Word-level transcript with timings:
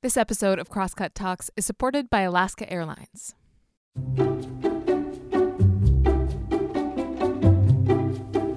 This 0.00 0.16
episode 0.16 0.60
of 0.60 0.70
Crosscut 0.70 1.12
Talks 1.12 1.50
is 1.56 1.66
supported 1.66 2.08
by 2.08 2.20
Alaska 2.20 2.72
Airlines. 2.72 3.34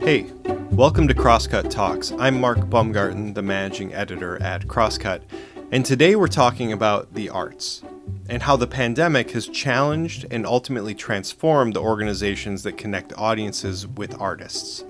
Hey, 0.02 0.28
welcome 0.70 1.08
to 1.08 1.16
Crosscut 1.16 1.72
Talks. 1.72 2.12
I'm 2.20 2.40
Mark 2.40 2.70
Baumgarten, 2.70 3.34
the 3.34 3.42
managing 3.42 3.92
editor 3.92 4.40
at 4.40 4.68
Crosscut, 4.68 5.24
and 5.72 5.84
today 5.84 6.16
we're 6.16 6.28
talking 6.28 6.72
about 6.72 7.16
the 7.16 7.30
arts 7.30 7.82
and 8.30 8.44
how 8.44 8.56
the 8.56 8.68
pandemic 8.68 9.32
has 9.32 9.48
challenged 9.48 10.28
and 10.30 10.46
ultimately 10.46 10.94
transformed 10.94 11.74
the 11.74 11.82
organizations 11.82 12.62
that 12.62 12.78
connect 12.78 13.14
audiences 13.18 13.88
with 13.88 14.16
artists. 14.22 14.84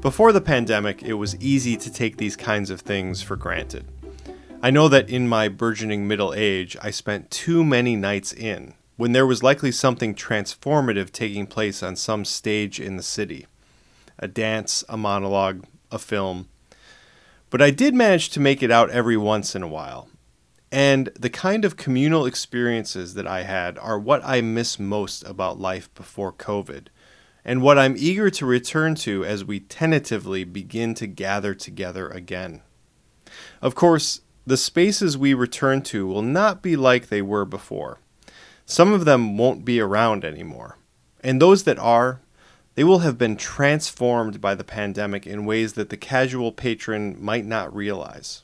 Before 0.00 0.32
the 0.32 0.40
pandemic, 0.40 1.02
it 1.02 1.14
was 1.14 1.34
easy 1.40 1.76
to 1.78 1.92
take 1.92 2.18
these 2.18 2.36
kinds 2.36 2.70
of 2.70 2.82
things 2.82 3.20
for 3.20 3.34
granted. 3.34 3.86
I 4.64 4.70
know 4.70 4.88
that 4.88 5.10
in 5.10 5.28
my 5.28 5.50
burgeoning 5.50 6.08
middle 6.08 6.32
age, 6.32 6.74
I 6.80 6.90
spent 6.90 7.30
too 7.30 7.62
many 7.62 7.96
nights 7.96 8.32
in 8.32 8.72
when 8.96 9.12
there 9.12 9.26
was 9.26 9.42
likely 9.42 9.70
something 9.70 10.14
transformative 10.14 11.12
taking 11.12 11.46
place 11.46 11.82
on 11.82 11.96
some 11.96 12.24
stage 12.24 12.80
in 12.80 12.96
the 12.96 13.02
city 13.02 13.46
a 14.18 14.26
dance, 14.26 14.82
a 14.88 14.96
monologue, 14.96 15.66
a 15.92 15.98
film. 15.98 16.48
But 17.50 17.60
I 17.60 17.72
did 17.72 17.94
manage 17.94 18.30
to 18.30 18.40
make 18.40 18.62
it 18.62 18.70
out 18.70 18.88
every 18.88 19.18
once 19.18 19.54
in 19.54 19.62
a 19.62 19.68
while. 19.68 20.08
And 20.72 21.10
the 21.14 21.28
kind 21.28 21.66
of 21.66 21.76
communal 21.76 22.24
experiences 22.24 23.12
that 23.12 23.26
I 23.26 23.42
had 23.42 23.76
are 23.76 23.98
what 23.98 24.22
I 24.24 24.40
miss 24.40 24.78
most 24.78 25.24
about 25.24 25.60
life 25.60 25.92
before 25.94 26.32
COVID 26.32 26.86
and 27.44 27.60
what 27.60 27.78
I'm 27.78 27.96
eager 27.98 28.30
to 28.30 28.46
return 28.46 28.94
to 28.94 29.26
as 29.26 29.44
we 29.44 29.60
tentatively 29.60 30.42
begin 30.44 30.94
to 30.94 31.06
gather 31.06 31.52
together 31.52 32.08
again. 32.08 32.62
Of 33.60 33.74
course, 33.74 34.20
the 34.46 34.56
spaces 34.56 35.16
we 35.16 35.34
return 35.34 35.82
to 35.82 36.06
will 36.06 36.22
not 36.22 36.62
be 36.62 36.76
like 36.76 37.08
they 37.08 37.22
were 37.22 37.44
before. 37.44 37.98
Some 38.66 38.92
of 38.92 39.04
them 39.04 39.38
won't 39.38 39.64
be 39.64 39.80
around 39.80 40.24
anymore. 40.24 40.78
And 41.22 41.40
those 41.40 41.64
that 41.64 41.78
are, 41.78 42.20
they 42.74 42.84
will 42.84 43.00
have 43.00 43.16
been 43.16 43.36
transformed 43.36 44.40
by 44.40 44.54
the 44.54 44.64
pandemic 44.64 45.26
in 45.26 45.46
ways 45.46 45.74
that 45.74 45.90
the 45.90 45.96
casual 45.96 46.52
patron 46.52 47.16
might 47.22 47.44
not 47.44 47.74
realize. 47.74 48.42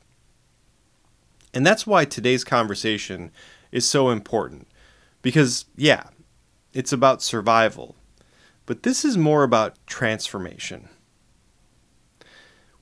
And 1.52 1.66
that's 1.66 1.86
why 1.86 2.04
today's 2.04 2.44
conversation 2.44 3.32
is 3.72 3.86
so 3.86 4.10
important. 4.10 4.68
Because, 5.20 5.66
yeah, 5.76 6.04
it's 6.72 6.92
about 6.92 7.22
survival, 7.22 7.96
but 8.66 8.84
this 8.84 9.04
is 9.04 9.18
more 9.18 9.42
about 9.42 9.76
transformation. 9.86 10.88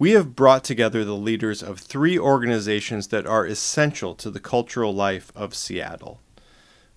We 0.01 0.13
have 0.13 0.37
brought 0.37 0.63
together 0.63 1.05
the 1.05 1.17
leaders 1.17 1.61
of 1.61 1.81
three 1.81 2.17
organizations 2.17 3.09
that 3.09 3.27
are 3.27 3.45
essential 3.45 4.15
to 4.15 4.31
the 4.31 4.39
cultural 4.39 4.95
life 4.95 5.33
of 5.35 5.57
Seattle. 5.57 6.21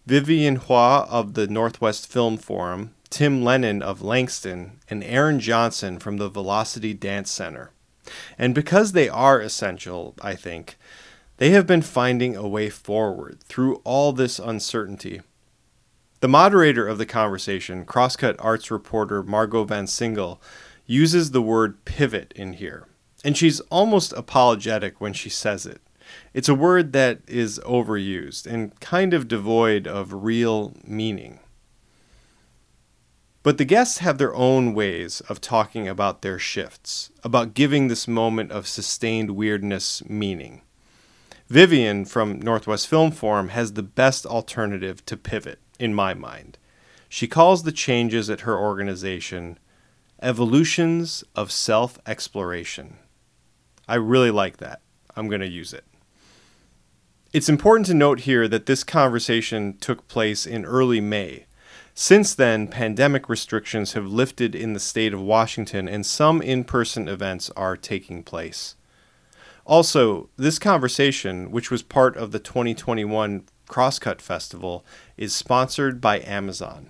Vivian 0.05 0.57
Hua 0.57 1.07
of 1.09 1.33
the 1.33 1.47
Northwest 1.47 2.05
Film 2.05 2.37
Forum, 2.37 2.93
Tim 3.09 3.43
Lennon 3.43 3.81
of 3.81 4.03
Langston, 4.03 4.79
and 4.87 5.03
Aaron 5.03 5.39
Johnson 5.39 5.97
from 5.97 6.17
the 6.17 6.29
Velocity 6.29 6.93
Dance 6.93 7.31
Center. 7.31 7.71
And 8.37 8.53
because 8.53 8.91
they 8.91 9.09
are 9.09 9.41
essential, 9.41 10.13
I 10.21 10.35
think, 10.35 10.77
they 11.37 11.49
have 11.51 11.65
been 11.65 11.81
finding 11.81 12.35
a 12.35 12.47
way 12.47 12.69
forward 12.69 13.39
through 13.45 13.81
all 13.83 14.13
this 14.13 14.37
uncertainty. 14.37 15.21
The 16.19 16.27
moderator 16.27 16.87
of 16.87 16.99
the 16.99 17.07
conversation, 17.07 17.83
Crosscut 17.83 18.35
Arts 18.37 18.69
reporter 18.69 19.23
Margo 19.23 19.65
Vansynghel, 19.65 20.37
uses 20.85 21.31
the 21.31 21.41
word 21.41 21.83
pivot 21.83 22.31
in 22.35 22.53
here, 22.53 22.85
and 23.23 23.37
she's 23.37 23.59
almost 23.61 24.13
apologetic 24.13 24.99
when 24.99 25.13
she 25.13 25.29
says 25.29 25.65
it. 25.65 25.81
It's 26.33 26.49
a 26.49 26.55
word 26.55 26.93
that 26.93 27.19
is 27.27 27.59
overused 27.59 28.45
and 28.45 28.77
kind 28.79 29.13
of 29.13 29.27
devoid 29.27 29.87
of 29.87 30.23
real 30.23 30.73
meaning. 30.83 31.39
But 33.43 33.57
the 33.57 33.65
guests 33.65 33.99
have 33.99 34.17
their 34.17 34.35
own 34.35 34.73
ways 34.73 35.21
of 35.21 35.41
talking 35.41 35.87
about 35.87 36.21
their 36.21 36.37
shifts, 36.37 37.11
about 37.23 37.55
giving 37.55 37.87
this 37.87 38.07
moment 38.07 38.51
of 38.51 38.67
sustained 38.67 39.31
weirdness 39.31 40.07
meaning. 40.07 40.61
Vivian 41.47 42.05
from 42.05 42.39
Northwest 42.39 42.87
Film 42.87 43.11
Forum 43.11 43.49
has 43.49 43.73
the 43.73 43.83
best 43.83 44.25
alternative 44.25 45.03
to 45.05 45.17
pivot 45.17 45.59
in 45.79 45.93
my 45.93 46.13
mind. 46.13 46.57
She 47.09 47.27
calls 47.27 47.63
the 47.63 47.71
changes 47.71 48.29
at 48.29 48.41
her 48.41 48.57
organization 48.57 49.57
evolutions 50.21 51.23
of 51.35 51.51
self 51.51 51.97
exploration. 52.05 52.97
I 53.87 53.95
really 53.95 54.31
like 54.31 54.57
that. 54.57 54.81
I'm 55.15 55.27
going 55.27 55.41
to 55.41 55.47
use 55.47 55.73
it. 55.73 55.85
It's 57.33 57.49
important 57.49 57.85
to 57.87 57.93
note 57.93 58.21
here 58.21 58.47
that 58.47 58.65
this 58.65 58.83
conversation 58.83 59.77
took 59.77 60.07
place 60.07 60.45
in 60.45 60.65
early 60.65 60.99
May. 60.99 61.45
Since 61.93 62.35
then, 62.35 62.67
pandemic 62.67 63.29
restrictions 63.29 63.93
have 63.93 64.05
lifted 64.05 64.55
in 64.55 64.73
the 64.73 64.79
state 64.79 65.13
of 65.13 65.21
Washington 65.21 65.87
and 65.87 66.05
some 66.05 66.41
in 66.41 66.63
person 66.63 67.07
events 67.07 67.49
are 67.51 67.77
taking 67.77 68.23
place. 68.23 68.75
Also, 69.65 70.29
this 70.37 70.59
conversation, 70.59 71.51
which 71.51 71.69
was 71.69 71.83
part 71.83 72.17
of 72.17 72.31
the 72.31 72.39
2021 72.39 73.43
Crosscut 73.67 74.21
Festival 74.21 74.85
is 75.15 75.33
sponsored 75.33 76.01
by 76.01 76.19
Amazon. 76.19 76.89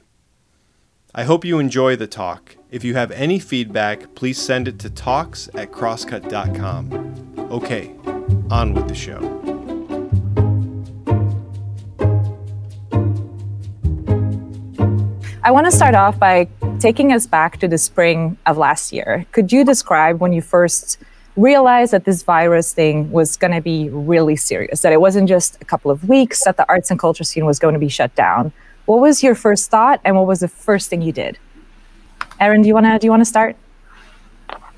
I 1.14 1.26
hope 1.26 1.46
you 1.46 1.60
enjoy 1.60 1.96
the 1.96 2.08
talk. 2.08 2.56
If 2.72 2.86
you 2.86 2.94
have 2.94 3.12
any 3.12 3.38
feedback, 3.38 4.16
please 4.16 4.38
send 4.38 4.66
it 4.70 4.80
to 4.80 4.90
talks 4.90 5.50
at 5.56 5.74
crosscut.com. 5.74 7.36
Okay, 7.52 7.94
on 8.50 8.74
with 8.74 8.88
the 8.88 8.96
show. 8.96 9.20
I 15.44 15.52
want 15.52 15.66
to 15.66 15.72
start 15.72 15.96
off 15.96 16.18
by 16.18 16.48
taking 16.80 17.12
us 17.12 17.28
back 17.28 17.58
to 17.58 17.68
the 17.68 17.78
spring 17.78 18.38
of 18.46 18.58
last 18.58 18.94
year. 18.94 19.26
Could 19.34 19.52
you 19.52 19.66
describe 19.66 20.22
when 20.22 20.32
you 20.32 20.42
first 20.42 20.98
realized 21.36 21.92
that 21.92 22.06
this 22.06 22.24
virus 22.24 22.74
thing 22.74 23.12
was 23.12 23.36
going 23.36 23.52
to 23.52 23.60
be 23.60 23.90
really 23.90 24.38
serious, 24.38 24.82
that 24.84 24.94
it 24.94 25.02
wasn't 25.02 25.28
just 25.28 25.62
a 25.62 25.66
couple 25.66 25.92
of 25.92 26.08
weeks, 26.08 26.46
that 26.46 26.56
the 26.56 26.66
arts 26.70 26.90
and 26.90 26.98
culture 26.98 27.26
scene 27.26 27.46
was 27.46 27.60
going 27.60 27.74
to 27.74 27.80
be 27.80 27.90
shut 27.90 28.16
down. 28.16 28.54
What 28.86 29.02
was 29.02 29.22
your 29.22 29.36
first 29.36 29.70
thought, 29.70 30.00
and 30.06 30.16
what 30.16 30.26
was 30.26 30.40
the 30.40 30.48
first 30.48 30.90
thing 30.90 31.02
you 31.02 31.12
did? 31.12 31.38
Aaron, 32.42 32.64
do 32.64 32.68
you 32.68 32.74
want 32.74 32.88
to 32.88 32.98
do 32.98 33.06
you 33.06 33.12
want 33.12 33.22
to 33.22 33.26
start? 33.26 33.56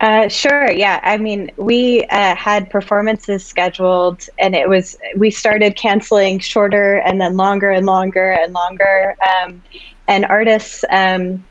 Uh, 0.01 0.27
sure. 0.27 0.69
Yeah. 0.69 0.99
I 1.01 1.15
mean, 1.15 1.49
we 1.55 2.03
uh, 2.05 2.35
had 2.35 2.69
performances 2.69 3.45
scheduled, 3.45 4.27
and 4.37 4.53
it 4.53 4.67
was 4.67 4.97
we 5.15 5.31
started 5.31 5.77
canceling 5.77 6.39
shorter 6.39 6.95
and 6.97 7.21
then 7.21 7.37
longer 7.37 7.71
and 7.71 7.85
longer 7.85 8.31
and 8.31 8.51
longer. 8.51 9.15
Um, 9.41 9.63
and 10.09 10.25
artists 10.25 10.83
um, 10.89 11.41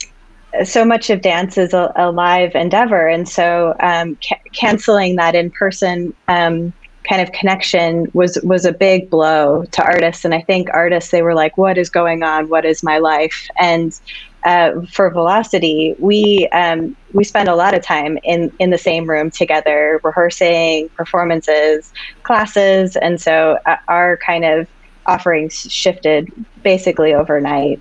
so 0.65 0.85
much 0.85 1.09
of 1.09 1.23
dance 1.23 1.57
is 1.57 1.73
a, 1.73 1.91
a 1.97 2.11
live 2.11 2.55
endeavor, 2.55 3.09
and 3.09 3.27
so 3.27 3.75
um, 3.81 4.19
ca- 4.23 4.43
canceling 4.53 5.17
that 5.17 5.35
in 5.35 5.51
person 5.51 6.13
um, 6.29 6.75
kind 7.09 7.23
of 7.23 7.33
connection 7.33 8.11
was 8.13 8.39
was 8.43 8.67
a 8.67 8.73
big 8.73 9.09
blow 9.09 9.65
to 9.71 9.83
artists. 9.83 10.27
And 10.27 10.35
I 10.35 10.43
think 10.43 10.69
artists 10.75 11.11
they 11.11 11.23
were 11.23 11.35
like, 11.35 11.57
"What 11.57 11.79
is 11.79 11.89
going 11.89 12.23
on? 12.23 12.51
What 12.51 12.67
is 12.67 12.83
my 12.83 12.99
life?" 12.99 13.49
And 13.59 13.99
uh, 14.45 14.81
for 14.91 15.11
Velocity, 15.11 15.95
we 15.99 16.49
um, 16.53 16.97
we 17.13 17.25
spend 17.25 17.49
a 17.49 17.55
lot 17.55 17.75
of 17.75 17.83
time 17.83 18.19
in 18.25 18.53
in 18.59 18.71
the 18.71 18.79
same 18.79 19.09
room 19.09 19.31
together, 19.31 20.01
rehearsing 20.03 20.89
performances, 20.91 21.93
classes, 22.23 22.97
and 22.97 23.21
so 23.21 23.59
uh, 23.67 23.77
our 23.89 24.17
kind 24.19 24.45
of 24.45 24.69
offerings 25.07 25.55
shifted 25.73 26.31
basically 26.63 27.15
overnight. 27.15 27.81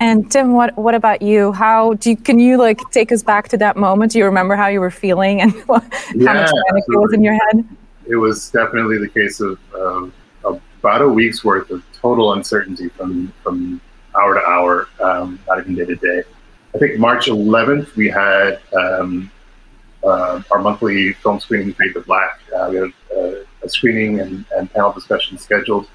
And 0.00 0.30
Tim, 0.30 0.52
what 0.52 0.76
what 0.76 0.94
about 0.94 1.22
you? 1.22 1.52
How 1.52 1.94
do 1.94 2.10
you, 2.10 2.16
can 2.16 2.38
you 2.38 2.56
like 2.56 2.78
take 2.90 3.10
us 3.10 3.22
back 3.22 3.48
to 3.48 3.56
that 3.56 3.76
moment? 3.76 4.12
Do 4.12 4.18
you 4.18 4.26
remember 4.26 4.54
how 4.54 4.68
you 4.68 4.80
were 4.80 4.90
feeling 4.90 5.40
and 5.40 5.52
how 5.66 5.82
yeah, 6.14 6.34
much 6.34 6.50
panic 6.68 6.84
it 6.88 6.96
was 6.96 7.12
in 7.14 7.24
your 7.24 7.34
head? 7.34 7.66
It 8.06 8.16
was 8.16 8.50
definitely 8.50 8.98
the 8.98 9.08
case 9.08 9.40
of 9.40 9.58
uh, 9.74 10.08
about 10.80 11.02
a 11.02 11.08
week's 11.08 11.42
worth 11.44 11.70
of 11.70 11.82
total 11.92 12.34
uncertainty 12.34 12.88
from 12.90 13.32
from 13.42 13.80
hour 14.18 14.34
to 14.34 14.40
hour, 14.40 14.88
um, 15.00 15.38
not 15.46 15.60
even 15.60 15.74
day 15.74 15.84
to 15.84 15.96
day. 15.96 16.22
I 16.74 16.78
think 16.78 16.98
March 16.98 17.26
11th 17.26 17.94
we 17.96 18.08
had 18.08 18.60
um, 18.76 19.30
uh, 20.04 20.42
our 20.50 20.58
monthly 20.58 21.12
film 21.14 21.40
screening, 21.40 21.72
Fade 21.74 21.94
to 21.94 22.00
Black. 22.00 22.40
Uh, 22.54 22.68
we 22.70 22.76
had 22.76 22.92
a, 23.16 23.44
a 23.62 23.68
screening 23.68 24.20
and, 24.20 24.44
and 24.56 24.70
panel 24.72 24.92
discussion 24.92 25.38
scheduled. 25.38 25.88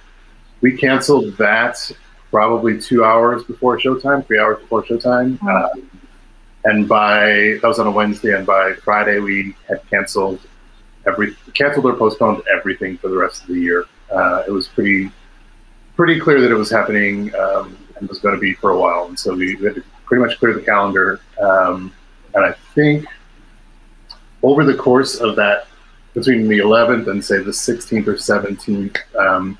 We 0.61 0.77
canceled 0.77 1.37
that 1.37 1.91
probably 2.31 2.79
two 2.81 3.03
hours 3.03 3.43
before 3.43 3.77
showtime, 3.77 4.25
three 4.25 4.39
hours 4.39 4.59
before 4.59 4.83
showtime. 4.83 5.37
Oh. 5.43 5.83
and 6.65 6.87
by 6.87 7.57
that 7.61 7.63
was 7.63 7.79
on 7.79 7.87
a 7.87 7.91
Wednesday, 7.91 8.35
and 8.35 8.45
by 8.45 8.73
Friday 8.73 9.19
we 9.19 9.55
had 9.67 9.87
canceled 9.89 10.39
every 11.05 11.35
canceled 11.53 11.85
or 11.85 11.93
postponed 11.93 12.41
everything 12.51 12.97
for 12.97 13.09
the 13.09 13.17
rest 13.17 13.43
of 13.43 13.49
the 13.49 13.59
year. 13.59 13.85
Uh, 14.11 14.43
it 14.47 14.51
was 14.51 14.67
pretty 14.67 15.11
pretty 15.95 16.19
clear 16.19 16.41
that 16.41 16.51
it 16.51 16.55
was 16.55 16.71
happening 16.71 17.33
um, 17.35 17.77
and 18.03 18.09
was 18.09 18.19
going 18.19 18.35
to 18.35 18.41
be 18.41 18.53
for 18.53 18.71
a 18.71 18.77
while, 18.77 19.05
and 19.05 19.17
so 19.17 19.33
we, 19.33 19.55
we 19.55 19.65
had 19.65 19.75
to 19.75 19.83
pretty 20.05 20.23
much 20.23 20.38
clear 20.38 20.53
the 20.53 20.61
calendar. 20.61 21.21
Um, 21.41 21.94
and 22.35 22.45
I 22.45 22.51
think 22.75 23.05
over 24.41 24.65
the 24.65 24.75
course 24.75 25.21
of 25.21 25.38
that 25.38 25.67
between 26.13 26.50
the 26.50 26.59
11th 26.59 27.07
and 27.07 27.23
say 27.23 27.38
the 27.38 27.51
16th 27.51 28.07
or 28.07 28.15
17th, 28.15 28.97
um, 29.15 29.57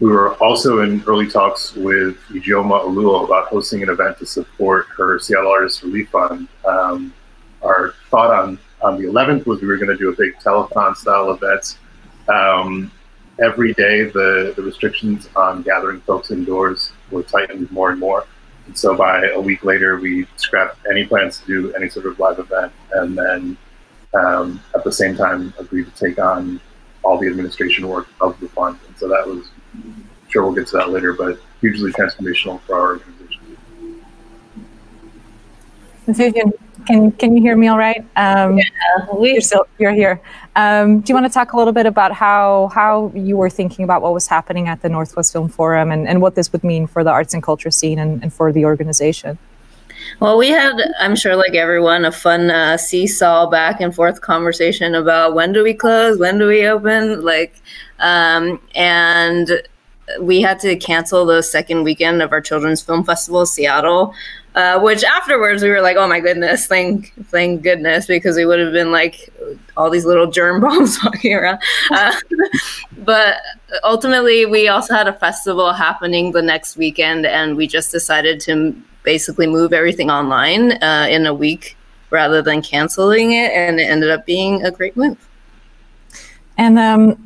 we 0.00 0.10
were 0.10 0.34
also 0.34 0.80
in 0.80 1.02
early 1.06 1.28
talks 1.28 1.74
with 1.74 2.18
Ijeoma 2.28 2.84
Oluo 2.84 3.24
about 3.24 3.46
hosting 3.46 3.82
an 3.82 3.88
event 3.88 4.18
to 4.18 4.26
support 4.26 4.86
her 4.96 5.18
Seattle 5.18 5.50
Artists 5.50 5.82
Relief 5.84 6.10
Fund. 6.10 6.48
Um, 6.66 7.14
our 7.62 7.94
thought 8.10 8.34
on, 8.34 8.58
on 8.82 9.00
the 9.00 9.08
11th 9.08 9.46
was 9.46 9.62
we 9.62 9.68
were 9.68 9.78
going 9.78 9.88
to 9.88 9.96
do 9.96 10.10
a 10.10 10.16
big 10.16 10.34
telethon 10.36 10.96
style 10.96 11.30
event. 11.30 11.78
Um, 12.28 12.90
every 13.40 13.72
day, 13.74 14.04
the, 14.04 14.52
the 14.56 14.62
restrictions 14.62 15.30
on 15.36 15.62
gathering 15.62 16.00
folks 16.00 16.30
indoors 16.30 16.92
were 17.10 17.22
tightened 17.22 17.70
more 17.70 17.90
and 17.90 18.00
more. 18.00 18.26
And 18.66 18.76
so 18.76 18.96
by 18.96 19.26
a 19.28 19.40
week 19.40 19.64
later, 19.64 19.98
we 19.98 20.26
scrapped 20.36 20.78
any 20.90 21.06
plans 21.06 21.38
to 21.40 21.46
do 21.46 21.74
any 21.74 21.88
sort 21.88 22.06
of 22.06 22.18
live 22.18 22.38
event. 22.38 22.72
And 22.92 23.16
then 23.16 23.56
um, 24.14 24.60
at 24.74 24.84
the 24.84 24.92
same 24.92 25.16
time, 25.16 25.54
agreed 25.58 25.86
to 25.86 26.08
take 26.08 26.18
on 26.18 26.60
all 27.02 27.18
the 27.18 27.28
administration 27.28 27.86
work 27.86 28.08
of 28.20 28.38
the 28.40 28.48
fund. 28.48 28.78
And 28.86 28.96
so 28.98 29.08
that 29.08 29.26
was 29.26 29.48
sure 30.28 30.44
we'll 30.44 30.54
get 30.54 30.66
to 30.68 30.76
that 30.78 30.90
later, 30.90 31.12
but 31.12 31.38
hugely 31.60 31.92
transformational 31.92 32.60
for 32.62 32.74
our 32.74 32.88
organization. 32.94 33.56
Vivian, 36.08 36.52
can 36.86 37.12
can 37.12 37.36
you 37.36 37.42
hear 37.42 37.56
me 37.56 37.68
all 37.68 37.78
right? 37.78 38.04
Um, 38.16 38.58
yeah, 38.58 39.14
we, 39.14 39.32
you're 39.32 39.40
still 39.40 39.66
you're 39.78 39.92
here. 39.92 40.20
Um, 40.56 41.00
do 41.00 41.10
you 41.10 41.14
want 41.14 41.26
to 41.26 41.32
talk 41.32 41.52
a 41.52 41.56
little 41.56 41.72
bit 41.72 41.86
about 41.86 42.12
how 42.12 42.70
how 42.74 43.12
you 43.14 43.36
were 43.36 43.50
thinking 43.50 43.84
about 43.84 44.02
what 44.02 44.12
was 44.12 44.26
happening 44.26 44.68
at 44.68 44.82
the 44.82 44.88
Northwest 44.88 45.32
Film 45.32 45.48
Forum 45.48 45.90
and, 45.90 46.08
and 46.08 46.20
what 46.20 46.34
this 46.34 46.52
would 46.52 46.64
mean 46.64 46.86
for 46.86 47.04
the 47.04 47.10
arts 47.10 47.34
and 47.34 47.42
culture 47.42 47.70
scene 47.70 47.98
and, 47.98 48.22
and 48.22 48.32
for 48.32 48.52
the 48.52 48.64
organization? 48.64 49.38
Well, 50.20 50.38
we 50.38 50.48
had, 50.48 50.76
I'm 51.00 51.16
sure, 51.16 51.36
like 51.36 51.54
everyone, 51.54 52.04
a 52.04 52.12
fun 52.12 52.50
uh, 52.50 52.76
seesaw 52.76 53.50
back 53.50 53.80
and 53.80 53.94
forth 53.94 54.20
conversation 54.20 54.94
about 54.94 55.34
when 55.34 55.52
do 55.52 55.62
we 55.62 55.74
close, 55.74 56.18
when 56.18 56.38
do 56.38 56.46
we 56.46 56.66
open, 56.66 57.22
like, 57.22 57.60
um, 57.98 58.60
and 58.74 59.62
we 60.20 60.40
had 60.40 60.60
to 60.60 60.76
cancel 60.76 61.26
the 61.26 61.42
second 61.42 61.82
weekend 61.82 62.22
of 62.22 62.32
our 62.32 62.40
children's 62.40 62.82
film 62.82 63.04
festival, 63.04 63.44
Seattle. 63.44 64.14
Uh, 64.56 64.80
which 64.80 65.04
afterwards 65.04 65.62
we 65.62 65.68
were 65.68 65.82
like, 65.82 65.98
oh 65.98 66.08
my 66.08 66.18
goodness, 66.18 66.66
thank 66.66 67.12
thank 67.26 67.62
goodness, 67.62 68.06
because 68.06 68.36
we 68.36 68.46
would 68.46 68.58
have 68.58 68.72
been 68.72 68.90
like 68.90 69.30
all 69.76 69.90
these 69.90 70.06
little 70.06 70.26
germ 70.26 70.60
bombs 70.62 70.98
walking 71.04 71.34
around. 71.34 71.58
Uh, 71.90 72.14
but 73.04 73.36
ultimately, 73.84 74.46
we 74.46 74.66
also 74.68 74.94
had 74.94 75.08
a 75.08 75.12
festival 75.12 75.74
happening 75.74 76.32
the 76.32 76.40
next 76.40 76.78
weekend, 76.78 77.26
and 77.26 77.54
we 77.54 77.66
just 77.66 77.92
decided 77.92 78.40
to 78.40 78.74
basically 79.02 79.46
move 79.46 79.74
everything 79.74 80.10
online 80.10 80.82
uh, 80.82 81.06
in 81.10 81.26
a 81.26 81.34
week 81.34 81.76
rather 82.08 82.40
than 82.40 82.62
canceling 82.62 83.32
it, 83.32 83.52
and 83.52 83.78
it 83.78 83.84
ended 83.84 84.10
up 84.10 84.24
being 84.24 84.64
a 84.64 84.70
great 84.70 84.96
move. 84.96 85.18
And 86.56 86.78
um, 86.78 87.25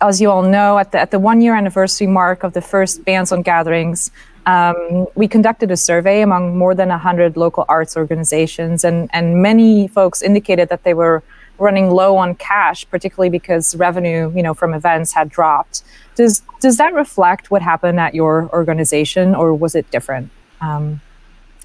as 0.00 0.20
you 0.20 0.30
all 0.30 0.42
know, 0.42 0.78
at 0.78 0.92
the, 0.92 0.98
at 0.98 1.10
the 1.10 1.18
one 1.18 1.40
year 1.40 1.54
anniversary 1.54 2.06
mark 2.06 2.42
of 2.42 2.52
the 2.52 2.60
first 2.60 3.04
Bans 3.04 3.32
on 3.32 3.42
Gatherings, 3.42 4.10
um, 4.46 5.06
we 5.14 5.28
conducted 5.28 5.70
a 5.70 5.76
survey 5.76 6.20
among 6.22 6.58
more 6.58 6.74
than 6.74 6.88
100 6.88 7.36
local 7.36 7.64
arts 7.68 7.96
organizations, 7.96 8.84
and, 8.84 9.08
and 9.12 9.42
many 9.42 9.88
folks 9.88 10.20
indicated 10.22 10.68
that 10.68 10.82
they 10.82 10.94
were 10.94 11.22
running 11.58 11.90
low 11.90 12.16
on 12.16 12.34
cash, 12.34 12.88
particularly 12.90 13.30
because 13.30 13.76
revenue 13.76 14.32
you 14.34 14.42
know, 14.42 14.54
from 14.54 14.74
events 14.74 15.12
had 15.12 15.28
dropped. 15.28 15.84
Does, 16.16 16.42
does 16.60 16.76
that 16.78 16.92
reflect 16.92 17.50
what 17.50 17.62
happened 17.62 18.00
at 18.00 18.14
your 18.14 18.50
organization, 18.52 19.34
or 19.34 19.54
was 19.54 19.74
it 19.74 19.88
different? 19.90 20.30
Um, 20.60 21.00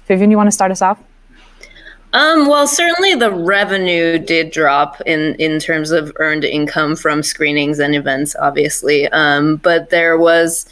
Vivian, 0.06 0.30
you 0.30 0.36
want 0.36 0.46
to 0.46 0.52
start 0.52 0.70
us 0.70 0.82
off? 0.82 0.98
Um, 2.14 2.48
well, 2.48 2.66
certainly 2.66 3.14
the 3.14 3.30
revenue 3.30 4.18
did 4.18 4.50
drop 4.50 5.00
in 5.02 5.34
in 5.34 5.60
terms 5.60 5.90
of 5.90 6.12
earned 6.16 6.44
income 6.44 6.96
from 6.96 7.22
screenings 7.22 7.78
and 7.78 7.94
events, 7.94 8.34
obviously. 8.36 9.08
Um, 9.08 9.56
but 9.56 9.90
there 9.90 10.16
was 10.16 10.66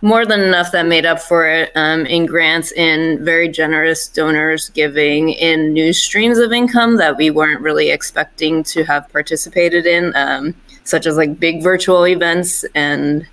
more 0.00 0.24
than 0.24 0.40
enough 0.40 0.72
that 0.72 0.86
made 0.86 1.04
up 1.04 1.20
for 1.20 1.46
it 1.46 1.72
um, 1.74 2.06
in 2.06 2.24
grants, 2.24 2.72
in 2.72 3.22
very 3.24 3.48
generous 3.48 4.08
donors 4.08 4.70
giving, 4.70 5.30
in 5.30 5.72
new 5.72 5.92
streams 5.92 6.38
of 6.38 6.52
income 6.52 6.96
that 6.96 7.16
we 7.16 7.30
weren't 7.30 7.60
really 7.60 7.90
expecting 7.90 8.62
to 8.62 8.84
have 8.84 9.08
participated 9.12 9.86
in, 9.86 10.14
um, 10.14 10.54
such 10.84 11.04
as 11.04 11.16
like 11.16 11.38
big 11.40 11.62
virtual 11.62 12.06
events 12.06 12.64
and 12.74 13.26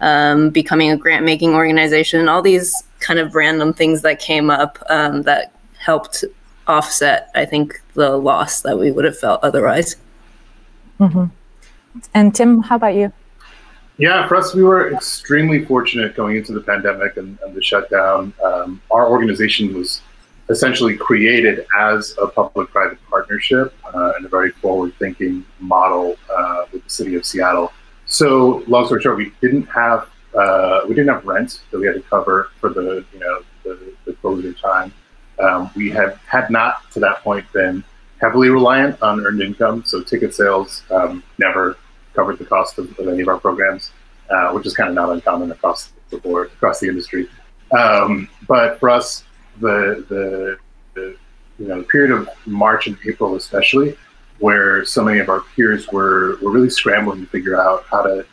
um, 0.00 0.50
becoming 0.50 0.90
a 0.90 0.96
grant 0.96 1.24
making 1.24 1.54
organization. 1.54 2.28
All 2.28 2.42
these 2.42 2.74
kind 3.00 3.20
of 3.20 3.34
random 3.34 3.72
things 3.72 4.02
that 4.02 4.18
came 4.18 4.50
up 4.50 4.78
um, 4.90 5.22
that 5.22 5.52
helped 5.78 6.24
offset, 6.68 7.30
I 7.34 7.44
think, 7.44 7.82
the 7.94 8.16
loss 8.16 8.60
that 8.62 8.78
we 8.78 8.90
would 8.90 9.04
have 9.04 9.18
felt 9.18 9.42
otherwise. 9.42 9.96
Mm-hmm. 11.00 11.26
And 12.14 12.34
Tim, 12.34 12.62
how 12.62 12.76
about 12.76 12.94
you? 12.94 13.12
Yeah, 13.96 14.28
for 14.28 14.36
us, 14.36 14.54
we 14.54 14.62
were 14.62 14.92
extremely 14.92 15.64
fortunate 15.64 16.14
going 16.14 16.36
into 16.36 16.52
the 16.52 16.60
pandemic 16.60 17.16
and, 17.16 17.36
and 17.44 17.54
the 17.54 17.62
shutdown. 17.62 18.32
Um, 18.44 18.80
our 18.92 19.08
organization 19.08 19.74
was 19.74 20.02
essentially 20.50 20.96
created 20.96 21.66
as 21.76 22.14
a 22.22 22.28
public-private 22.28 22.98
partnership 23.10 23.74
uh, 23.92 24.12
and 24.16 24.24
a 24.24 24.28
very 24.28 24.50
forward-thinking 24.50 25.44
model 25.58 26.16
uh, 26.34 26.64
with 26.72 26.84
the 26.84 26.90
city 26.90 27.16
of 27.16 27.26
Seattle. 27.26 27.72
So, 28.06 28.62
long 28.68 28.86
story 28.86 29.02
short, 29.02 29.16
we 29.16 29.32
didn't 29.40 29.64
have 29.64 30.08
uh, 30.34 30.82
we 30.86 30.94
didn't 30.94 31.12
have 31.12 31.24
rent 31.24 31.62
that 31.70 31.78
we 31.78 31.86
had 31.86 31.94
to 31.94 32.02
cover 32.02 32.50
for 32.60 32.70
the 32.70 33.04
you 33.12 33.18
know 33.18 33.42
the, 33.64 33.92
the 34.04 34.12
closure 34.14 34.52
time. 34.52 34.92
Um, 35.40 35.70
we 35.76 35.90
have 35.90 36.16
had 36.26 36.50
not 36.50 36.90
to 36.92 37.00
that 37.00 37.22
point 37.22 37.50
been 37.52 37.84
heavily 38.20 38.48
reliant 38.48 39.00
on 39.02 39.24
earned 39.24 39.40
income, 39.40 39.84
so 39.86 40.02
ticket 40.02 40.34
sales 40.34 40.82
um, 40.90 41.22
never 41.38 41.76
covered 42.14 42.38
the 42.38 42.44
cost 42.44 42.78
of, 42.78 42.98
of 42.98 43.08
any 43.08 43.22
of 43.22 43.28
our 43.28 43.38
programs, 43.38 43.92
uh, 44.30 44.50
which 44.50 44.66
is 44.66 44.74
kind 44.74 44.88
of 44.88 44.94
not 44.94 45.10
uncommon 45.10 45.50
across 45.52 45.92
the 46.10 46.18
board, 46.18 46.50
across 46.52 46.80
the 46.80 46.88
industry. 46.88 47.28
Um, 47.70 48.28
but 48.48 48.80
for 48.80 48.90
us, 48.90 49.24
the, 49.60 50.04
the, 50.08 50.58
the 50.94 51.16
you 51.58 51.68
know 51.68 51.78
the 51.78 51.84
period 51.84 52.12
of 52.12 52.28
March 52.46 52.86
and 52.86 52.96
April, 53.06 53.34
especially, 53.36 53.96
where 54.38 54.84
so 54.84 55.04
many 55.04 55.18
of 55.18 55.28
our 55.28 55.40
peers 55.54 55.88
were 55.88 56.38
were 56.40 56.50
really 56.50 56.70
scrambling 56.70 57.20
to 57.20 57.26
figure 57.26 57.60
out 57.60 57.84
how 57.90 58.02
to 58.02 58.24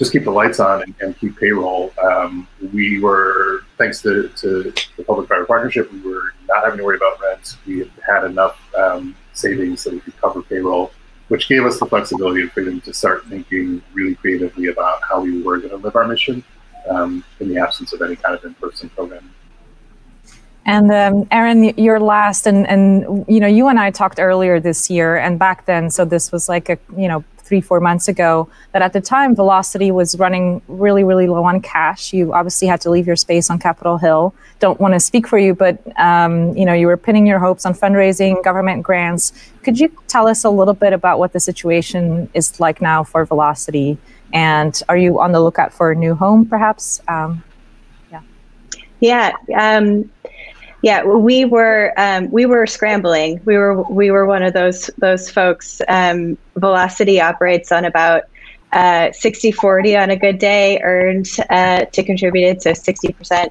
just 0.00 0.12
keep 0.12 0.24
the 0.24 0.30
lights 0.30 0.60
on 0.60 0.82
and, 0.82 0.94
and 1.02 1.18
keep 1.20 1.38
payroll. 1.38 1.92
Um, 2.02 2.48
we 2.72 3.00
were, 3.00 3.64
thanks 3.76 4.00
to, 4.00 4.28
to 4.28 4.72
the 4.96 5.04
public-private 5.04 5.46
partnership, 5.46 5.92
we 5.92 6.00
were 6.00 6.32
not 6.48 6.64
having 6.64 6.78
to 6.78 6.84
worry 6.84 6.96
about 6.96 7.20
rent. 7.20 7.58
We 7.66 7.88
had 8.04 8.24
enough 8.24 8.58
um, 8.74 9.14
savings 9.34 9.84
that 9.84 9.92
we 9.92 10.00
could 10.00 10.16
cover 10.16 10.40
payroll, 10.40 10.90
which 11.28 11.50
gave 11.50 11.66
us 11.66 11.78
the 11.78 11.84
flexibility 11.84 12.40
and 12.40 12.50
freedom 12.50 12.80
to 12.80 12.94
start 12.94 13.26
thinking 13.26 13.82
really 13.92 14.14
creatively 14.14 14.68
about 14.68 15.02
how 15.06 15.20
we 15.20 15.42
were 15.42 15.58
going 15.58 15.68
to 15.68 15.76
live 15.76 15.94
our 15.94 16.08
mission 16.08 16.42
um, 16.88 17.22
in 17.40 17.50
the 17.50 17.58
absence 17.58 17.92
of 17.92 18.00
any 18.00 18.16
kind 18.16 18.34
of 18.34 18.42
in-person 18.42 18.88
programming. 18.88 19.28
And 20.64 20.90
um, 20.92 21.28
Aaron, 21.30 21.76
you're 21.78 21.98
last, 21.98 22.46
and 22.46 22.68
and 22.68 23.24
you 23.26 23.40
know, 23.40 23.46
you 23.46 23.68
and 23.68 23.80
I 23.80 23.90
talked 23.90 24.20
earlier 24.20 24.60
this 24.60 24.90
year, 24.90 25.16
and 25.16 25.38
back 25.38 25.64
then, 25.64 25.90
so 25.90 26.04
this 26.04 26.30
was 26.30 26.50
like 26.50 26.68
a 26.68 26.78
you 26.96 27.08
know 27.08 27.24
three, 27.50 27.60
four 27.60 27.80
months 27.80 28.06
ago, 28.06 28.48
that 28.70 28.80
at 28.80 28.92
the 28.92 29.00
time 29.00 29.34
Velocity 29.34 29.90
was 29.90 30.16
running 30.16 30.62
really, 30.68 31.02
really 31.02 31.26
low 31.26 31.42
on 31.42 31.60
cash. 31.60 32.12
You 32.12 32.32
obviously 32.32 32.68
had 32.68 32.80
to 32.82 32.90
leave 32.90 33.08
your 33.08 33.16
space 33.16 33.50
on 33.50 33.58
Capitol 33.58 33.98
Hill. 33.98 34.32
Don't 34.60 34.78
want 34.78 34.94
to 34.94 35.00
speak 35.00 35.26
for 35.26 35.36
you, 35.36 35.52
but 35.52 35.76
um, 35.98 36.56
you 36.56 36.64
know 36.64 36.72
you 36.72 36.86
were 36.86 36.96
pinning 36.96 37.26
your 37.26 37.40
hopes 37.40 37.66
on 37.66 37.74
fundraising, 37.74 38.40
government 38.44 38.84
grants. 38.84 39.32
Could 39.64 39.80
you 39.80 39.90
tell 40.06 40.28
us 40.28 40.44
a 40.44 40.50
little 40.50 40.74
bit 40.74 40.92
about 40.92 41.18
what 41.18 41.32
the 41.32 41.40
situation 41.40 42.30
is 42.34 42.60
like 42.60 42.80
now 42.80 43.02
for 43.02 43.24
Velocity, 43.24 43.98
and 44.32 44.80
are 44.88 44.96
you 44.96 45.18
on 45.18 45.32
the 45.32 45.40
lookout 45.40 45.72
for 45.74 45.90
a 45.90 45.96
new 45.96 46.14
home, 46.14 46.46
perhaps? 46.46 47.02
Um, 47.08 47.42
yeah. 48.12 48.22
Yeah. 49.00 49.32
Um, 49.58 50.08
yeah, 50.82 51.04
we 51.04 51.44
were 51.44 51.92
um, 51.96 52.30
we 52.30 52.46
were 52.46 52.66
scrambling. 52.66 53.40
We 53.44 53.56
were 53.58 53.82
we 53.82 54.10
were 54.10 54.26
one 54.26 54.42
of 54.42 54.54
those 54.54 54.90
those 54.98 55.30
folks. 55.30 55.80
Um, 55.88 56.38
Velocity 56.56 57.20
operates 57.20 57.70
on 57.72 57.84
about 57.84 58.22
uh, 58.72 59.10
60 59.12 59.52
40 59.52 59.96
on 59.96 60.10
a 60.10 60.16
good 60.16 60.38
day 60.38 60.80
earned 60.82 61.28
uh, 61.50 61.84
to 61.86 62.02
contributed. 62.02 62.62
So 62.62 62.70
60% 62.70 63.50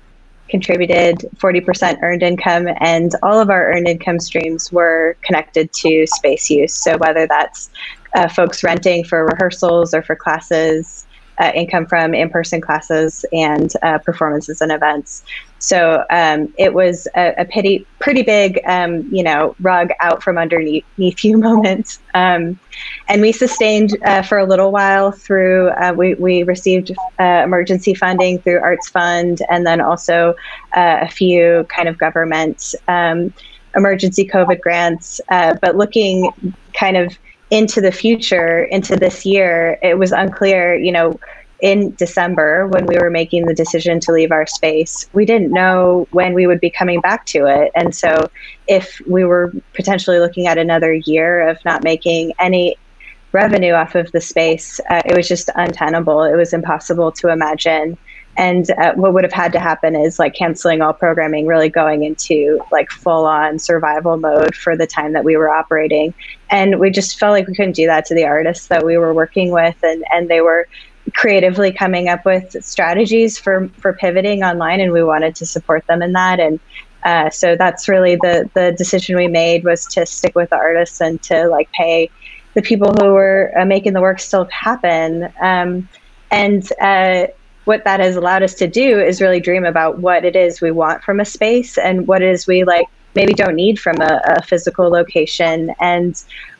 contributed, 0.49 1.17
40% 1.37 2.01
earned 2.01 2.23
income, 2.23 2.67
and 2.79 3.11
all 3.21 3.39
of 3.39 3.49
our 3.49 3.71
earned 3.71 3.87
income 3.87 4.19
streams 4.19 4.71
were 4.71 5.15
connected 5.21 5.71
to 5.73 6.07
space 6.07 6.49
use. 6.49 6.73
So 6.73 6.97
whether 6.97 7.27
that's 7.27 7.69
uh, 8.15 8.27
folks 8.27 8.63
renting 8.63 9.03
for 9.03 9.25
rehearsals 9.25 9.93
or 9.93 10.01
for 10.01 10.15
classes, 10.15 11.05
uh, 11.39 11.51
income 11.55 11.85
from 11.85 12.13
in-person 12.13 12.61
classes 12.61 13.25
and 13.31 13.73
uh, 13.81 13.97
performances 13.99 14.61
and 14.61 14.71
events. 14.71 15.23
So 15.59 16.05
um, 16.09 16.53
it 16.57 16.73
was 16.73 17.07
a, 17.15 17.33
a 17.37 17.45
pretty 17.45 17.85
pretty 17.99 18.23
big 18.23 18.61
um, 18.65 19.07
you 19.13 19.23
know 19.23 19.55
rug 19.59 19.89
out 20.01 20.23
from 20.23 20.37
underneath 20.37 20.85
you 21.23 21.37
moment, 21.37 21.99
um, 22.13 22.59
and 23.07 23.21
we 23.21 23.31
sustained 23.31 23.97
uh, 24.05 24.21
for 24.21 24.37
a 24.37 24.45
little 24.45 24.71
while 24.71 25.11
through 25.11 25.69
uh, 25.69 25.93
we 25.95 26.13
we 26.15 26.43
received 26.43 26.91
uh, 27.19 27.41
emergency 27.43 27.93
funding 27.93 28.39
through 28.39 28.59
Arts 28.59 28.89
Fund 28.89 29.41
and 29.49 29.65
then 29.65 29.81
also 29.81 30.33
uh, 30.75 30.99
a 31.01 31.09
few 31.09 31.65
kind 31.69 31.89
of 31.89 31.97
government 31.97 32.73
um, 32.87 33.33
emergency 33.75 34.25
COVID 34.25 34.61
grants, 34.61 35.21
but 35.29 35.75
looking 35.75 36.31
kind 36.73 36.97
of 36.97 37.17
into 37.51 37.81
the 37.81 37.91
future, 37.91 38.63
into 38.65 38.95
this 38.95 39.25
year, 39.25 39.79
it 39.81 39.97
was 39.97 40.11
unclear, 40.11 40.75
you 40.75 40.91
know, 40.91 41.19
in 41.61 41.93
December 41.95 42.67
when 42.67 42.85
we 42.85 42.97
were 42.97 43.09
making 43.09 43.45
the 43.45 43.53
decision 43.53 43.99
to 43.99 44.13
leave 44.13 44.31
our 44.31 44.47
space, 44.47 45.09
we 45.13 45.25
didn't 45.25 45.51
know 45.51 46.07
when 46.11 46.33
we 46.33 46.47
would 46.47 46.61
be 46.61 46.69
coming 46.69 47.01
back 47.01 47.25
to 47.25 47.45
it. 47.45 47.71
And 47.75 47.93
so, 47.93 48.29
if 48.67 49.01
we 49.07 49.25
were 49.25 49.53
potentially 49.73 50.19
looking 50.19 50.47
at 50.47 50.57
another 50.57 50.93
year 50.93 51.49
of 51.49 51.57
not 51.65 51.83
making 51.83 52.33
any 52.39 52.77
revenue 53.31 53.73
off 53.73 53.95
of 53.95 54.11
the 54.11 54.21
space, 54.21 54.79
uh, 54.89 55.01
it 55.05 55.15
was 55.15 55.27
just 55.27 55.49
untenable. 55.55 56.23
It 56.23 56.35
was 56.35 56.53
impossible 56.53 57.11
to 57.13 57.29
imagine. 57.29 57.97
And 58.37 58.69
uh, 58.71 58.93
what 58.93 59.13
would 59.13 59.25
have 59.25 59.33
had 59.33 59.51
to 59.51 59.59
happen 59.59 59.95
is 59.95 60.17
like 60.17 60.33
canceling 60.33 60.81
all 60.81 60.93
programming, 60.93 61.45
really 61.45 61.69
going 61.69 62.03
into 62.03 62.59
like 62.71 62.89
full 62.89 63.25
on 63.25 63.59
survival 63.59 64.17
mode 64.17 64.55
for 64.55 64.77
the 64.77 64.87
time 64.87 65.11
that 65.13 65.25
we 65.25 65.35
were 65.35 65.49
operating. 65.49 66.13
And 66.49 66.79
we 66.79 66.89
just 66.89 67.19
felt 67.19 67.33
like 67.33 67.47
we 67.47 67.55
couldn't 67.55 67.75
do 67.75 67.85
that 67.87 68.05
to 68.05 68.15
the 68.15 68.25
artists 68.25 68.67
that 68.67 68.85
we 68.85 68.97
were 68.97 69.13
working 69.13 69.51
with. 69.51 69.75
And, 69.83 70.03
and 70.11 70.29
they 70.29 70.41
were 70.41 70.67
creatively 71.13 71.71
coming 71.71 72.07
up 72.07 72.25
with 72.25 72.55
strategies 72.63 73.37
for, 73.37 73.67
for 73.77 73.93
pivoting 73.93 74.43
online. 74.43 74.79
And 74.79 74.91
we 74.91 75.03
wanted 75.03 75.35
to 75.35 75.45
support 75.45 75.85
them 75.87 76.01
in 76.01 76.13
that. 76.13 76.39
And 76.39 76.59
uh, 77.03 77.29
so 77.29 77.55
that's 77.55 77.87
really 77.87 78.15
the, 78.15 78.49
the 78.53 78.73
decision 78.77 79.15
we 79.15 79.27
made 79.27 79.63
was 79.63 79.85
to 79.87 80.05
stick 80.05 80.35
with 80.35 80.49
the 80.49 80.57
artists 80.57 80.99
and 81.01 81.21
to 81.23 81.47
like 81.47 81.71
pay 81.71 82.09
the 82.55 82.61
people 82.61 82.93
who 82.93 83.13
were 83.13 83.53
uh, 83.57 83.65
making 83.65 83.93
the 83.93 84.01
work 84.01 84.19
still 84.19 84.45
happen. 84.45 85.31
Um, 85.41 85.87
and 86.31 86.67
uh, 86.81 87.27
what 87.65 87.83
that 87.85 87.99
has 87.99 88.15
allowed 88.15 88.43
us 88.43 88.55
to 88.55 88.67
do 88.67 88.99
is 88.99 89.21
really 89.21 89.39
dream 89.39 89.63
about 89.63 89.99
what 89.99 90.25
it 90.25 90.35
is 90.35 90.61
we 90.61 90.71
want 90.71 91.03
from 91.03 91.19
a 91.19 91.25
space 91.25 91.77
and 91.77 92.07
what 92.07 92.21
it 92.21 92.29
is 92.29 92.47
we 92.47 92.63
like 92.63 92.87
maybe 93.15 93.33
don't 93.33 93.55
need 93.55 93.79
from 93.79 93.99
a, 94.01 94.21
a 94.25 94.41
physical 94.43 94.89
location. 94.89 95.73
And 95.79 96.15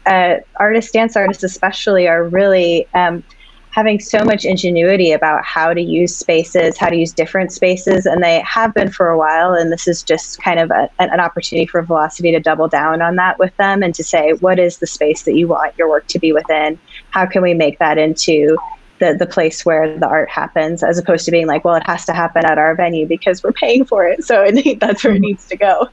uh, 0.06 0.36
artists, 0.60 0.92
dance 0.92 1.16
artists 1.16 1.44
especially, 1.44 2.08
are 2.08 2.28
really 2.28 2.88
um, 2.94 3.24
having 3.72 4.00
so 4.00 4.24
much 4.24 4.46
ingenuity 4.46 5.12
about 5.12 5.46
how 5.46 5.74
to 5.74 5.82
use 5.82 6.18
spaces, 6.18 6.78
how 6.78 6.90
to 6.90 6.96
use 6.96 7.14
different 7.14 7.52
spaces, 7.52 8.06
and 8.06 8.24
they 8.24 8.42
have 8.42 8.74
been 8.74 8.92
for 8.92 9.10
a 9.10 9.18
while. 9.18 9.54
And 9.54 9.72
this 9.72 9.88
is 9.88 10.02
just 10.02 10.42
kind 10.42 10.60
of 10.60 10.72
a, 10.72 10.90
an 11.00 11.20
opportunity 11.20 11.68
for 11.68 11.82
Velocity 11.84 12.32
to 12.32 12.40
double 12.40 12.68
down 12.68 13.02
on 13.02 13.16
that 13.18 13.38
with 13.38 13.56
them 13.58 13.84
and 13.84 13.94
to 13.96 14.04
say, 14.04 14.32
what 14.40 14.60
is 14.60 14.80
the 14.80 14.88
space 14.88 15.24
that 15.24 15.36
you 15.36 15.48
want 15.48 15.78
your 15.78 15.90
work 15.90 16.08
to 16.08 16.20
be 16.20 16.34
within? 16.34 16.80
How 17.12 17.26
can 17.26 17.42
we 17.42 17.54
make 17.54 17.78
that 17.80 17.98
into 17.98 18.58
the 19.00 19.16
the 19.18 19.26
place 19.26 19.66
where 19.66 19.98
the 19.98 20.08
art 20.08 20.30
happens, 20.30 20.84
as 20.84 20.98
opposed 20.98 21.26
to 21.26 21.32
being 21.32 21.48
like, 21.48 21.66
well, 21.66 21.76
it 21.76 21.86
has 21.86 22.06
to 22.06 22.14
happen 22.14 22.46
at 22.46 22.58
our 22.58 22.76
venue 22.76 23.08
because 23.08 23.44
we're 23.44 23.54
paying 23.54 23.86
for 23.86 24.06
it, 24.06 24.24
so 24.24 24.44
it, 24.44 24.80
that's 24.80 25.04
where 25.04 25.16
it 25.16 25.20
needs 25.20 25.48
to 25.48 25.58
go. 25.58 25.90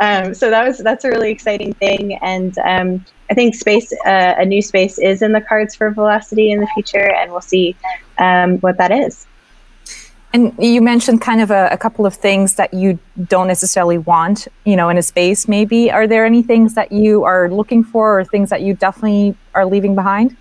Um, 0.00 0.34
so 0.34 0.50
that 0.50 0.66
was 0.66 0.78
that's 0.78 1.04
a 1.04 1.08
really 1.08 1.30
exciting 1.30 1.74
thing, 1.74 2.14
and 2.16 2.56
um, 2.58 3.04
I 3.30 3.34
think 3.34 3.54
space 3.54 3.92
uh, 4.04 4.34
a 4.36 4.44
new 4.44 4.62
space 4.62 4.98
is 4.98 5.22
in 5.22 5.32
the 5.32 5.40
cards 5.40 5.74
for 5.74 5.90
Velocity 5.90 6.50
in 6.50 6.60
the 6.60 6.66
future, 6.68 7.10
and 7.12 7.30
we'll 7.30 7.40
see 7.40 7.76
um, 8.18 8.58
what 8.58 8.76
that 8.78 8.90
is. 8.90 9.26
And 10.34 10.52
you 10.58 10.82
mentioned 10.82 11.22
kind 11.22 11.40
of 11.40 11.50
a, 11.50 11.68
a, 11.72 11.78
couple 11.78 12.04
of 12.04 12.14
things 12.14 12.56
that 12.56 12.74
you 12.74 12.98
don't 13.28 13.48
necessarily 13.48 13.96
want, 13.96 14.46
you 14.66 14.76
know, 14.76 14.90
in 14.90 14.98
a 14.98 15.02
space. 15.02 15.48
Maybe 15.48 15.90
are 15.90 16.06
there 16.06 16.26
any 16.26 16.42
things 16.42 16.74
that 16.74 16.92
you 16.92 17.24
are 17.24 17.48
looking 17.50 17.82
for, 17.82 18.20
or 18.20 18.24
things 18.24 18.50
that 18.50 18.60
you 18.60 18.74
definitely 18.74 19.34
are 19.54 19.64
leaving 19.64 19.94
behind? 19.94 20.36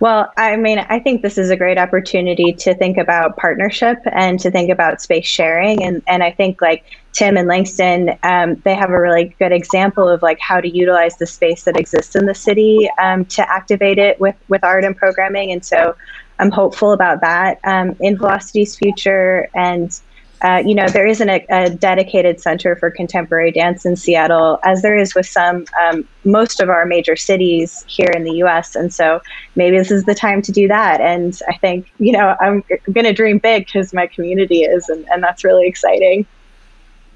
Well, 0.00 0.32
I 0.36 0.56
mean, 0.56 0.80
I 0.80 0.98
think 0.98 1.22
this 1.22 1.38
is 1.38 1.50
a 1.50 1.56
great 1.56 1.78
opportunity 1.78 2.52
to 2.52 2.74
think 2.74 2.98
about 2.98 3.36
partnership 3.36 3.98
and 4.12 4.38
to 4.40 4.50
think 4.50 4.70
about 4.70 5.00
space 5.00 5.26
sharing. 5.26 5.82
And, 5.82 6.02
and 6.06 6.22
I 6.22 6.30
think 6.32 6.60
like 6.60 6.84
Tim 7.12 7.36
and 7.36 7.48
Langston, 7.48 8.18
um, 8.22 8.56
they 8.64 8.74
have 8.74 8.90
a 8.90 9.00
really 9.00 9.34
good 9.38 9.52
example 9.52 10.08
of 10.08 10.20
like 10.20 10.38
how 10.40 10.60
to 10.60 10.68
utilize 10.68 11.16
the 11.16 11.26
space 11.26 11.62
that 11.64 11.78
exists 11.78 12.16
in 12.16 12.26
the 12.26 12.34
city 12.34 12.90
um, 12.98 13.24
to 13.26 13.48
activate 13.50 13.98
it 13.98 14.20
with, 14.20 14.36
with 14.48 14.64
art 14.64 14.84
and 14.84 14.96
programming. 14.96 15.52
And 15.52 15.64
so 15.64 15.94
I'm 16.38 16.50
hopeful 16.50 16.92
about 16.92 17.20
that 17.20 17.60
um, 17.64 17.96
in 18.00 18.18
Velocity's 18.18 18.76
future. 18.76 19.48
And 19.54 19.98
uh, 20.44 20.62
you 20.64 20.74
know, 20.74 20.86
there 20.88 21.06
isn't 21.06 21.30
a, 21.30 21.46
a, 21.48 21.70
dedicated 21.70 22.38
center 22.38 22.76
for 22.76 22.90
contemporary 22.90 23.50
dance 23.50 23.86
in 23.86 23.96
Seattle, 23.96 24.58
as 24.62 24.82
there 24.82 24.94
is 24.94 25.14
with 25.14 25.24
some, 25.24 25.64
um, 25.80 26.06
most 26.24 26.60
of 26.60 26.68
our 26.68 26.84
major 26.84 27.16
cities 27.16 27.82
here 27.88 28.10
in 28.14 28.24
the 28.24 28.42
US. 28.42 28.76
And 28.76 28.92
so 28.92 29.22
maybe 29.56 29.78
this 29.78 29.90
is 29.90 30.04
the 30.04 30.14
time 30.14 30.42
to 30.42 30.52
do 30.52 30.68
that. 30.68 31.00
And 31.00 31.40
I 31.48 31.56
think, 31.56 31.90
you 31.98 32.12
know, 32.12 32.36
I'm 32.42 32.62
going 32.92 33.06
to 33.06 33.14
dream 33.14 33.38
big 33.38 33.64
because 33.64 33.94
my 33.94 34.06
community 34.06 34.64
is, 34.64 34.90
and, 34.90 35.08
and 35.08 35.22
that's 35.22 35.44
really 35.44 35.66
exciting. 35.66 36.26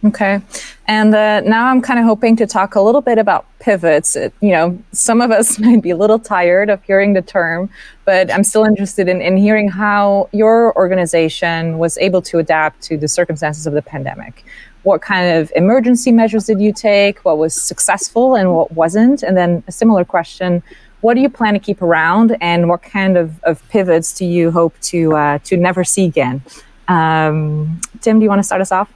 Okay. 0.05 0.40
And 0.87 1.12
uh, 1.12 1.40
now 1.40 1.67
I'm 1.67 1.83
kind 1.83 1.99
of 1.99 2.07
hoping 2.07 2.37
to 2.37 2.47
talk 2.47 2.76
a 2.76 2.81
little 2.81 3.00
bit 3.00 3.19
about 3.19 3.47
pivots. 3.59 4.14
It, 4.14 4.33
you 4.40 4.50
know, 4.50 4.78
some 4.93 5.21
of 5.21 5.33
us 5.33 5.59
might 5.59 5.83
be 5.83 5.90
a 5.90 5.97
little 5.97 6.19
tired 6.19 6.71
of 6.71 6.83
hearing 6.85 7.14
the 7.14 7.23
term, 7.23 7.69
but 8.05 8.33
I'm 8.33 8.45
still 8.45 8.64
interested 8.64 9.09
in, 9.09 9.21
in 9.21 9.37
hearing 9.37 9.69
how 9.69 10.28
your 10.33 10.75
organization 10.76 11.78
was 11.78 11.99
able 11.99 12.23
to 12.23 12.38
adapt 12.38 12.81
to 12.83 12.97
the 12.97 13.09
circumstances 13.09 13.67
of 13.67 13.75
the 13.75 13.83
pandemic. 13.83 14.45
What 14.85 15.02
kind 15.02 15.37
of 15.37 15.52
emergency 15.57 16.12
measures 16.12 16.47
did 16.47 16.61
you 16.61 16.73
take? 16.73 17.25
What 17.25 17.38
was 17.38 17.61
successful 17.61 18.37
and 18.37 18.55
what 18.55 18.73
wasn't? 18.73 19.25
And 19.25 19.37
then 19.37 19.64
a 19.67 19.73
similar 19.73 20.05
question 20.05 20.62
what 21.00 21.14
do 21.14 21.21
you 21.21 21.28
plan 21.28 21.55
to 21.55 21.61
keep 21.61 21.81
around 21.81 22.37
and 22.40 22.69
what 22.69 22.83
kind 22.83 23.17
of, 23.17 23.40
of 23.45 23.67
pivots 23.69 24.12
do 24.12 24.25
you 24.25 24.50
hope 24.50 24.75
to 24.81 25.14
uh, 25.14 25.38
to 25.45 25.57
never 25.57 25.85
see 25.85 26.07
again 26.07 26.43
um, 26.88 27.81
tim 28.00 28.19
do 28.19 28.25
you 28.25 28.28
want 28.28 28.40
to 28.40 28.43
start 28.43 28.61
us 28.61 28.73
off 28.73 28.93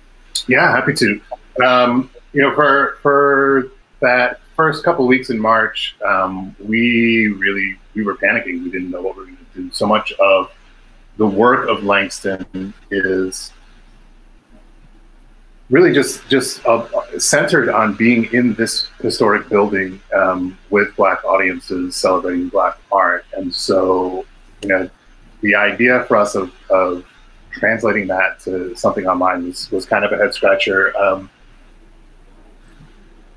yeah, 0.48 0.70
happy 0.70 0.94
to. 0.94 1.20
Um, 1.64 2.10
you 2.32 2.42
know, 2.42 2.54
for 2.54 2.98
for 3.02 3.70
that 4.00 4.40
first 4.56 4.84
couple 4.84 5.06
weeks 5.06 5.30
in 5.30 5.38
March, 5.38 5.96
um, 6.04 6.54
we 6.60 7.28
really 7.28 7.78
we 7.94 8.02
were 8.04 8.16
panicking. 8.16 8.64
We 8.64 8.70
didn't 8.70 8.90
know 8.90 9.02
what 9.02 9.16
we 9.16 9.22
were 9.22 9.26
going 9.26 9.38
to 9.54 9.62
do. 9.62 9.70
So 9.72 9.86
much 9.86 10.12
of 10.12 10.52
the 11.16 11.26
work 11.26 11.68
of 11.68 11.84
Langston 11.84 12.72
is 12.90 13.52
really 15.70 15.92
just 15.92 16.28
just 16.28 16.64
uh, 16.66 16.86
centered 17.18 17.68
on 17.68 17.94
being 17.94 18.32
in 18.32 18.54
this 18.54 18.88
historic 19.00 19.48
building 19.48 20.00
um, 20.14 20.56
with 20.70 20.94
Black 20.96 21.24
audiences 21.24 21.96
celebrating 21.96 22.48
Black 22.48 22.78
art, 22.90 23.24
and 23.36 23.52
so 23.54 24.24
you 24.62 24.68
know 24.68 24.88
the 25.40 25.54
idea 25.54 26.04
for 26.04 26.16
us 26.16 26.34
of, 26.34 26.52
of 26.70 27.04
translating 27.52 28.06
that 28.08 28.40
to 28.40 28.74
something 28.76 29.06
online 29.06 29.46
was, 29.46 29.70
was 29.70 29.86
kind 29.86 30.04
of 30.04 30.12
a 30.12 30.16
head 30.16 30.34
scratcher. 30.34 30.96
Um, 30.96 31.30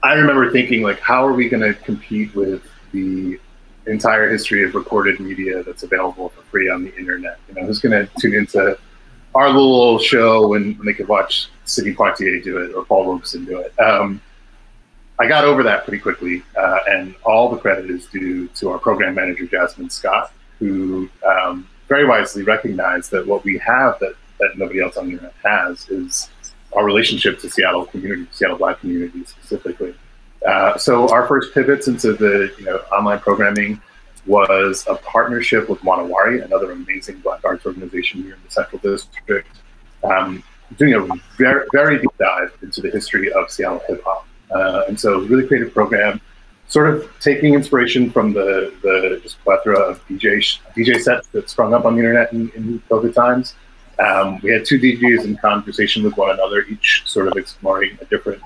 I 0.03 0.13
remember 0.13 0.51
thinking 0.51 0.83
like, 0.83 0.99
how 0.99 1.25
are 1.25 1.33
we 1.33 1.49
going 1.49 1.63
to 1.63 1.73
compete 1.73 2.35
with 2.35 2.63
the 2.91 3.39
entire 3.87 4.29
history 4.29 4.63
of 4.63 4.75
recorded 4.75 5.19
media 5.19 5.63
that's 5.63 5.83
available 5.83 6.29
for 6.29 6.41
free 6.43 6.69
on 6.69 6.83
the 6.83 6.95
internet? 6.95 7.39
You 7.47 7.55
know, 7.55 7.67
who's 7.67 7.79
going 7.79 8.05
to 8.05 8.11
tune 8.19 8.33
into 8.33 8.77
our 9.33 9.47
little 9.47 9.99
show 9.99 10.47
when, 10.47 10.75
when 10.77 10.85
they 10.85 10.93
could 10.93 11.07
watch 11.07 11.49
Sidney 11.65 11.93
Poitier 11.93 12.43
do 12.43 12.59
it 12.59 12.73
or 12.73 12.85
Paul 12.85 13.07
Robeson 13.07 13.45
do 13.45 13.59
it? 13.59 13.77
Um, 13.79 14.21
I 15.17 15.27
got 15.27 15.45
over 15.45 15.63
that 15.63 15.85
pretty 15.85 15.99
quickly, 15.99 16.43
uh, 16.57 16.79
and 16.87 17.15
all 17.23 17.49
the 17.49 17.57
credit 17.57 17.89
is 17.89 18.05
due 18.07 18.47
to 18.49 18.69
our 18.69 18.77
program 18.77 19.15
manager 19.15 19.45
Jasmine 19.45 19.89
Scott, 19.89 20.33
who 20.59 21.09
um, 21.25 21.67
very 21.87 22.05
wisely 22.05 22.43
recognize 22.43 23.09
that 23.09 23.25
what 23.25 23.43
we 23.43 23.57
have 23.59 23.99
that, 23.99 24.13
that 24.39 24.57
nobody 24.57 24.81
else 24.81 24.97
on 24.97 25.07
the 25.07 25.13
internet 25.13 25.33
has 25.43 25.87
is 25.89 26.29
our 26.73 26.83
relationship 26.83 27.39
to 27.39 27.49
Seattle 27.49 27.85
community, 27.85 28.27
Seattle 28.31 28.57
Black 28.57 28.79
community 28.79 29.23
specifically. 29.25 29.93
Uh, 30.45 30.77
so 30.77 31.09
our 31.09 31.27
first 31.27 31.53
pivots 31.53 31.87
into 31.87 32.13
the 32.13 32.53
you 32.59 32.65
know 32.65 32.77
online 32.91 33.19
programming 33.19 33.81
was 34.27 34.85
a 34.89 34.95
partnership 34.95 35.69
with 35.69 35.83
Wa 35.83 35.97
Na 35.97 36.03
Wari, 36.03 36.41
another 36.41 36.71
amazing 36.71 37.19
Black 37.19 37.43
arts 37.43 37.65
organization 37.65 38.23
here 38.23 38.33
in 38.33 38.39
the 38.43 38.51
Central 38.51 38.79
District, 38.79 39.47
um, 40.03 40.43
doing 40.77 40.93
a 40.93 41.07
very 41.37 41.65
very 41.71 41.99
deep 41.99 42.11
dive 42.19 42.55
into 42.61 42.81
the 42.81 42.89
history 42.89 43.31
of 43.31 43.49
Seattle 43.49 43.81
hip 43.87 44.03
hop. 44.03 44.27
Uh, 44.51 44.83
and 44.87 44.99
so 44.99 45.21
really 45.21 45.47
creative 45.47 45.73
program 45.73 46.21
sort 46.67 46.93
of 46.93 47.09
taking 47.19 47.53
inspiration 47.53 48.09
from 48.09 48.33
the 48.33 48.73
the 48.81 49.19
just 49.21 49.41
plethora 49.43 49.79
of 49.79 50.05
DJ 50.07 50.59
DJ 50.75 50.99
sets 50.99 51.27
that 51.27 51.49
sprung 51.49 51.73
up 51.73 51.85
on 51.85 51.93
the 51.95 51.99
internet 51.99 52.31
in, 52.33 52.49
in 52.55 52.81
COVID 52.89 53.13
times. 53.13 53.55
Um, 53.97 54.39
we 54.41 54.51
had 54.51 54.65
two 54.65 54.77
DJs 54.77 55.23
in 55.23 55.37
conversation 55.37 56.03
with 56.03 56.17
one 56.17 56.31
another, 56.31 56.63
each 56.63 57.03
sort 57.05 57.27
of 57.27 57.37
exploring 57.37 57.97
a 58.01 58.05
different 58.05 58.41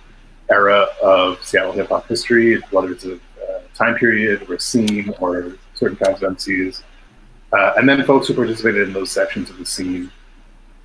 era 0.51 0.85
of 1.01 1.43
Seattle 1.43 1.71
hip 1.71 1.89
hop 1.89 2.07
history, 2.07 2.61
whether 2.71 2.91
it's 2.91 3.05
a 3.05 3.15
uh, 3.15 3.61
time 3.73 3.95
period 3.95 4.47
or 4.47 4.55
a 4.55 4.59
scene 4.59 5.11
or 5.19 5.57
certain 5.73 5.97
kinds 5.97 6.21
of 6.21 6.33
MCs. 6.33 6.83
Uh, 7.51 7.73
and 7.77 7.89
then 7.89 8.03
folks 8.03 8.27
who 8.27 8.35
participated 8.35 8.87
in 8.87 8.93
those 8.93 9.11
sections 9.11 9.49
of 9.49 9.57
the 9.57 9.65
scene 9.65 10.11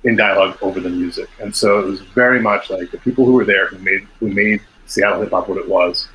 in 0.03 0.15
dialogue 0.15 0.57
over 0.63 0.79
the 0.79 0.89
music. 0.89 1.29
And 1.39 1.55
so 1.55 1.79
it 1.79 1.85
was 1.85 2.01
very 2.01 2.39
much 2.39 2.71
like 2.71 2.89
the 2.89 2.97
people 2.97 3.25
who 3.25 3.33
were 3.33 3.45
there 3.45 3.67
who 3.67 3.77
made 3.79 4.07
who 4.19 4.29
made 4.29 4.61
Seattle 4.87 5.21
hip 5.21 5.31
hop 5.31 5.47
what 5.47 5.59
it 5.59 5.67
was 5.67 6.07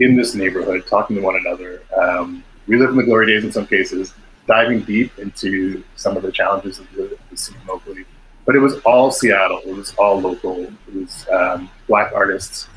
in 0.00 0.16
this 0.16 0.34
neighborhood, 0.34 0.86
talking 0.86 1.16
to 1.16 1.22
one 1.22 1.36
another. 1.36 1.82
Um, 1.96 2.42
in 2.68 2.78
the 2.78 3.02
glory 3.02 3.26
days 3.26 3.44
in 3.44 3.52
some 3.52 3.66
cases, 3.66 4.14
diving 4.46 4.82
deep 4.82 5.18
into 5.18 5.82
some 5.96 6.16
of 6.16 6.22
the 6.22 6.32
challenges 6.32 6.78
of 6.78 6.90
the, 6.92 7.16
the 7.30 7.36
scene 7.36 7.56
locally. 7.68 8.04
But 8.46 8.56
it 8.56 8.60
was 8.60 8.78
all 8.80 9.10
Seattle. 9.10 9.60
It 9.64 9.74
was 9.74 9.94
all 9.94 10.20
local. 10.20 10.64
It 10.64 10.94
was 10.94 11.26
um, 11.32 11.70
black 11.86 12.12
artists 12.12 12.68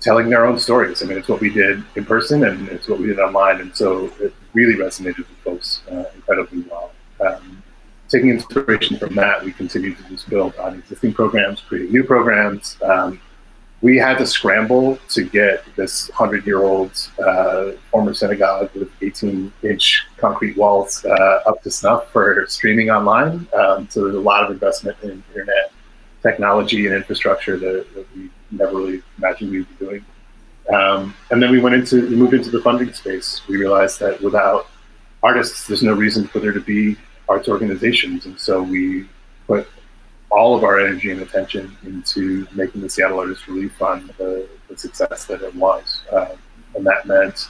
telling 0.00 0.30
their 0.30 0.46
own 0.46 0.58
stories. 0.58 1.02
I 1.02 1.06
mean, 1.06 1.18
it's 1.18 1.28
what 1.28 1.40
we 1.40 1.50
did 1.50 1.82
in 1.96 2.04
person 2.04 2.44
and 2.44 2.68
it's 2.68 2.88
what 2.88 3.00
we 3.00 3.06
did 3.06 3.18
online, 3.18 3.60
and 3.60 3.76
so 3.76 4.06
it 4.20 4.32
really 4.54 4.74
resonated 4.74 5.18
with 5.18 5.38
folks 5.44 5.82
uh, 5.90 6.04
incredibly 6.14 6.62
well. 6.62 6.92
Um, 7.26 7.62
taking 8.08 8.30
inspiration 8.30 8.98
from 8.98 9.14
that, 9.16 9.44
we 9.44 9.52
continue 9.52 9.94
to 9.94 10.02
just 10.04 10.28
build 10.28 10.54
on 10.56 10.74
existing 10.74 11.12
programs, 11.12 11.60
creating 11.60 11.92
new 11.92 12.04
programs. 12.04 12.76
Um, 12.82 13.20
we 13.82 13.96
had 13.96 14.16
to 14.18 14.26
scramble 14.26 14.98
to 15.10 15.24
get 15.24 15.64
this 15.76 16.08
100 16.08 16.46
year 16.46 16.62
old 16.62 17.10
uh, 17.24 17.72
former 17.90 18.14
synagogue 18.14 18.70
with 18.74 18.90
18 19.02 19.52
inch 19.62 20.06
concrete 20.16 20.56
walls 20.56 21.04
uh, 21.04 21.40
up 21.46 21.62
to 21.62 21.70
snuff 21.70 22.10
for 22.10 22.46
streaming 22.48 22.90
online. 22.90 23.46
Um, 23.52 23.88
so 23.90 24.04
there's 24.04 24.14
a 24.14 24.20
lot 24.20 24.44
of 24.44 24.50
investment 24.50 24.96
in 25.02 25.22
internet 25.28 25.72
technology 26.22 26.86
and 26.86 26.94
infrastructure 26.94 27.58
that, 27.58 27.86
that 27.94 28.06
we 28.16 28.30
never 28.50 28.76
really 28.76 29.02
imagined 29.18 29.50
we'd 29.50 29.78
be 29.78 29.84
doing. 29.84 30.04
Um, 30.72 31.14
and 31.30 31.40
then 31.40 31.50
we 31.52 31.60
went 31.60 31.76
into, 31.76 32.08
we 32.08 32.16
moved 32.16 32.34
into 32.34 32.50
the 32.50 32.60
funding 32.60 32.92
space. 32.92 33.42
We 33.46 33.56
realized 33.56 34.00
that 34.00 34.20
without 34.20 34.68
artists, 35.22 35.66
there's 35.66 35.82
no 35.82 35.92
reason 35.92 36.26
for 36.26 36.40
there 36.40 36.52
to 36.52 36.60
be 36.60 36.96
arts 37.28 37.48
organizations. 37.48 38.26
And 38.26 38.38
so 38.38 38.62
we 38.62 39.06
put 39.46 39.68
all 40.30 40.56
of 40.56 40.64
our 40.64 40.80
energy 40.80 41.10
and 41.10 41.20
attention 41.22 41.76
into 41.84 42.46
making 42.52 42.80
the 42.80 42.90
Seattle 42.90 43.18
Artists 43.18 43.46
Relief 43.48 43.72
Fund 43.74 44.12
the, 44.18 44.48
the 44.68 44.76
success 44.76 45.24
that 45.26 45.42
it 45.42 45.54
was. 45.54 46.02
Um, 46.12 46.28
and 46.74 46.86
that 46.86 47.06
meant 47.06 47.48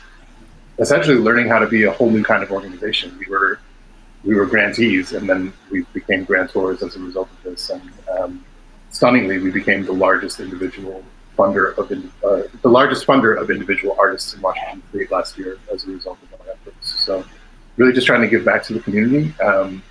essentially 0.78 1.16
learning 1.16 1.48
how 1.48 1.58
to 1.58 1.66
be 1.66 1.84
a 1.84 1.90
whole 1.90 2.10
new 2.10 2.22
kind 2.22 2.42
of 2.42 2.50
organization. 2.50 3.16
We 3.18 3.26
were 3.26 3.60
we 4.24 4.34
were 4.34 4.46
grantees, 4.46 5.12
and 5.12 5.28
then 5.28 5.52
we 5.70 5.82
became 5.92 6.26
grantors 6.26 6.82
as 6.82 6.96
a 6.96 7.00
result 7.00 7.28
of 7.30 7.42
this. 7.44 7.70
And 7.70 7.92
um, 8.18 8.44
stunningly, 8.90 9.38
we 9.38 9.50
became 9.50 9.84
the 9.84 9.92
largest 9.92 10.40
individual 10.40 11.04
funder 11.38 11.76
of 11.78 11.92
uh, 11.92 12.48
the 12.62 12.68
largest 12.68 13.06
funder 13.06 13.40
of 13.40 13.50
individual 13.50 13.94
artists 13.98 14.34
in 14.34 14.40
Washington 14.40 14.82
State 14.90 15.10
last 15.10 15.38
year 15.38 15.58
as 15.72 15.84
a 15.84 15.90
result 15.90 16.18
of 16.22 16.40
our 16.40 16.52
efforts. 16.52 17.04
So, 17.04 17.24
really, 17.76 17.92
just 17.92 18.06
trying 18.06 18.22
to 18.22 18.28
give 18.28 18.44
back 18.44 18.62
to 18.64 18.74
the 18.74 18.80
community. 18.80 19.32
Um, 19.40 19.82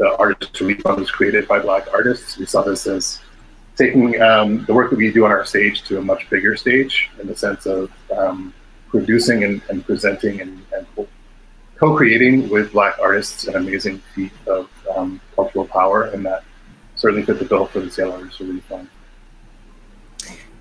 the 0.00 0.16
Artist 0.16 0.58
Relief 0.58 0.80
Fund 0.80 0.98
was 0.98 1.10
created 1.10 1.46
by 1.46 1.58
Black 1.58 1.92
artists. 1.92 2.38
We 2.38 2.46
saw 2.46 2.62
this 2.62 2.86
as 2.86 3.20
taking 3.76 4.20
um, 4.22 4.64
the 4.64 4.72
work 4.72 4.88
that 4.88 4.96
we 4.96 5.12
do 5.12 5.26
on 5.26 5.30
our 5.30 5.44
stage 5.44 5.82
to 5.84 5.98
a 5.98 6.02
much 6.02 6.28
bigger 6.30 6.56
stage 6.56 7.10
in 7.20 7.26
the 7.26 7.36
sense 7.36 7.66
of 7.66 7.92
um, 8.16 8.54
producing 8.88 9.44
and, 9.44 9.60
and 9.68 9.84
presenting 9.84 10.40
and, 10.40 10.62
and, 10.72 10.86
co-creating 11.76 12.46
with 12.50 12.72
Black 12.72 12.98
artists 12.98 13.46
an 13.46 13.56
amazing 13.56 13.98
feat 14.14 14.32
of 14.46 14.68
um, 14.94 15.18
cultural 15.34 15.66
power, 15.66 16.04
and 16.04 16.26
that 16.26 16.44
certainly 16.94 17.24
fit 17.24 17.38
the 17.38 17.44
bill 17.46 17.64
for 17.64 17.80
the 17.80 17.90
Seattle 17.90 18.14
Artist 18.14 18.38
Relief 18.40 18.62
Fund. 18.64 18.86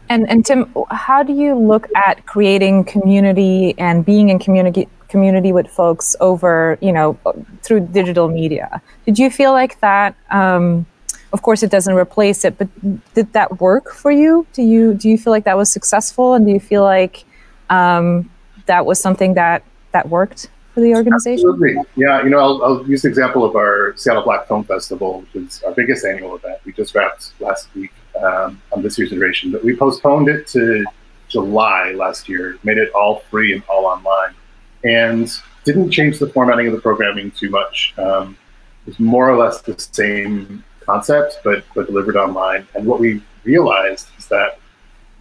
And, 0.08 0.30
and 0.30 0.46
Tim, 0.46 0.74
how 0.92 1.24
do 1.24 1.34
you 1.34 1.56
look 1.56 1.88
at 1.94 2.26
creating 2.26 2.86
community 2.86 3.76
and 3.78 4.06
being 4.06 4.30
in 4.30 4.40
community 4.40 4.88
community 5.10 5.52
with 5.52 5.68
folks 5.68 6.16
over, 6.20 6.78
you 6.82 6.92
know, 6.92 7.18
through 7.64 7.82
digital 7.88 8.30
media? 8.30 8.82
Did 9.06 9.20
you 9.20 9.30
feel 9.30 9.52
like 9.52 9.80
that? 9.82 10.16
Um, 10.30 10.86
of 11.34 11.42
course, 11.42 11.62
it 11.62 11.70
doesn't 11.70 11.94
replace 11.94 12.46
it, 12.46 12.58
but 12.58 12.68
did 13.14 13.34
that 13.34 13.60
work 13.60 13.92
for 13.92 14.12
you? 14.12 14.48
Do 14.54 14.64
you 14.64 14.94
do 14.94 15.10
you 15.10 15.18
feel 15.18 15.32
like 15.32 15.44
that 15.44 15.58
was 15.58 15.72
successful, 15.72 16.34
and 16.34 16.46
do 16.46 16.52
you 16.52 16.60
feel 16.60 16.84
like 16.84 17.26
um, 17.70 18.30
that 18.66 18.86
was 18.86 19.00
something 19.00 19.36
that 19.36 19.64
that 19.92 20.10
worked 20.10 20.50
for 20.74 20.82
the 20.82 20.96
organization? 20.96 21.48
Absolutely, 21.48 21.84
yeah. 21.96 22.24
You 22.24 22.30
know, 22.30 22.40
I'll, 22.40 22.64
I'll 22.64 22.90
use 22.90 23.04
the 23.04 23.10
example 23.10 23.46
of 23.46 23.56
our 23.56 23.94
Seattle 23.96 24.24
Black 24.24 24.48
Film 24.48 24.64
Festival, 24.64 25.22
which 25.22 25.44
is 25.44 25.64
our 25.64 25.74
biggest 25.74 26.04
annual 26.06 26.36
event. 26.36 26.60
We 26.66 26.74
just 26.74 26.96
wrapped 26.96 27.34
last 27.40 27.68
week 27.76 27.92
um, 28.22 28.62
on 28.72 28.82
this 28.82 28.98
year's 28.98 29.12
iteration, 29.12 29.52
but 29.52 29.64
we 29.64 29.76
postponed 29.76 30.30
it 30.30 30.48
to 30.48 30.84
July 31.28 31.92
last 31.92 32.28
year, 32.28 32.58
made 32.64 32.78
it 32.78 32.92
all 32.94 33.20
free 33.30 33.54
and 33.54 33.64
all 33.70 33.86
online, 33.86 34.34
and 34.84 35.32
didn't 35.64 35.92
change 35.92 36.20
the 36.20 36.30
formatting 36.30 36.68
of 36.68 36.74
the 36.74 36.82
programming 36.82 37.32
too 37.32 37.50
much. 37.50 37.94
Um, 37.98 38.38
it 38.86 38.92
was 38.92 39.00
more 39.00 39.30
or 39.30 39.38
less 39.38 39.62
the 39.62 39.78
same 39.80 40.64
concept, 40.80 41.40
but 41.44 41.64
but 41.76 41.88
delivered 41.88 42.16
online. 42.16 42.68
And 42.76 42.86
what 42.86 43.00
we 43.00 43.22
realized 43.44 44.08
is 44.18 44.28
that 44.28 44.60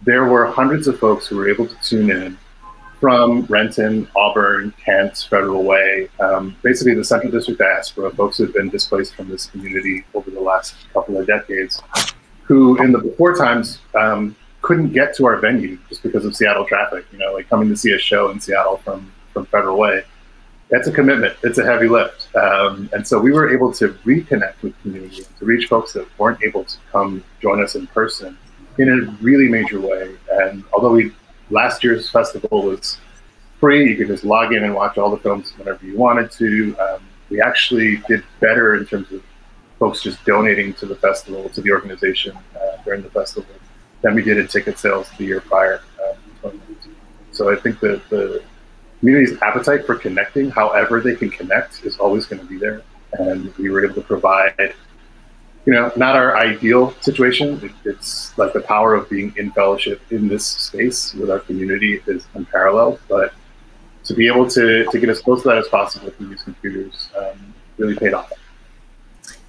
there 0.03 0.25
were 0.25 0.45
hundreds 0.45 0.87
of 0.87 0.97
folks 0.99 1.27
who 1.27 1.35
were 1.35 1.49
able 1.49 1.67
to 1.67 1.75
tune 1.81 2.09
in 2.09 2.37
from 2.99 3.45
Renton, 3.45 4.07
Auburn, 4.15 4.73
Kent, 4.83 5.27
Federal 5.29 5.63
Way, 5.63 6.09
um, 6.19 6.55
basically 6.63 6.95
the 6.95 7.03
Central 7.03 7.31
District 7.31 7.59
diaspora, 7.59 8.11
folks 8.11 8.37
who 8.37 8.45
have 8.45 8.53
been 8.53 8.69
displaced 8.69 9.15
from 9.15 9.29
this 9.29 9.45
community 9.45 10.03
over 10.13 10.29
the 10.29 10.39
last 10.39 10.75
couple 10.93 11.17
of 11.17 11.25
decades, 11.25 11.81
who 12.43 12.81
in 12.81 12.91
the 12.91 12.99
before 12.99 13.35
times 13.35 13.79
um, 13.95 14.35
couldn't 14.61 14.91
get 14.91 15.15
to 15.15 15.25
our 15.25 15.37
venue 15.37 15.77
just 15.87 16.03
because 16.03 16.25
of 16.25 16.35
Seattle 16.35 16.65
traffic. 16.65 17.05
You 17.11 17.19
know, 17.19 17.33
like 17.33 17.49
coming 17.49 17.69
to 17.69 17.77
see 17.77 17.93
a 17.93 17.99
show 17.99 18.31
in 18.31 18.39
Seattle 18.39 18.77
from 18.77 19.11
from 19.33 19.45
Federal 19.47 19.77
Way. 19.77 20.03
That's 20.69 20.87
a 20.87 20.91
commitment. 20.91 21.35
It's 21.41 21.57
a 21.57 21.65
heavy 21.65 21.87
lift, 21.87 22.33
um, 22.35 22.89
and 22.93 23.05
so 23.05 23.19
we 23.19 23.31
were 23.31 23.51
able 23.51 23.73
to 23.73 23.89
reconnect 24.05 24.61
with 24.61 24.79
community 24.81 25.23
to 25.39 25.45
reach 25.45 25.67
folks 25.67 25.93
that 25.93 26.07
weren't 26.19 26.43
able 26.43 26.63
to 26.63 26.77
come 26.91 27.23
join 27.41 27.63
us 27.63 27.75
in 27.75 27.87
person 27.87 28.37
in 28.77 28.89
a 28.89 29.23
really 29.23 29.47
major 29.47 29.79
way. 29.79 30.15
And 30.31 30.63
although 30.73 30.91
we 30.91 31.11
last 31.49 31.83
year's 31.83 32.09
festival 32.09 32.63
was 32.63 32.97
free, 33.59 33.89
you 33.89 33.97
could 33.97 34.07
just 34.07 34.23
log 34.23 34.53
in 34.53 34.63
and 34.63 34.73
watch 34.73 34.97
all 34.97 35.09
the 35.09 35.17
films 35.17 35.51
whenever 35.57 35.83
you 35.85 35.97
wanted 35.97 36.31
to. 36.31 36.75
Um, 36.77 37.01
we 37.29 37.41
actually 37.41 37.97
did 38.07 38.23
better 38.39 38.75
in 38.75 38.85
terms 38.85 39.11
of 39.11 39.23
folks 39.77 40.01
just 40.01 40.23
donating 40.25 40.73
to 40.75 40.85
the 40.85 40.95
festival, 40.95 41.49
to 41.49 41.61
the 41.61 41.71
organization 41.71 42.37
uh, 42.55 42.81
during 42.83 43.01
the 43.01 43.09
festival 43.09 43.49
than 44.01 44.15
we 44.15 44.23
did 44.23 44.37
in 44.37 44.47
ticket 44.47 44.77
sales 44.77 45.09
the 45.17 45.25
year 45.25 45.41
prior. 45.41 45.81
Um, 46.43 46.61
so 47.31 47.51
I 47.51 47.55
think 47.55 47.79
that 47.79 48.01
the 48.09 48.43
community's 48.99 49.41
appetite 49.41 49.85
for 49.85 49.95
connecting, 49.95 50.49
however 50.49 51.01
they 51.01 51.15
can 51.15 51.29
connect, 51.29 51.85
is 51.85 51.97
always 51.97 52.25
going 52.25 52.41
to 52.41 52.45
be 52.47 52.57
there. 52.57 52.81
And 53.13 53.55
we 53.57 53.69
were 53.69 53.83
able 53.83 53.95
to 53.95 54.01
provide, 54.01 54.73
you 55.65 55.73
know, 55.73 55.91
not 55.95 56.15
our 56.15 56.37
ideal 56.37 56.93
situation. 57.01 57.59
It, 57.63 57.71
it's 57.85 58.37
like 58.37 58.53
the 58.53 58.61
power 58.61 58.93
of 58.93 59.09
being 59.09 59.33
in 59.37 59.51
fellowship 59.51 60.01
in 60.11 60.27
this 60.27 60.45
space 60.45 61.13
with 61.13 61.29
our 61.29 61.39
community 61.39 62.01
is 62.07 62.27
unparalleled. 62.33 62.99
But 63.07 63.33
to 64.03 64.13
be 64.13 64.27
able 64.27 64.49
to, 64.49 64.85
to 64.85 64.99
get 64.99 65.09
as 65.09 65.21
close 65.21 65.43
to 65.43 65.49
that 65.49 65.57
as 65.57 65.67
possible 65.67 66.09
through 66.11 66.29
these 66.29 66.43
computers 66.43 67.09
um, 67.17 67.53
really 67.77 67.95
paid 67.95 68.13
off. 68.13 68.31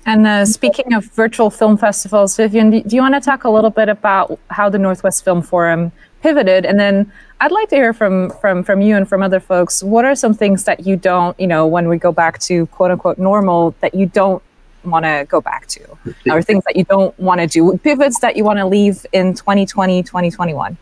And 0.06 0.26
uh, 0.26 0.46
speaking 0.46 0.94
of 0.94 1.04
virtual 1.06 1.50
film 1.50 1.76
festivals, 1.76 2.36
Vivian, 2.36 2.70
do 2.70 2.96
you 2.96 3.02
want 3.02 3.14
to 3.14 3.20
talk 3.20 3.44
a 3.44 3.50
little 3.50 3.70
bit 3.70 3.88
about 3.88 4.38
how 4.48 4.68
the 4.68 4.78
Northwest 4.78 5.24
Film 5.24 5.42
Forum 5.42 5.92
pivoted? 6.22 6.66
And 6.66 6.78
then 6.78 7.10
I'd 7.40 7.52
like 7.52 7.68
to 7.70 7.76
hear 7.76 7.92
from 7.92 8.30
from 8.40 8.62
from 8.62 8.80
you 8.80 8.96
and 8.96 9.08
from 9.08 9.22
other 9.22 9.40
folks. 9.40 9.82
What 9.82 10.04
are 10.04 10.14
some 10.14 10.34
things 10.34 10.64
that 10.64 10.86
you 10.86 10.96
don't, 10.96 11.38
you 11.40 11.46
know, 11.46 11.66
when 11.66 11.88
we 11.88 11.96
go 11.98 12.12
back 12.12 12.38
to 12.40 12.66
quote 12.66 12.90
unquote 12.90 13.18
normal, 13.18 13.74
that 13.80 13.94
you 13.94 14.06
don't 14.06 14.42
want 14.84 15.04
to 15.04 15.26
go 15.28 15.40
back 15.40 15.66
to, 15.66 15.82
or 16.30 16.42
things 16.42 16.64
that 16.64 16.76
you 16.76 16.84
don't 16.84 17.18
want 17.18 17.40
to 17.40 17.46
do, 17.46 17.76
pivots 17.78 18.20
that 18.20 18.36
you 18.36 18.44
want 18.44 18.58
to 18.58 18.66
leave 18.66 19.04
in 19.12 19.34
2020, 19.34 20.02
2021? 20.02 20.76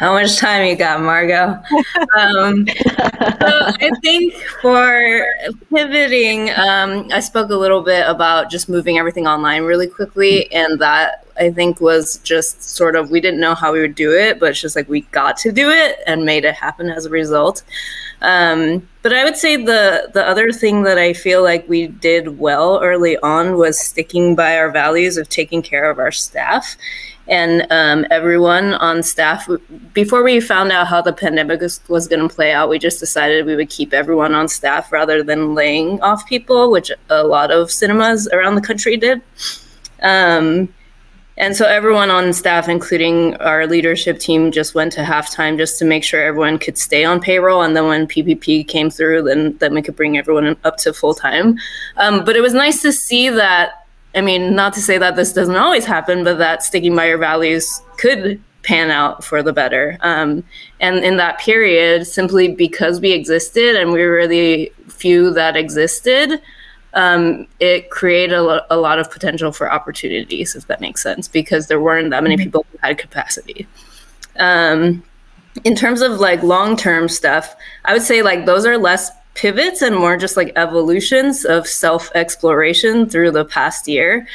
How 0.00 0.14
much 0.14 0.38
time 0.38 0.66
you 0.66 0.76
got, 0.76 1.02
Margo? 1.02 1.62
um, 2.18 2.66
so 2.66 3.46
I 3.46 3.90
think 4.00 4.32
for 4.62 5.26
pivoting, 5.68 6.48
um, 6.56 7.06
I 7.12 7.20
spoke 7.20 7.50
a 7.50 7.54
little 7.54 7.82
bit 7.82 8.08
about 8.08 8.50
just 8.50 8.70
moving 8.70 8.96
everything 8.96 9.26
online 9.26 9.64
really 9.64 9.86
quickly, 9.86 10.50
and 10.54 10.78
that 10.78 11.26
I 11.38 11.50
think 11.50 11.82
was 11.82 12.16
just 12.20 12.62
sort 12.62 12.96
of 12.96 13.10
we 13.10 13.20
didn't 13.20 13.40
know 13.40 13.54
how 13.54 13.74
we 13.74 13.82
would 13.82 13.94
do 13.94 14.10
it, 14.10 14.40
but 14.40 14.48
it's 14.48 14.62
just 14.62 14.74
like 14.74 14.88
we 14.88 15.02
got 15.12 15.36
to 15.38 15.52
do 15.52 15.68
it 15.68 15.98
and 16.06 16.24
made 16.24 16.46
it 16.46 16.54
happen 16.54 16.88
as 16.88 17.04
a 17.04 17.10
result. 17.10 17.62
Um, 18.22 18.88
but 19.02 19.12
I 19.12 19.22
would 19.24 19.36
say 19.36 19.56
the 19.56 20.10
the 20.14 20.26
other 20.26 20.50
thing 20.50 20.82
that 20.84 20.96
I 20.96 21.12
feel 21.12 21.42
like 21.42 21.68
we 21.68 21.88
did 21.88 22.38
well 22.38 22.80
early 22.82 23.18
on 23.18 23.58
was 23.58 23.78
sticking 23.78 24.34
by 24.34 24.56
our 24.56 24.70
values 24.70 25.18
of 25.18 25.28
taking 25.28 25.60
care 25.60 25.90
of 25.90 25.98
our 25.98 26.10
staff 26.10 26.78
and 27.28 27.66
um, 27.70 28.06
everyone 28.10 28.74
on 28.74 29.02
staff. 29.02 29.48
Before 29.92 30.22
we 30.22 30.40
found 30.40 30.72
out 30.72 30.86
how 30.88 31.00
the 31.00 31.12
pandemic 31.12 31.60
was, 31.60 31.80
was 31.88 32.08
going 32.08 32.26
to 32.28 32.34
play 32.34 32.52
out, 32.52 32.68
we 32.68 32.78
just 32.78 33.00
decided 33.00 33.46
we 33.46 33.56
would 33.56 33.70
keep 33.70 33.92
everyone 33.92 34.34
on 34.34 34.48
staff 34.48 34.90
rather 34.90 35.22
than 35.22 35.54
laying 35.54 36.00
off 36.00 36.26
people, 36.26 36.70
which 36.70 36.90
a 37.08 37.22
lot 37.24 37.50
of 37.50 37.70
cinemas 37.70 38.28
around 38.32 38.56
the 38.56 38.60
country 38.60 38.96
did. 38.96 39.22
Um, 40.02 40.72
and 41.40 41.56
so 41.56 41.64
everyone 41.64 42.10
on 42.10 42.34
staff, 42.34 42.68
including 42.68 43.34
our 43.36 43.66
leadership 43.66 44.18
team, 44.18 44.52
just 44.52 44.74
went 44.74 44.92
to 44.92 45.00
halftime 45.00 45.56
just 45.56 45.78
to 45.78 45.86
make 45.86 46.04
sure 46.04 46.22
everyone 46.22 46.58
could 46.58 46.76
stay 46.76 47.02
on 47.02 47.18
payroll. 47.18 47.62
And 47.62 47.74
then 47.74 47.86
when 47.86 48.06
PPP 48.06 48.68
came 48.68 48.90
through, 48.90 49.22
then 49.22 49.56
then 49.56 49.72
we 49.72 49.80
could 49.80 49.96
bring 49.96 50.18
everyone 50.18 50.54
up 50.64 50.76
to 50.78 50.92
full 50.92 51.14
time. 51.14 51.56
Um, 51.96 52.26
but 52.26 52.36
it 52.36 52.42
was 52.42 52.52
nice 52.52 52.82
to 52.82 52.92
see 52.92 53.30
that. 53.30 53.79
I 54.14 54.20
mean, 54.20 54.54
not 54.54 54.72
to 54.74 54.80
say 54.80 54.98
that 54.98 55.16
this 55.16 55.32
doesn't 55.32 55.56
always 55.56 55.84
happen, 55.84 56.24
but 56.24 56.38
that 56.38 56.62
sticking 56.62 56.96
by 56.96 57.06
your 57.06 57.18
values 57.18 57.80
could 57.96 58.42
pan 58.62 58.90
out 58.90 59.24
for 59.24 59.42
the 59.42 59.52
better. 59.52 59.96
Um, 60.00 60.44
and 60.80 60.98
in 60.98 61.16
that 61.16 61.38
period, 61.38 62.06
simply 62.06 62.48
because 62.48 63.00
we 63.00 63.12
existed 63.12 63.76
and 63.76 63.92
we 63.92 64.04
were 64.04 64.26
the 64.26 64.72
few 64.88 65.32
that 65.34 65.56
existed, 65.56 66.40
um, 66.94 67.46
it 67.60 67.90
created 67.90 68.34
a, 68.34 68.42
lo- 68.42 68.66
a, 68.68 68.76
lot 68.76 68.98
of 68.98 69.10
potential 69.10 69.52
for 69.52 69.72
opportunities, 69.72 70.56
if 70.56 70.66
that 70.66 70.80
makes 70.80 71.02
sense, 71.02 71.28
because 71.28 71.68
there 71.68 71.80
weren't 71.80 72.10
that 72.10 72.22
many 72.22 72.36
mm-hmm. 72.36 72.44
people 72.44 72.66
who 72.72 72.78
had 72.82 72.98
capacity. 72.98 73.66
Um, 74.38 75.02
in 75.64 75.74
terms 75.74 76.00
of 76.00 76.20
like 76.20 76.42
long 76.42 76.76
term 76.76 77.08
stuff, 77.08 77.54
I 77.84 77.92
would 77.92 78.02
say 78.02 78.22
like 78.22 78.46
those 78.46 78.66
are 78.66 78.76
less 78.76 79.10
pivots 79.34 79.82
and 79.82 79.96
more 79.96 80.16
just 80.16 80.36
like 80.36 80.52
evolutions 80.56 81.44
of 81.44 81.66
self 81.66 82.10
exploration 82.14 83.08
through 83.08 83.30
the 83.30 83.44
past 83.44 83.88
year. 83.88 84.26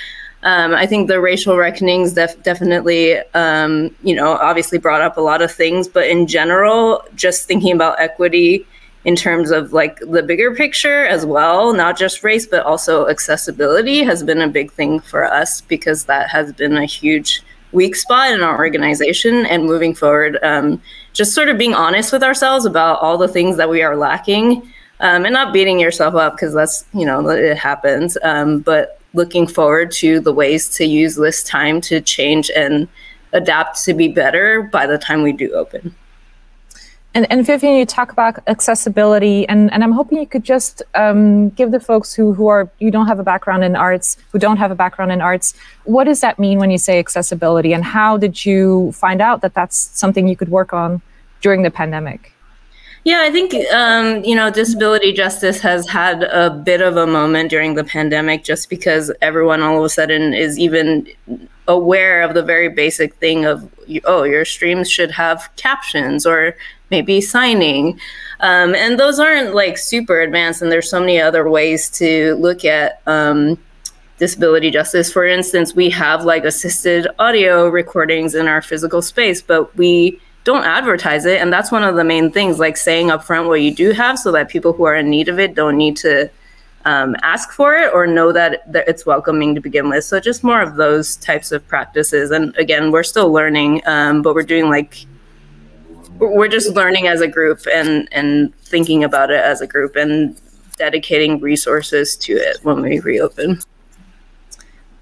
Um, 0.44 0.76
I 0.76 0.86
think 0.86 1.08
the 1.08 1.20
racial 1.20 1.58
reckonings 1.58 2.14
def- 2.14 2.42
definitely, 2.44 3.18
um, 3.34 3.96
you 4.04 4.16
know, 4.16 4.34
obviously 4.34 4.78
brought 4.78 5.02
up 5.02 5.18
a 5.18 5.22
lot 5.22 5.42
of 5.42 5.52
things, 5.52 5.88
but 5.88 6.08
in 6.08 6.28
general, 6.28 7.04
just 7.16 7.48
thinking 7.48 7.72
about 7.72 8.00
equity 8.00 8.66
in 9.06 9.16
terms 9.16 9.50
of 9.50 9.74
like 9.74 10.00
the 10.00 10.22
bigger 10.22 10.54
picture 10.54 11.06
as 11.06 11.26
well, 11.26 11.74
not 11.74 11.98
just 11.98 12.24
race, 12.24 12.46
but 12.46 12.64
also 12.64 13.08
accessibility 13.08 14.04
has 14.04 14.24
been 14.24 14.42
a 14.42 14.48
big 14.48 14.72
thing 14.72 15.00
for 15.00 15.26
us 15.26 15.62
because 15.62 16.06
that 16.06 16.30
has 16.30 16.54
been 16.54 16.78
a 16.78 16.86
huge 16.86 17.42
weak 17.72 17.96
spot 17.96 18.32
in 18.32 18.42
our 18.42 18.58
organization. 18.58 19.46
And 19.48 19.66
moving 19.66 19.96
forward, 19.96 20.40
um, 20.44 20.82
just 21.14 21.34
sort 21.34 21.50
of 21.50 21.58
being 21.58 21.74
honest 21.74 22.12
with 22.12 22.24
ourselves 22.24 22.66
about 22.66 23.00
all 23.00 23.18
the 23.18 23.28
things 23.28 23.58
that 23.58 23.70
we 23.70 23.82
are 23.82 23.96
lacking 23.96 24.72
um, 25.00 25.26
and 25.26 25.34
not 25.34 25.54
beating 25.54 25.80
yourself 25.80 26.16
up 26.16 26.36
because 26.36 26.54
that's, 26.54 26.86
you 26.94 27.06
know, 27.06 27.28
it 27.30 27.58
happens. 27.58 28.18
Um, 28.24 28.60
but 28.60 29.00
looking 29.14 29.48
forward 29.48 29.92
to 29.92 30.20
the 30.20 30.34
ways 30.34 30.70
to 30.78 30.86
use 30.86 31.16
this 31.16 31.44
time 31.44 31.82
to 31.82 32.02
change 32.02 32.52
and 32.56 32.88
adapt 33.34 33.84
to 33.84 33.94
be 33.94 34.08
better 34.08 34.64
by 34.64 34.86
the 34.86 34.98
time 34.98 35.24
we 35.24 35.32
do 35.32 35.52
open. 35.54 35.96
And, 37.14 37.26
and 37.32 37.46
Vivian, 37.46 37.78
you 37.78 37.86
talk 37.86 38.12
about 38.12 38.40
accessibility, 38.48 39.48
and, 39.48 39.72
and 39.72 39.86
I'm 39.86 39.94
hoping 39.94 40.18
you 40.18 40.28
could 40.28 40.44
just 40.44 40.84
um, 40.96 41.48
give 41.52 41.72
the 41.72 41.80
folks 41.80 42.14
who, 42.14 42.34
who 42.34 42.48
are 42.48 42.70
you 42.80 42.92
don't 42.92 43.08
have 43.08 43.20
a 43.20 43.24
background 43.24 43.64
in 43.64 43.74
arts, 43.78 44.18
who 44.34 44.40
don't 44.40 44.58
have 44.58 44.70
a 44.70 44.76
background 44.76 45.14
in 45.14 45.22
arts, 45.22 45.54
what 45.86 46.04
does 46.04 46.20
that 46.20 46.40
mean 46.40 46.60
when 46.60 46.72
you 46.72 46.78
say 46.78 47.00
accessibility, 47.00 47.72
and 47.72 47.86
how 47.86 48.18
did 48.18 48.46
you 48.46 48.92
find 48.92 49.22
out 49.22 49.40
that 49.42 49.54
that's 49.54 49.78
something 49.98 50.28
you 50.28 50.36
could 50.36 50.50
work 50.50 50.74
on 50.74 51.02
during 51.40 51.62
the 51.62 51.72
pandemic? 51.72 52.34
Yeah, 53.06 53.22
I 53.22 53.30
think 53.30 53.54
um, 53.72 54.24
you 54.24 54.36
know 54.36 54.50
disability 54.50 55.14
justice 55.14 55.60
has 55.62 55.88
had 55.88 56.24
a 56.24 56.50
bit 56.50 56.82
of 56.82 56.98
a 56.98 57.06
moment 57.06 57.52
during 57.52 57.76
the 57.76 57.84
pandemic, 57.84 58.44
just 58.44 58.68
because 58.68 59.12
everyone 59.22 59.62
all 59.62 59.78
of 59.78 59.86
a 59.86 59.90
sudden 59.90 60.34
is 60.34 60.58
even 60.58 61.08
aware 61.68 62.24
of 62.24 62.34
the 62.34 62.42
very 62.42 62.68
basic 62.68 63.14
thing 63.18 63.46
of 63.46 63.72
oh, 64.06 64.24
your 64.24 64.44
streams 64.44 64.90
should 64.90 65.12
have 65.12 65.48
captions 65.56 66.26
or 66.26 66.56
maybe 66.90 67.22
signing, 67.22 68.00
um, 68.40 68.74
and 68.74 69.00
those 69.00 69.20
aren't 69.20 69.54
like 69.54 69.78
super 69.78 70.20
advanced. 70.22 70.64
And 70.64 70.72
there's 70.72 70.90
so 70.90 71.00
many 71.00 71.22
other 71.22 71.48
ways 71.48 71.90
to 71.92 72.34
look 72.36 72.66
at. 72.66 73.02
Um, 73.08 73.60
disability 74.18 74.72
justice 74.72 75.12
for 75.12 75.26
instance 75.26 75.76
we 75.76 75.90
have 75.90 76.24
like 76.24 76.46
assisted 76.46 77.06
audio 77.20 77.68
recordings 77.68 78.34
in 78.34 78.48
our 78.48 78.62
physical 78.62 79.02
space 79.02 79.42
but 79.42 79.76
we 79.76 80.18
don't 80.46 80.64
advertise 80.64 81.26
it. 81.26 81.42
And 81.42 81.52
that's 81.52 81.72
one 81.72 81.84
of 81.84 81.96
the 81.96 82.04
main 82.04 82.32
things, 82.32 82.60
like 82.60 82.78
saying 82.78 83.08
upfront 83.08 83.48
what 83.48 83.62
you 83.62 83.74
do 83.74 83.92
have 83.92 84.18
so 84.18 84.32
that 84.32 84.48
people 84.48 84.72
who 84.72 84.86
are 84.86 84.96
in 84.96 85.10
need 85.10 85.28
of 85.28 85.40
it 85.40 85.56
don't 85.56 85.76
need 85.76 85.98
to 85.98 86.30
um, 86.86 87.16
ask 87.24 87.52
for 87.52 87.76
it 87.76 87.92
or 87.94 88.06
know 88.06 88.32
that, 88.32 88.72
that 88.72 88.88
it's 88.88 89.08
welcoming 89.08 89.56
to 89.56 89.60
begin 89.60 89.90
with. 89.90 90.06
So 90.06 90.20
just 90.20 90.44
more 90.44 90.62
of 90.62 90.76
those 90.76 91.16
types 91.18 91.52
of 91.52 91.68
practices. 91.68 92.30
And 92.30 92.56
again, 92.58 92.92
we're 92.92 93.04
still 93.04 93.32
learning, 93.34 93.82
um, 93.88 94.22
but 94.22 94.36
we're 94.36 94.44
doing 94.44 94.70
like, 94.70 95.06
we're 96.20 96.48
just 96.48 96.74
learning 96.76 97.08
as 97.08 97.22
a 97.22 97.28
group 97.28 97.62
and, 97.74 98.08
and 98.12 98.56
thinking 98.56 99.04
about 99.04 99.32
it 99.32 99.44
as 99.44 99.62
a 99.62 99.68
group 99.68 99.96
and 99.96 100.40
dedicating 100.78 101.42
resources 101.42 102.16
to 102.18 102.34
it 102.34 102.60
when 102.62 102.82
we 102.82 103.00
reopen. 103.00 103.60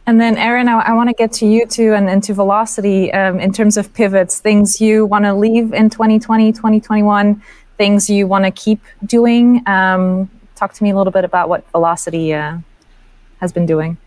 And 0.05 0.19
then, 0.19 0.37
Erin, 0.37 0.67
I, 0.67 0.79
I 0.79 0.93
want 0.93 1.09
to 1.09 1.13
get 1.13 1.31
to 1.33 1.45
you 1.45 1.65
too 1.65 1.93
and, 1.93 2.09
and 2.09 2.21
to 2.23 2.33
Velocity 2.33 3.11
um, 3.13 3.39
in 3.39 3.53
terms 3.53 3.77
of 3.77 3.93
pivots, 3.93 4.39
things 4.39 4.81
you 4.81 5.05
want 5.05 5.23
to 5.25 5.33
leave 5.33 5.73
in 5.73 5.89
2020, 5.89 6.51
2021, 6.51 7.41
things 7.77 8.09
you 8.09 8.27
want 8.27 8.43
to 8.43 8.51
keep 8.51 8.81
doing. 9.05 9.65
Um, 9.67 10.29
talk 10.55 10.73
to 10.73 10.83
me 10.83 10.91
a 10.91 10.97
little 10.97 11.11
bit 11.11 11.23
about 11.23 11.47
what 11.47 11.69
Velocity 11.71 12.33
uh, 12.33 12.57
has 13.39 13.53
been 13.53 13.65
doing. 13.65 13.97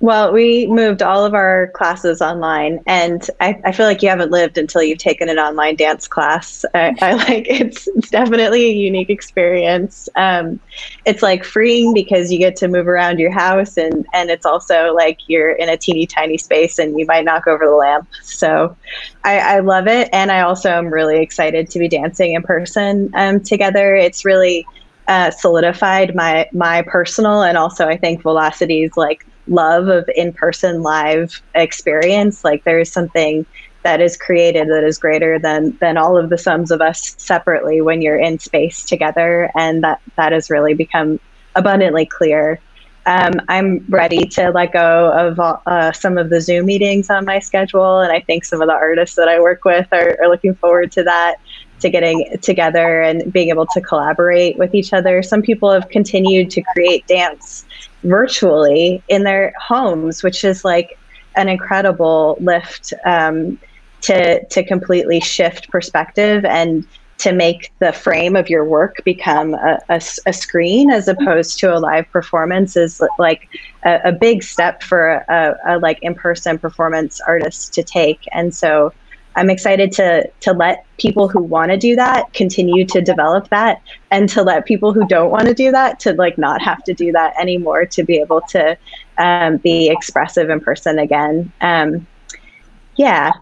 Well, 0.00 0.32
we 0.32 0.68
moved 0.68 1.02
all 1.02 1.24
of 1.24 1.34
our 1.34 1.68
classes 1.74 2.22
online, 2.22 2.78
and 2.86 3.28
I, 3.40 3.60
I, 3.64 3.72
feel 3.72 3.86
like 3.86 4.00
you 4.00 4.08
haven't 4.08 4.30
lived 4.30 4.56
until 4.56 4.80
you've 4.80 4.98
taken 4.98 5.28
an 5.28 5.40
online 5.40 5.74
dance 5.74 6.06
class. 6.06 6.64
I, 6.72 6.94
I 7.00 7.12
like 7.28 7.46
it's, 7.48 7.88
it's 7.88 8.08
definitely 8.08 8.64
a 8.66 8.72
unique 8.72 9.10
experience. 9.10 10.08
Um, 10.14 10.60
it's 11.04 11.20
like 11.20 11.42
freeing 11.42 11.94
because 11.94 12.30
you 12.30 12.38
get 12.38 12.54
to 12.56 12.68
move 12.68 12.86
around 12.86 13.18
your 13.18 13.32
house, 13.32 13.76
and 13.76 14.06
and 14.12 14.30
it's 14.30 14.46
also 14.46 14.94
like 14.94 15.18
you're 15.26 15.50
in 15.50 15.68
a 15.68 15.76
teeny 15.76 16.06
tiny 16.06 16.38
space, 16.38 16.78
and 16.78 16.96
you 16.96 17.04
might 17.04 17.24
knock 17.24 17.48
over 17.48 17.66
the 17.66 17.74
lamp. 17.74 18.08
So, 18.22 18.76
I, 19.24 19.40
I 19.40 19.58
love 19.60 19.88
it, 19.88 20.10
and 20.12 20.30
I 20.30 20.42
also 20.42 20.70
am 20.70 20.86
really 20.86 21.20
excited 21.20 21.70
to 21.70 21.78
be 21.80 21.88
dancing 21.88 22.34
in 22.34 22.42
person 22.42 23.10
um, 23.14 23.40
together. 23.40 23.96
It's 23.96 24.24
really 24.24 24.64
uh, 25.08 25.32
solidified 25.32 26.14
my 26.14 26.48
my 26.52 26.82
personal 26.82 27.42
and 27.42 27.56
also 27.56 27.88
I 27.88 27.96
think 27.96 28.22
Velocity's 28.22 28.94
like 28.96 29.26
love 29.48 29.88
of 29.88 30.08
in-person 30.14 30.82
live 30.82 31.42
experience. 31.54 32.44
Like 32.44 32.64
there's 32.64 32.92
something 32.92 33.46
that 33.84 34.00
is 34.00 34.16
created 34.16 34.68
that 34.68 34.84
is 34.84 34.98
greater 34.98 35.38
than 35.38 35.76
than 35.80 35.96
all 35.96 36.16
of 36.16 36.30
the 36.30 36.38
sums 36.38 36.70
of 36.70 36.80
us 36.80 37.14
separately 37.18 37.80
when 37.80 38.02
you're 38.02 38.18
in 38.18 38.38
space 38.38 38.84
together. 38.84 39.50
And 39.56 39.82
that 39.84 40.00
that 40.16 40.32
has 40.32 40.50
really 40.50 40.74
become 40.74 41.20
abundantly 41.54 42.06
clear. 42.06 42.60
Um, 43.06 43.40
I'm 43.48 43.86
ready 43.88 44.26
to 44.26 44.50
let 44.50 44.72
go 44.72 45.10
of 45.12 45.40
uh, 45.66 45.92
some 45.92 46.18
of 46.18 46.28
the 46.28 46.42
Zoom 46.42 46.66
meetings 46.66 47.08
on 47.08 47.24
my 47.24 47.38
schedule, 47.38 48.00
and 48.00 48.12
I 48.12 48.20
think 48.20 48.44
some 48.44 48.60
of 48.60 48.68
the 48.68 48.74
artists 48.74 49.16
that 49.16 49.28
I 49.28 49.40
work 49.40 49.64
with 49.64 49.86
are, 49.92 50.18
are 50.22 50.28
looking 50.28 50.54
forward 50.56 50.92
to 50.92 51.04
that 51.04 51.36
to 51.80 51.88
getting 51.88 52.36
together 52.42 53.00
and 53.00 53.32
being 53.32 53.48
able 53.48 53.64
to 53.66 53.80
collaborate 53.80 54.58
with 54.58 54.74
each 54.74 54.92
other. 54.92 55.22
Some 55.22 55.40
people 55.40 55.70
have 55.72 55.88
continued 55.88 56.50
to 56.50 56.62
create 56.74 57.06
dance 57.06 57.64
virtually 58.04 59.02
in 59.08 59.24
their 59.24 59.52
homes, 59.60 60.22
which 60.22 60.44
is 60.44 60.64
like 60.64 60.98
an 61.36 61.48
incredible 61.48 62.36
lift 62.40 62.92
um, 63.06 63.58
to 64.02 64.44
to 64.46 64.64
completely 64.64 65.20
shift 65.20 65.68
perspective 65.70 66.44
and 66.44 66.86
to 67.18 67.32
make 67.32 67.72
the 67.80 67.92
frame 67.92 68.36
of 68.36 68.48
your 68.48 68.64
work 68.64 68.94
become 69.04 69.54
a, 69.54 69.78
a, 69.88 70.00
a 70.26 70.32
screen 70.32 70.90
as 70.90 71.08
opposed 71.08 71.58
to 71.58 71.74
a 71.74 71.78
live 71.78 72.04
performance 72.12 72.76
is 72.76 73.00
like 73.18 73.48
a, 73.84 73.98
a 74.04 74.12
big 74.12 74.42
step 74.42 74.84
for 74.84 75.24
a, 75.28 75.54
a 75.66 75.78
like 75.80 75.98
in-person 76.02 76.58
performance 76.58 77.20
artist 77.26 77.74
to 77.74 77.82
take. 77.82 78.20
And 78.32 78.54
so 78.54 78.92
I'm 79.36 79.50
excited 79.50 79.92
to 79.92 80.28
to 80.40 80.52
let 80.52 80.84
people 80.98 81.28
who 81.28 81.40
want 81.40 81.70
to 81.70 81.76
do 81.76 81.94
that 81.96 82.32
continue 82.32 82.84
to 82.86 83.00
develop 83.00 83.48
that 83.50 83.80
and 84.10 84.28
to 84.30 84.42
let 84.42 84.66
people 84.66 84.92
who 84.92 85.06
don't 85.06 85.30
want 85.30 85.46
to 85.46 85.54
do 85.54 85.70
that 85.70 86.00
to 86.00 86.12
like 86.14 86.38
not 86.38 86.60
have 86.62 86.82
to 86.84 86.94
do 86.94 87.12
that 87.12 87.38
anymore 87.40 87.86
to 87.86 88.02
be 88.02 88.16
able 88.16 88.40
to 88.50 88.76
um, 89.18 89.58
be 89.58 89.88
expressive 89.88 90.50
in 90.50 90.60
person 90.60 90.98
again. 90.98 91.52
Um, 91.60 92.06
yeah, 92.96 93.32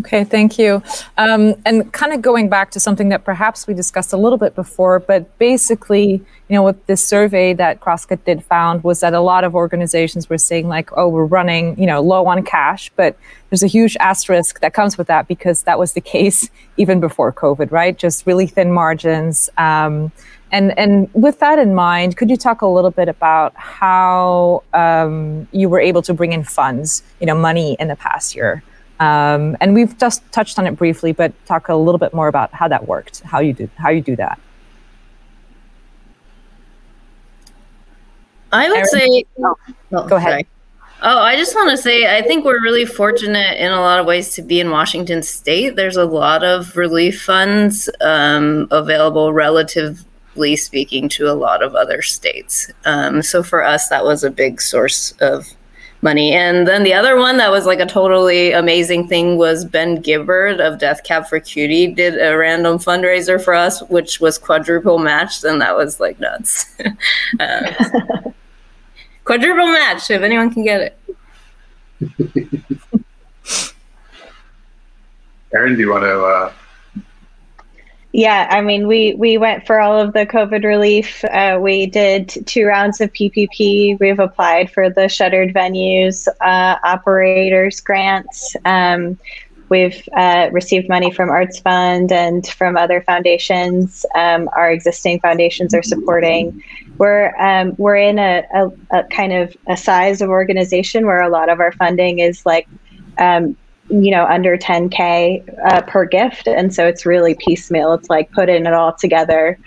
Okay, 0.00 0.24
thank 0.24 0.58
you. 0.58 0.82
Um, 1.18 1.54
and 1.66 1.92
kind 1.92 2.12
of 2.12 2.22
going 2.22 2.48
back 2.48 2.70
to 2.72 2.80
something 2.80 3.10
that 3.10 3.24
perhaps 3.24 3.66
we 3.66 3.74
discussed 3.74 4.12
a 4.12 4.16
little 4.16 4.38
bit 4.38 4.54
before, 4.54 4.98
but 4.98 5.36
basically, 5.38 6.12
you 6.12 6.54
know, 6.54 6.62
what 6.62 6.86
this 6.86 7.04
survey 7.04 7.52
that 7.54 7.80
Crosscut 7.80 8.24
did 8.24 8.42
found 8.44 8.82
was 8.82 9.00
that 9.00 9.12
a 9.12 9.20
lot 9.20 9.44
of 9.44 9.54
organizations 9.54 10.30
were 10.30 10.38
saying 10.38 10.68
like, 10.68 10.90
oh, 10.96 11.08
we're 11.08 11.26
running, 11.26 11.78
you 11.78 11.86
know, 11.86 12.00
low 12.00 12.26
on 12.26 12.42
cash, 12.44 12.90
but 12.96 13.16
there's 13.50 13.62
a 13.62 13.66
huge 13.66 13.96
asterisk 14.00 14.60
that 14.60 14.72
comes 14.72 14.96
with 14.96 15.08
that 15.08 15.28
because 15.28 15.64
that 15.64 15.78
was 15.78 15.92
the 15.92 16.00
case 16.14 16.48
even 16.76 16.98
before 16.98 17.32
COVID, 17.32 17.70
right? 17.70 17.98
Just 17.98 18.26
really 18.26 18.46
thin 18.46 18.72
margins. 18.72 19.50
Um, 19.58 20.12
and 20.52 20.76
and 20.78 21.08
with 21.14 21.38
that 21.40 21.58
in 21.58 21.74
mind, 21.74 22.16
could 22.16 22.30
you 22.30 22.36
talk 22.36 22.62
a 22.62 22.66
little 22.66 22.90
bit 22.90 23.08
about 23.08 23.54
how 23.56 24.62
um, 24.72 25.46
you 25.52 25.68
were 25.68 25.78
able 25.78 26.02
to 26.02 26.14
bring 26.14 26.32
in 26.32 26.42
funds, 26.42 27.02
you 27.20 27.26
know, 27.26 27.36
money 27.36 27.76
in 27.78 27.88
the 27.88 27.96
past 27.96 28.34
year? 28.34 28.62
Um, 29.00 29.56
and 29.62 29.74
we've 29.74 29.96
just 29.96 30.30
touched 30.30 30.58
on 30.58 30.66
it 30.66 30.76
briefly, 30.76 31.12
but 31.12 31.32
talk 31.46 31.70
a 31.70 31.74
little 31.74 31.98
bit 31.98 32.12
more 32.12 32.28
about 32.28 32.52
how 32.52 32.68
that 32.68 32.86
worked, 32.86 33.20
how 33.20 33.40
you 33.40 33.54
do 33.54 33.68
how 33.76 33.88
you 33.88 34.02
do 34.02 34.14
that. 34.16 34.38
I 38.52 38.68
would 38.68 38.76
Erin? 38.76 38.88
say. 38.88 39.24
Oh, 39.38 39.56
oh, 39.92 40.06
go 40.06 40.16
ahead. 40.16 40.30
Sorry. 40.30 40.46
Oh, 41.02 41.18
I 41.18 41.36
just 41.36 41.54
want 41.54 41.70
to 41.70 41.78
say 41.78 42.14
I 42.14 42.20
think 42.20 42.44
we're 42.44 42.62
really 42.62 42.84
fortunate 42.84 43.56
in 43.56 43.72
a 43.72 43.80
lot 43.80 44.00
of 44.00 44.04
ways 44.04 44.34
to 44.34 44.42
be 44.42 44.60
in 44.60 44.70
Washington 44.70 45.22
State. 45.22 45.76
There's 45.76 45.96
a 45.96 46.04
lot 46.04 46.44
of 46.44 46.76
relief 46.76 47.22
funds 47.22 47.88
um, 48.02 48.68
available, 48.70 49.32
relatively 49.32 50.56
speaking, 50.56 51.08
to 51.10 51.30
a 51.30 51.32
lot 51.32 51.62
of 51.62 51.74
other 51.74 52.02
states. 52.02 52.70
Um, 52.84 53.22
so 53.22 53.42
for 53.42 53.64
us, 53.64 53.88
that 53.88 54.04
was 54.04 54.24
a 54.24 54.30
big 54.30 54.60
source 54.60 55.12
of 55.22 55.46
money. 56.02 56.32
And 56.32 56.66
then 56.66 56.82
the 56.82 56.94
other 56.94 57.16
one 57.16 57.36
that 57.36 57.50
was 57.50 57.66
like 57.66 57.80
a 57.80 57.86
totally 57.86 58.52
amazing 58.52 59.08
thing 59.08 59.36
was 59.36 59.64
Ben 59.64 60.00
Gibbard 60.00 60.60
of 60.60 60.78
Death 60.78 61.04
Cab 61.04 61.26
for 61.26 61.40
Cutie 61.40 61.88
did 61.88 62.14
a 62.20 62.36
random 62.36 62.78
fundraiser 62.78 63.42
for 63.42 63.54
us, 63.54 63.82
which 63.88 64.20
was 64.20 64.38
quadruple 64.38 64.98
matched, 64.98 65.44
and 65.44 65.60
that 65.60 65.76
was 65.76 66.00
like 66.00 66.18
nuts. 66.20 66.74
uh, 67.38 67.72
quadruple 69.24 69.66
match 69.66 70.10
if 70.10 70.22
anyone 70.22 70.52
can 70.52 70.64
get 70.64 70.80
it. 70.80 70.96
Aaron, 75.52 75.74
do 75.74 75.80
you 75.80 75.90
want 75.90 76.04
to? 76.04 76.24
Uh... 76.24 76.52
Yeah, 78.12 78.48
I 78.50 78.60
mean, 78.60 78.88
we 78.88 79.14
we 79.14 79.38
went 79.38 79.66
for 79.66 79.80
all 79.80 80.00
of 80.00 80.12
the 80.14 80.26
COVID 80.26 80.64
relief. 80.64 81.24
Uh, 81.24 81.58
we 81.60 81.86
did 81.86 82.28
two 82.44 82.66
rounds 82.66 83.00
of 83.00 83.12
PPP. 83.12 84.00
We've 84.00 84.18
applied 84.18 84.70
for 84.72 84.90
the 84.90 85.08
shuttered 85.08 85.54
venues 85.54 86.26
uh, 86.40 86.76
operators 86.82 87.80
grants. 87.80 88.56
Um, 88.64 89.16
we've 89.68 90.08
uh, 90.16 90.48
received 90.50 90.88
money 90.88 91.12
from 91.12 91.30
Arts 91.30 91.60
Fund 91.60 92.10
and 92.10 92.44
from 92.48 92.76
other 92.76 93.00
foundations. 93.00 94.04
Um, 94.16 94.50
our 94.56 94.72
existing 94.72 95.20
foundations 95.20 95.72
are 95.72 95.82
supporting. 95.82 96.64
We're 96.98 97.32
um, 97.36 97.76
we're 97.78 97.96
in 97.96 98.18
a, 98.18 98.42
a, 98.52 98.70
a, 98.90 99.04
kind 99.04 99.32
of 99.32 99.56
a 99.68 99.76
size 99.76 100.20
of 100.20 100.30
organization 100.30 101.06
where 101.06 101.22
a 101.22 101.28
lot 101.28 101.48
of 101.48 101.60
our 101.60 101.70
funding 101.70 102.18
is 102.18 102.44
like 102.44 102.66
um, 103.18 103.56
you 103.90 104.10
know 104.10 104.24
under 104.26 104.56
10k 104.56 105.42
uh, 105.64 105.82
per 105.82 106.04
gift. 106.04 106.46
And 106.46 106.74
so 106.74 106.86
it's 106.86 107.04
really 107.04 107.34
piecemeal. 107.34 107.92
It's 107.92 108.08
like 108.08 108.30
putting 108.32 108.66
it 108.66 108.72
all 108.72 108.94
together 108.94 109.58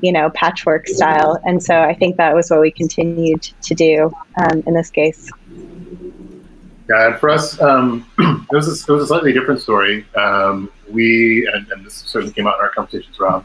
you 0.00 0.12
know 0.12 0.30
patchwork 0.30 0.86
style. 0.88 1.38
And 1.44 1.62
so 1.62 1.80
i 1.80 1.94
think 1.94 2.16
that 2.16 2.34
was 2.34 2.50
what 2.50 2.60
we 2.60 2.70
continued 2.70 3.42
to 3.42 3.74
do 3.74 4.12
um, 4.36 4.62
in 4.66 4.74
this 4.74 4.90
case. 4.90 5.30
Yeah 6.88 7.08
and 7.08 7.18
for 7.18 7.30
us 7.30 7.60
um, 7.60 8.06
it, 8.18 8.54
was 8.54 8.68
a, 8.68 8.92
it 8.92 8.94
was 8.94 9.04
a 9.04 9.06
slightly 9.06 9.32
different 9.32 9.60
story. 9.60 10.06
Um, 10.16 10.70
we 10.90 11.48
and, 11.52 11.70
and, 11.70 11.86
this 11.86 11.94
certainly 11.94 12.34
came 12.34 12.46
out 12.46 12.56
in 12.56 12.60
our 12.62 12.70
conversations 12.70 13.18
around 13.20 13.44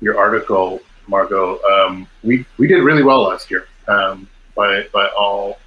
your 0.00 0.18
article 0.18 0.80
margo. 1.06 1.60
Um, 1.62 2.08
we, 2.24 2.44
we 2.58 2.66
did 2.66 2.82
really 2.82 3.02
well 3.02 3.22
last 3.22 3.50
year 3.50 3.68
um, 3.86 4.28
by, 4.56 4.86
by 4.92 5.08
all 5.16 5.58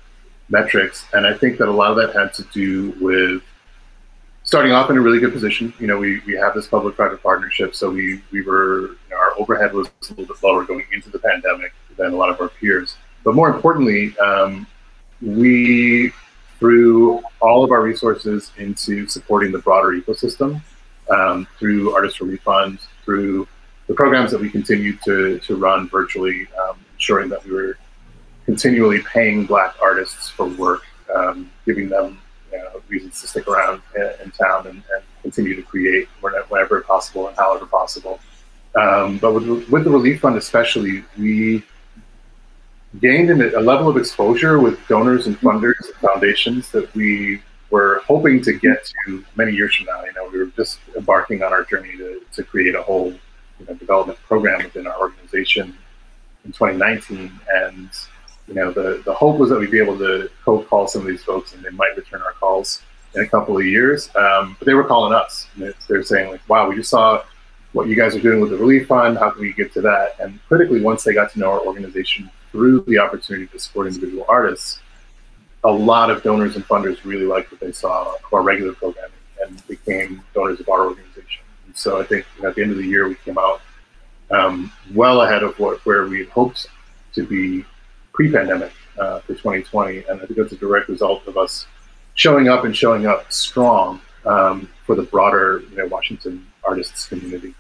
metrics. 0.50 1.06
And 1.14 1.26
i 1.26 1.34
think 1.34 1.58
that 1.60 1.70
a 1.70 1.72
lot 1.72 1.92
of 1.92 1.98
that 1.98 2.14
had 2.14 2.34
to 2.36 2.44
do 2.52 2.92
with 3.00 3.42
starting 4.44 4.72
off 4.72 4.90
in 4.90 4.98
a 4.98 5.02
really 5.02 5.20
good 5.20 5.34
position. 5.34 5.74
You 5.80 5.88
know, 5.88 5.98
we, 5.98 6.20
we 6.28 6.34
have 6.34 6.54
this 6.54 6.68
public-private 6.68 7.24
partnership, 7.24 7.76
so 7.76 7.90
we 7.90 8.22
we 8.32 8.42
were 8.42 8.82
you 8.82 8.98
know, 9.10 9.18
our 9.18 9.40
overhead 9.40 9.74
was 9.74 9.88
a 9.88 10.10
little 10.10 10.26
bit 10.26 10.44
lower 10.44 10.64
going 10.64 10.86
into 10.92 11.10
the 11.10 11.20
pandemic 11.20 11.74
than 11.98 12.14
a 12.14 12.16
lot 12.16 12.30
of 12.30 12.40
our 12.42 12.50
peers. 12.50 12.98
But 13.24 13.36
more 13.36 13.50
importantly, 13.50 14.18
um, 14.20 14.68
we 15.22 16.12
threw 16.60 17.22
all 17.42 17.64
of 17.64 17.72
our 17.72 17.82
resources 17.82 18.52
into 18.58 19.08
supporting 19.08 19.52
the 19.52 19.60
broader 19.60 19.90
ecosystem 19.90 20.62
um, 21.10 21.48
through 21.60 21.94
Artist 21.94 22.20
Relief 22.22 22.42
Fund, 22.42 22.80
through 23.04 23.48
the 23.88 23.94
programs 23.94 24.32
that 24.32 24.40
we 24.40 24.50
continued 24.50 25.00
to 25.04 25.40
to 25.40 25.56
run 25.56 25.90
virtually, 25.90 26.48
um, 26.64 26.78
ensuring 26.94 27.30
that 27.30 27.44
we 27.46 27.52
were 27.52 27.78
continually 28.46 29.02
paying 29.02 29.46
Black 29.46 29.76
artists 29.82 30.30
for 30.30 30.48
work, 30.48 30.84
um, 31.14 31.50
giving 31.66 31.90
them 31.90 32.20
reasons 32.88 33.22
to 33.22 33.28
stick 33.28 33.48
around 33.48 33.82
in, 33.96 34.32
town 34.32 34.68
and, 34.68 34.84
and, 34.94 35.04
continue 35.22 35.56
to 35.56 35.62
create 35.62 36.10
whenever 36.20 36.82
possible 36.82 37.30
and 37.30 37.38
however 37.38 37.66
possible. 37.66 38.20
Um, 38.76 39.18
but 39.20 39.34
with, 39.34 39.70
with 39.70 39.84
the 39.86 39.90
relief 39.90 40.20
fund, 40.20 40.36
especially, 40.36 41.06
we 41.18 41.64
gained 43.00 43.30
a 43.30 43.60
level 43.60 43.88
of 43.88 43.98
exposure 43.98 44.60
with 44.60 44.86
donors 44.88 45.28
and 45.28 45.40
funders 45.40 45.86
and 45.86 45.96
foundations 45.96 46.72
that 46.72 46.94
we 46.94 47.42
were 47.70 48.02
hoping 48.06 48.42
to 48.42 48.54
get 48.54 48.88
to 49.06 49.24
many 49.36 49.52
years 49.54 49.76
from 49.76 49.86
now. 49.86 50.04
You 50.04 50.14
know, 50.14 50.30
we 50.30 50.40
were 50.40 50.52
just 50.58 50.80
embarking 50.96 51.42
on 51.42 51.54
our 51.54 51.64
journey 51.64 51.98
to, 51.98 52.22
to 52.34 52.44
create 52.44 52.76
a 52.76 52.84
whole 52.84 53.12
you 53.12 53.66
know, 53.68 53.74
development 53.76 54.20
program 54.20 54.64
within 54.64 54.86
our 54.86 55.00
organization 55.00 55.76
in 56.46 56.52
2019, 56.52 57.32
and 57.56 57.90
you 58.48 58.54
know, 58.54 58.72
the, 58.72 59.02
the 59.06 59.14
hope 59.14 59.38
was 59.38 59.50
that 59.50 59.60
we'd 59.60 59.72
be 59.72 59.80
able 59.80 59.98
to 59.98 60.30
cold 60.44 60.68
call 60.68 60.88
some 60.88 61.02
of 61.02 61.08
these 61.08 61.24
folks 61.24 61.54
and 61.54 61.64
they 61.64 61.70
might 61.70 61.96
return 61.96 62.22
our 62.22 62.34
calls 62.34 62.82
in 63.16 63.24
a 63.24 63.28
couple 63.28 63.58
of 63.58 63.66
years. 63.66 64.10
Um, 64.16 64.56
but 64.60 64.66
they 64.66 64.74
were 64.74 64.84
calling 64.84 65.14
us. 65.14 65.48
They're 65.88 66.04
saying 66.04 66.32
like, 66.32 66.48
wow, 66.50 66.70
we 66.70 66.76
just 66.76 66.90
saw 66.90 67.24
what 67.72 67.88
you 67.88 67.96
guys 67.96 68.16
are 68.16 68.22
doing 68.22 68.40
with 68.40 68.52
the 68.52 68.58
relief 68.58 68.88
fund. 68.88 69.18
How 69.18 69.32
can 69.32 69.42
we 69.42 69.54
get 69.54 69.74
to 69.74 69.82
that? 69.82 70.16
And 70.20 70.40
critically, 70.48 70.82
once 70.82 71.04
they 71.04 71.14
got 71.14 71.32
to 71.34 71.40
know 71.40 71.52
our 71.52 71.62
organization 71.62 72.30
through 72.52 72.82
the 72.82 73.00
opportunity 73.00 73.48
to 73.48 73.60
support 73.60 73.88
individual 73.88 74.26
artists, 74.28 74.80
a 75.64 75.72
lot 75.72 76.12
of 76.12 76.22
donors 76.24 76.56
and 76.56 76.66
funders 76.66 77.04
really 77.04 77.26
liked 77.26 77.52
what 77.52 77.60
they 77.60 77.72
saw 77.72 78.14
of 78.14 78.34
our 78.34 78.42
regular 78.42 78.74
programming 78.74 79.12
and 79.44 79.66
became 79.68 80.22
donors 80.34 80.60
of 80.60 80.70
our 80.70 80.86
organization. 80.86 81.44
And 81.66 81.76
so 81.76 82.00
I 82.00 82.04
think 82.04 82.26
you 82.36 82.44
know, 82.44 82.50
at 82.50 82.56
the 82.56 82.62
end 82.62 82.72
of 82.72 82.78
the 82.78 82.86
year, 82.86 83.08
we 83.08 83.16
came 83.16 83.38
out 83.38 83.62
um, 84.30 84.72
well 84.94 85.22
ahead 85.22 85.44
of 85.44 85.58
what 85.60 85.84
where 85.86 86.06
we 86.08 86.20
had 86.20 86.30
hoped 86.30 86.68
to 87.14 87.26
be 87.26 87.66
pre-pandemic 88.14 88.72
uh, 89.00 89.20
for 89.20 89.34
2020, 89.34 90.04
and 90.10 90.22
I 90.22 90.26
think 90.26 90.38
that's 90.38 90.54
a 90.54 90.58
direct 90.58 90.90
result 90.90 91.28
of 91.28 91.38
us 91.38 91.68
showing 92.16 92.48
up 92.48 92.64
and 92.64 92.76
showing 92.76 93.06
up 93.06 93.32
strong 93.32 94.02
um, 94.26 94.70
for 94.86 94.96
the 94.96 95.04
broader 95.04 95.64
you 95.72 95.78
know, 95.78 95.88
Washington 95.88 96.46
artists 96.64 97.08
community. 97.08 97.54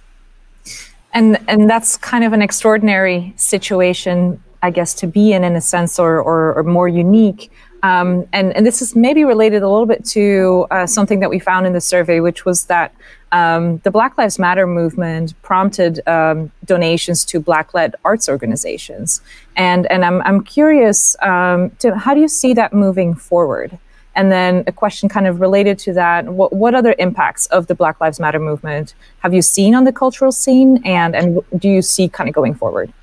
And 1.13 1.39
and 1.47 1.69
that's 1.69 1.97
kind 1.97 2.23
of 2.23 2.33
an 2.33 2.41
extraordinary 2.41 3.33
situation, 3.35 4.41
I 4.63 4.71
guess, 4.71 4.93
to 4.95 5.07
be 5.07 5.33
in 5.33 5.43
in 5.43 5.55
a 5.55 5.61
sense, 5.61 5.99
or 5.99 6.19
or, 6.19 6.55
or 6.55 6.63
more 6.63 6.87
unique. 6.87 7.51
Um, 7.83 8.25
and, 8.31 8.55
and 8.55 8.65
this 8.65 8.81
is 8.81 8.95
maybe 8.95 9.25
related 9.25 9.61
a 9.61 9.69
little 9.69 9.85
bit 9.85 10.05
to 10.05 10.65
uh, 10.71 10.87
something 10.87 11.19
that 11.19 11.29
we 11.29 11.37
found 11.37 11.67
in 11.67 11.73
the 11.73 11.81
survey, 11.81 12.21
which 12.21 12.45
was 12.45 12.65
that 12.65 12.95
um, 13.33 13.79
the 13.79 13.91
Black 13.91 14.17
Lives 14.17 14.39
Matter 14.39 14.65
movement 14.65 15.33
prompted 15.41 15.99
um, 16.07 16.49
donations 16.63 17.25
to 17.25 17.41
Black-led 17.41 17.95
arts 18.05 18.29
organizations, 18.29 19.21
and 19.57 19.85
and 19.91 20.05
I'm 20.05 20.21
I'm 20.21 20.43
curious 20.43 21.15
um, 21.21 21.71
to 21.79 21.97
how 21.97 22.13
do 22.13 22.21
you 22.21 22.27
see 22.27 22.53
that 22.53 22.73
moving 22.73 23.15
forward? 23.15 23.77
And 24.15 24.31
then 24.31 24.63
a 24.67 24.71
question 24.71 25.09
kind 25.09 25.25
of 25.25 25.41
related 25.41 25.79
to 25.79 25.93
that: 25.93 26.25
what 26.25 26.53
what 26.53 26.75
other 26.75 26.95
impacts 26.99 27.47
of 27.47 27.65
the 27.65 27.75
Black 27.75 27.99
Lives 27.99 28.19
Matter 28.19 28.39
movement 28.39 28.93
have 29.19 29.33
you 29.33 29.41
seen 29.41 29.73
on 29.73 29.83
the 29.83 29.91
cultural 29.91 30.31
scene, 30.31 30.79
and 30.85 31.15
and 31.15 31.39
do 31.57 31.67
you 31.67 31.81
see 31.81 32.07
kind 32.07 32.29
of 32.29 32.35
going 32.35 32.53
forward? 32.53 32.93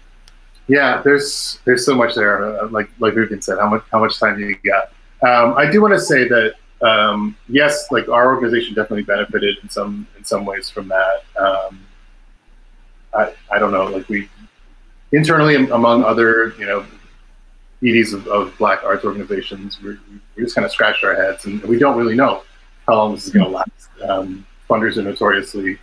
Yeah, 0.70 1.02
there's 1.02 1.58
there's 1.64 1.84
so 1.84 1.96
much 1.96 2.14
there. 2.14 2.62
Uh, 2.62 2.68
like 2.68 2.88
like 3.00 3.14
Vivian 3.14 3.42
said, 3.42 3.58
how 3.58 3.68
much 3.68 3.82
how 3.90 3.98
much 3.98 4.20
time 4.20 4.38
do 4.38 4.48
you 4.48 4.56
got? 4.64 4.92
Um, 5.20 5.58
I 5.58 5.68
do 5.68 5.82
want 5.82 5.94
to 5.94 6.00
say 6.00 6.28
that 6.28 6.54
um, 6.80 7.36
yes, 7.48 7.90
like 7.90 8.08
our 8.08 8.32
organization 8.32 8.74
definitely 8.74 9.02
benefited 9.02 9.56
in 9.64 9.68
some 9.68 10.06
in 10.16 10.24
some 10.24 10.44
ways 10.44 10.70
from 10.70 10.86
that. 10.86 11.24
Um, 11.36 11.84
I 13.12 13.34
I 13.50 13.58
don't 13.58 13.72
know, 13.72 13.86
like 13.86 14.08
we 14.08 14.28
internally 15.10 15.56
among 15.56 16.04
other 16.04 16.54
you 16.56 16.66
know 16.66 16.86
EDs 17.84 18.12
of, 18.12 18.28
of 18.28 18.56
Black 18.56 18.84
arts 18.84 19.04
organizations, 19.04 19.82
we 19.82 19.98
we 20.36 20.44
just 20.44 20.54
kind 20.54 20.64
of 20.64 20.70
scratched 20.70 21.02
our 21.02 21.16
heads 21.16 21.46
and 21.46 21.60
we 21.64 21.80
don't 21.80 21.98
really 21.98 22.14
know 22.14 22.44
how 22.86 22.94
long 22.94 23.14
this 23.16 23.26
is 23.26 23.32
going 23.32 23.44
to 23.44 23.50
last. 23.50 23.88
Um, 24.08 24.46
funders 24.68 24.98
are 24.98 25.02
notoriously 25.02 25.80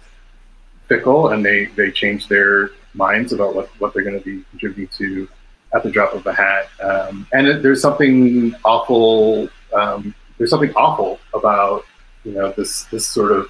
fickle 0.87 1.31
and 1.31 1.45
they 1.45 1.65
they 1.75 1.91
change 1.91 2.29
their 2.29 2.69
minds 2.97 3.31
about 3.31 3.55
what, 3.55 3.69
what 3.79 3.93
they're 3.93 4.03
going 4.03 4.19
to 4.19 4.25
be 4.25 4.43
contributing 4.51 4.89
to 4.97 5.29
at 5.73 5.83
the 5.83 5.91
drop 5.91 6.13
of 6.13 6.25
a 6.25 6.33
hat. 6.33 6.69
Um, 6.81 7.27
and 7.33 7.47
it, 7.47 7.63
there's 7.63 7.81
something 7.81 8.55
awful 8.65 9.49
um, 9.73 10.13
there's 10.37 10.49
something 10.49 10.73
awful 10.75 11.19
about 11.33 11.83
you 12.23 12.33
know 12.33 12.51
this 12.51 12.83
this 12.85 13.07
sort 13.07 13.31
of 13.31 13.49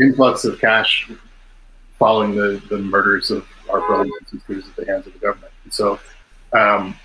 influx 0.00 0.44
of 0.44 0.60
cash 0.60 1.10
following 1.98 2.34
the 2.34 2.62
the 2.68 2.78
murders 2.78 3.30
of 3.30 3.46
our 3.70 3.86
brothers 3.86 4.12
and 4.18 4.40
sisters 4.40 4.64
at 4.68 4.76
the 4.76 4.86
hands 4.86 5.06
of 5.06 5.12
the 5.12 5.18
government. 5.18 5.52
And 5.64 5.72
so 5.72 6.00
um, 6.52 6.96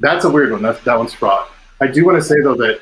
that's 0.00 0.24
a 0.24 0.30
weird 0.30 0.52
one. 0.52 0.62
That 0.62 0.82
that 0.84 0.98
one's 0.98 1.14
fraught. 1.14 1.50
I 1.80 1.86
do 1.86 2.04
want 2.04 2.16
to 2.16 2.22
say 2.22 2.40
though 2.42 2.56
that 2.56 2.80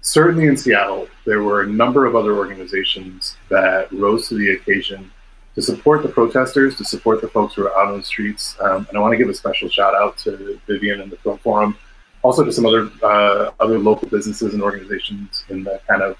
certainly 0.00 0.46
in 0.46 0.56
Seattle 0.56 1.08
there 1.24 1.42
were 1.42 1.62
a 1.62 1.66
number 1.66 2.06
of 2.06 2.16
other 2.16 2.36
organizations 2.36 3.36
that 3.48 3.90
rose 3.92 4.28
to 4.28 4.34
the 4.34 4.52
occasion 4.52 5.10
to 5.54 5.62
support 5.62 6.02
the 6.02 6.08
protesters, 6.08 6.76
to 6.76 6.84
support 6.84 7.20
the 7.20 7.28
folks 7.28 7.54
who 7.54 7.66
are 7.66 7.78
out 7.78 7.88
on 7.88 7.98
the 7.98 8.04
streets. 8.04 8.56
Um, 8.60 8.86
and 8.88 8.96
I 8.96 9.00
want 9.00 9.12
to 9.12 9.18
give 9.18 9.28
a 9.28 9.34
special 9.34 9.68
shout 9.68 9.94
out 9.94 10.16
to 10.18 10.60
Vivian 10.66 11.00
and 11.00 11.12
the 11.12 11.16
Film 11.16 11.38
Forum 11.38 11.76
also 12.22 12.44
to 12.44 12.52
some 12.52 12.66
other 12.66 12.90
uh, 13.02 13.50
other 13.60 13.78
local 13.78 14.08
businesses 14.08 14.54
and 14.54 14.62
organizations 14.62 15.44
in 15.48 15.64
the 15.64 15.80
kind 15.88 16.02
of 16.02 16.16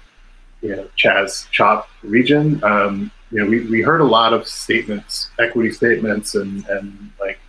you 0.61 0.75
know 0.75 0.87
Chaz 0.97 1.49
Chop 1.51 1.89
region. 2.03 2.63
Um, 2.63 3.11
you 3.31 3.39
know, 3.39 3.49
we, 3.49 3.65
we 3.65 3.81
heard 3.81 4.01
a 4.01 4.05
lot 4.05 4.33
of 4.33 4.47
statements, 4.47 5.29
equity 5.39 5.71
statements, 5.71 6.35
and 6.35 6.65
and 6.67 7.11
like 7.19 7.39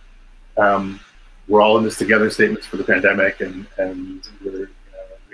um, 0.57 0.99
we're 1.47 1.61
all 1.61 1.77
in 1.77 1.83
this 1.83 1.97
together 1.97 2.29
statements 2.29 2.65
for 2.65 2.77
the 2.77 2.83
pandemic, 2.83 3.41
and 3.41 3.67
and 3.77 4.27
you 4.43 4.51
know, 4.51 4.67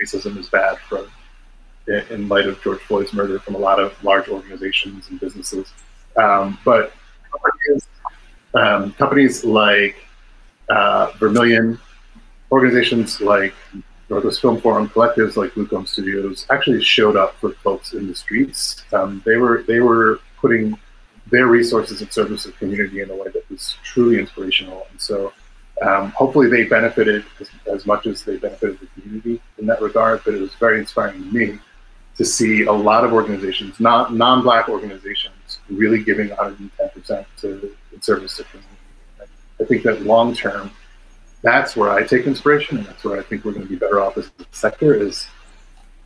racism 0.02 0.36
is 0.36 0.48
bad 0.48 0.78
for 0.88 1.06
in 1.88 2.28
light 2.28 2.46
of 2.46 2.62
George 2.62 2.80
Floyd's 2.80 3.12
murder 3.12 3.40
from 3.40 3.56
a 3.56 3.58
lot 3.58 3.80
of 3.80 3.92
large 4.04 4.28
organizations 4.28 5.08
and 5.08 5.18
businesses. 5.18 5.72
Um, 6.16 6.58
but 6.64 6.92
companies, 7.30 7.88
um, 8.54 8.92
companies 8.92 9.44
like 9.44 9.96
uh, 10.68 11.12
Vermillion 11.18 11.78
organizations 12.50 13.20
like 13.20 13.54
Northwest 14.10 14.42
Film 14.42 14.60
Forum, 14.60 14.88
collectives 14.88 15.36
like 15.36 15.52
Bluecomb 15.52 15.88
Studios 15.88 16.46
actually 16.50 16.82
showed 16.82 17.16
up 17.16 17.34
for 17.36 17.52
folks 17.64 17.94
in 17.94 18.06
the 18.06 18.14
streets. 18.14 18.84
Um, 18.92 19.22
they 19.24 19.36
were 19.36 19.64
they 19.66 19.80
were 19.80 20.20
putting 20.38 20.78
their 21.30 21.46
resources 21.46 22.02
in 22.02 22.10
service 22.10 22.44
of 22.44 22.56
community 22.58 23.00
in 23.00 23.10
a 23.10 23.16
way 23.16 23.28
that 23.32 23.48
was 23.48 23.76
truly 23.82 24.18
inspirational. 24.18 24.86
And 24.90 25.00
so 25.00 25.32
um, 25.80 26.10
hopefully 26.10 26.48
they 26.48 26.64
benefited 26.64 27.24
as, 27.40 27.48
as, 27.72 27.86
much 27.86 28.06
as 28.06 28.22
they 28.22 28.36
benefited 28.36 28.78
the 28.80 29.00
community 29.00 29.40
in 29.58 29.66
that 29.66 29.80
regard. 29.80 30.20
But 30.24 30.34
it 30.34 30.40
was 30.40 30.52
very 30.54 30.78
inspiring 30.78 31.22
to 31.22 31.34
me 31.34 31.58
to 32.16 32.24
see 32.24 32.64
a 32.64 32.72
lot 32.72 33.04
of 33.04 33.12
organizations, 33.12 33.80
not 33.80 34.12
non-black 34.12 34.68
organizations, 34.68 35.34
really 35.76 36.02
giving 36.02 36.28
110% 36.28 37.26
to 37.38 37.76
in 37.92 38.02
service 38.02 38.36
to 38.36 38.44
community. 38.44 38.68
I 39.60 39.64
think 39.64 39.82
that 39.84 40.02
long 40.02 40.34
term, 40.34 40.70
that's 41.42 41.76
where 41.76 41.90
I 41.90 42.04
take 42.04 42.26
inspiration, 42.26 42.78
and 42.78 42.86
that's 42.86 43.04
where 43.04 43.18
I 43.18 43.22
think 43.22 43.44
we're 43.44 43.52
going 43.52 43.64
to 43.64 43.68
be 43.68 43.76
better 43.76 44.00
off 44.00 44.16
as 44.18 44.30
a 44.38 44.44
sector. 44.50 44.94
Is 44.94 45.28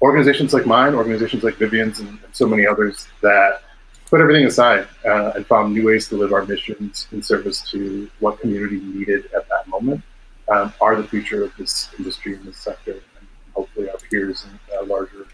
organizations 0.02 0.52
like 0.52 0.66
mine, 0.66 0.94
organizations 0.94 1.42
like 1.42 1.56
Vivian's, 1.56 2.00
and, 2.00 2.08
and 2.08 2.32
so 2.32 2.46
many 2.46 2.66
others 2.66 3.08
that 3.22 3.62
put 4.06 4.20
everything 4.20 4.46
aside 4.46 4.86
uh, 5.04 5.32
and 5.34 5.46
found 5.46 5.74
new 5.74 5.86
ways 5.86 6.08
to 6.08 6.16
live 6.16 6.32
our 6.32 6.44
missions 6.44 7.08
in 7.12 7.22
service 7.22 7.68
to 7.70 8.08
what 8.20 8.40
community 8.40 8.80
needed 8.80 9.26
at 9.34 9.48
that 9.48 9.66
moment 9.68 10.02
um, 10.48 10.72
are 10.80 10.94
the 10.96 11.06
future 11.08 11.42
of 11.44 11.52
this 11.56 11.88
industry 11.98 12.34
and 12.34 12.44
this 12.44 12.58
sector. 12.58 12.92
And 12.92 13.28
hopefully, 13.54 13.90
our 13.90 13.96
peers 14.10 14.44
and 14.44 14.58
uh, 14.78 14.84
larger 14.84 15.26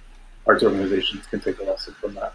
arts 0.47 0.63
organizations 0.63 1.27
can 1.27 1.41
take 1.41 1.59
a 1.61 1.65
lesson 1.65 1.95
from 2.01 2.15
that. 2.15 2.35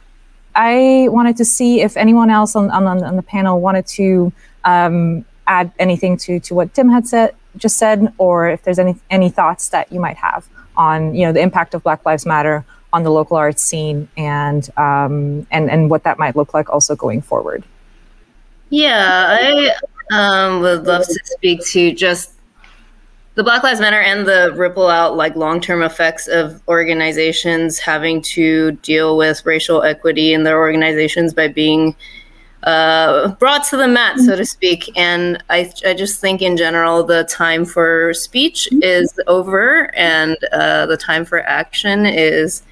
I 0.57 1.07
wanted 1.09 1.37
to 1.37 1.45
see 1.45 1.81
if 1.81 1.95
anyone 1.95 2.31
else 2.31 2.55
on, 2.55 2.71
on, 2.71 2.87
on 2.87 3.15
the 3.15 3.21
panel 3.21 3.61
wanted 3.61 3.85
to 3.87 4.33
um, 4.65 5.23
add 5.45 5.71
anything 5.77 6.17
to, 6.17 6.39
to 6.41 6.55
what 6.55 6.73
Tim 6.73 6.89
had 6.89 7.07
said, 7.07 7.35
just 7.57 7.77
said, 7.77 8.11
or 8.17 8.49
if 8.49 8.63
there's 8.63 8.79
any 8.79 8.95
any 9.11 9.29
thoughts 9.29 9.69
that 9.69 9.91
you 9.91 9.99
might 9.99 10.17
have 10.17 10.47
on 10.75 11.13
you 11.13 11.25
know 11.25 11.31
the 11.31 11.41
impact 11.41 11.75
of 11.75 11.83
Black 11.83 12.05
Lives 12.05 12.25
Matter 12.25 12.65
on 12.91 13.03
the 13.03 13.11
local 13.11 13.37
arts 13.37 13.61
scene 13.61 14.09
and 14.17 14.67
um, 14.77 15.45
and 15.51 15.69
and 15.69 15.91
what 15.91 16.03
that 16.03 16.17
might 16.17 16.35
look 16.35 16.55
like 16.55 16.69
also 16.71 16.95
going 16.95 17.21
forward. 17.21 17.63
Yeah, 18.69 19.37
I 19.39 19.75
um, 20.11 20.61
would 20.61 20.85
love 20.85 21.05
to 21.05 21.19
speak 21.23 21.63
to 21.67 21.93
just 21.93 22.33
the 23.37 23.43
Black 23.43 23.61
Lives 23.61 23.79
Matter 23.79 24.01
and 24.01 24.27
the 24.27 24.51
ripple 24.55 24.87
out 24.87 25.15
like 25.15 25.35
long 25.35 25.61
term 25.61 25.83
effects 25.83 26.27
of 26.27 26.59
organizations 26.67 27.77
having 27.77 28.19
to 28.23 28.71
deal 28.81 29.15
with 29.15 29.45
racial 29.45 29.83
equity 29.83 30.33
in 30.33 30.43
their 30.43 30.57
organizations 30.57 31.35
by 31.35 31.47
being 31.47 31.95
uh, 32.63 33.27
brought 33.35 33.63
to 33.65 33.77
the 33.77 33.87
mat, 33.87 34.17
so 34.17 34.35
to 34.35 34.43
speak. 34.43 34.89
And 34.97 35.43
I, 35.51 35.71
I 35.85 35.93
just 35.93 36.19
think 36.19 36.41
in 36.41 36.57
general, 36.57 37.03
the 37.03 37.25
time 37.25 37.63
for 37.63 38.11
speech 38.15 38.67
is 38.81 39.13
over 39.27 39.95
and 39.95 40.35
uh, 40.51 40.87
the 40.87 40.97
time 40.97 41.23
for 41.23 41.41
action 41.41 42.07
is 42.07 42.63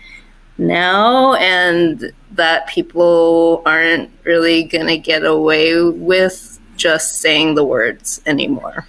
now, 0.58 1.36
and 1.36 2.12
that 2.32 2.66
people 2.70 3.62
aren't 3.68 4.10
really 4.24 4.64
going 4.64 4.88
to 4.88 4.98
get 4.98 5.24
away 5.24 5.80
with 5.80 6.60
just 6.76 7.18
saying 7.18 7.54
the 7.54 7.64
words 7.64 8.20
anymore. 8.26 8.88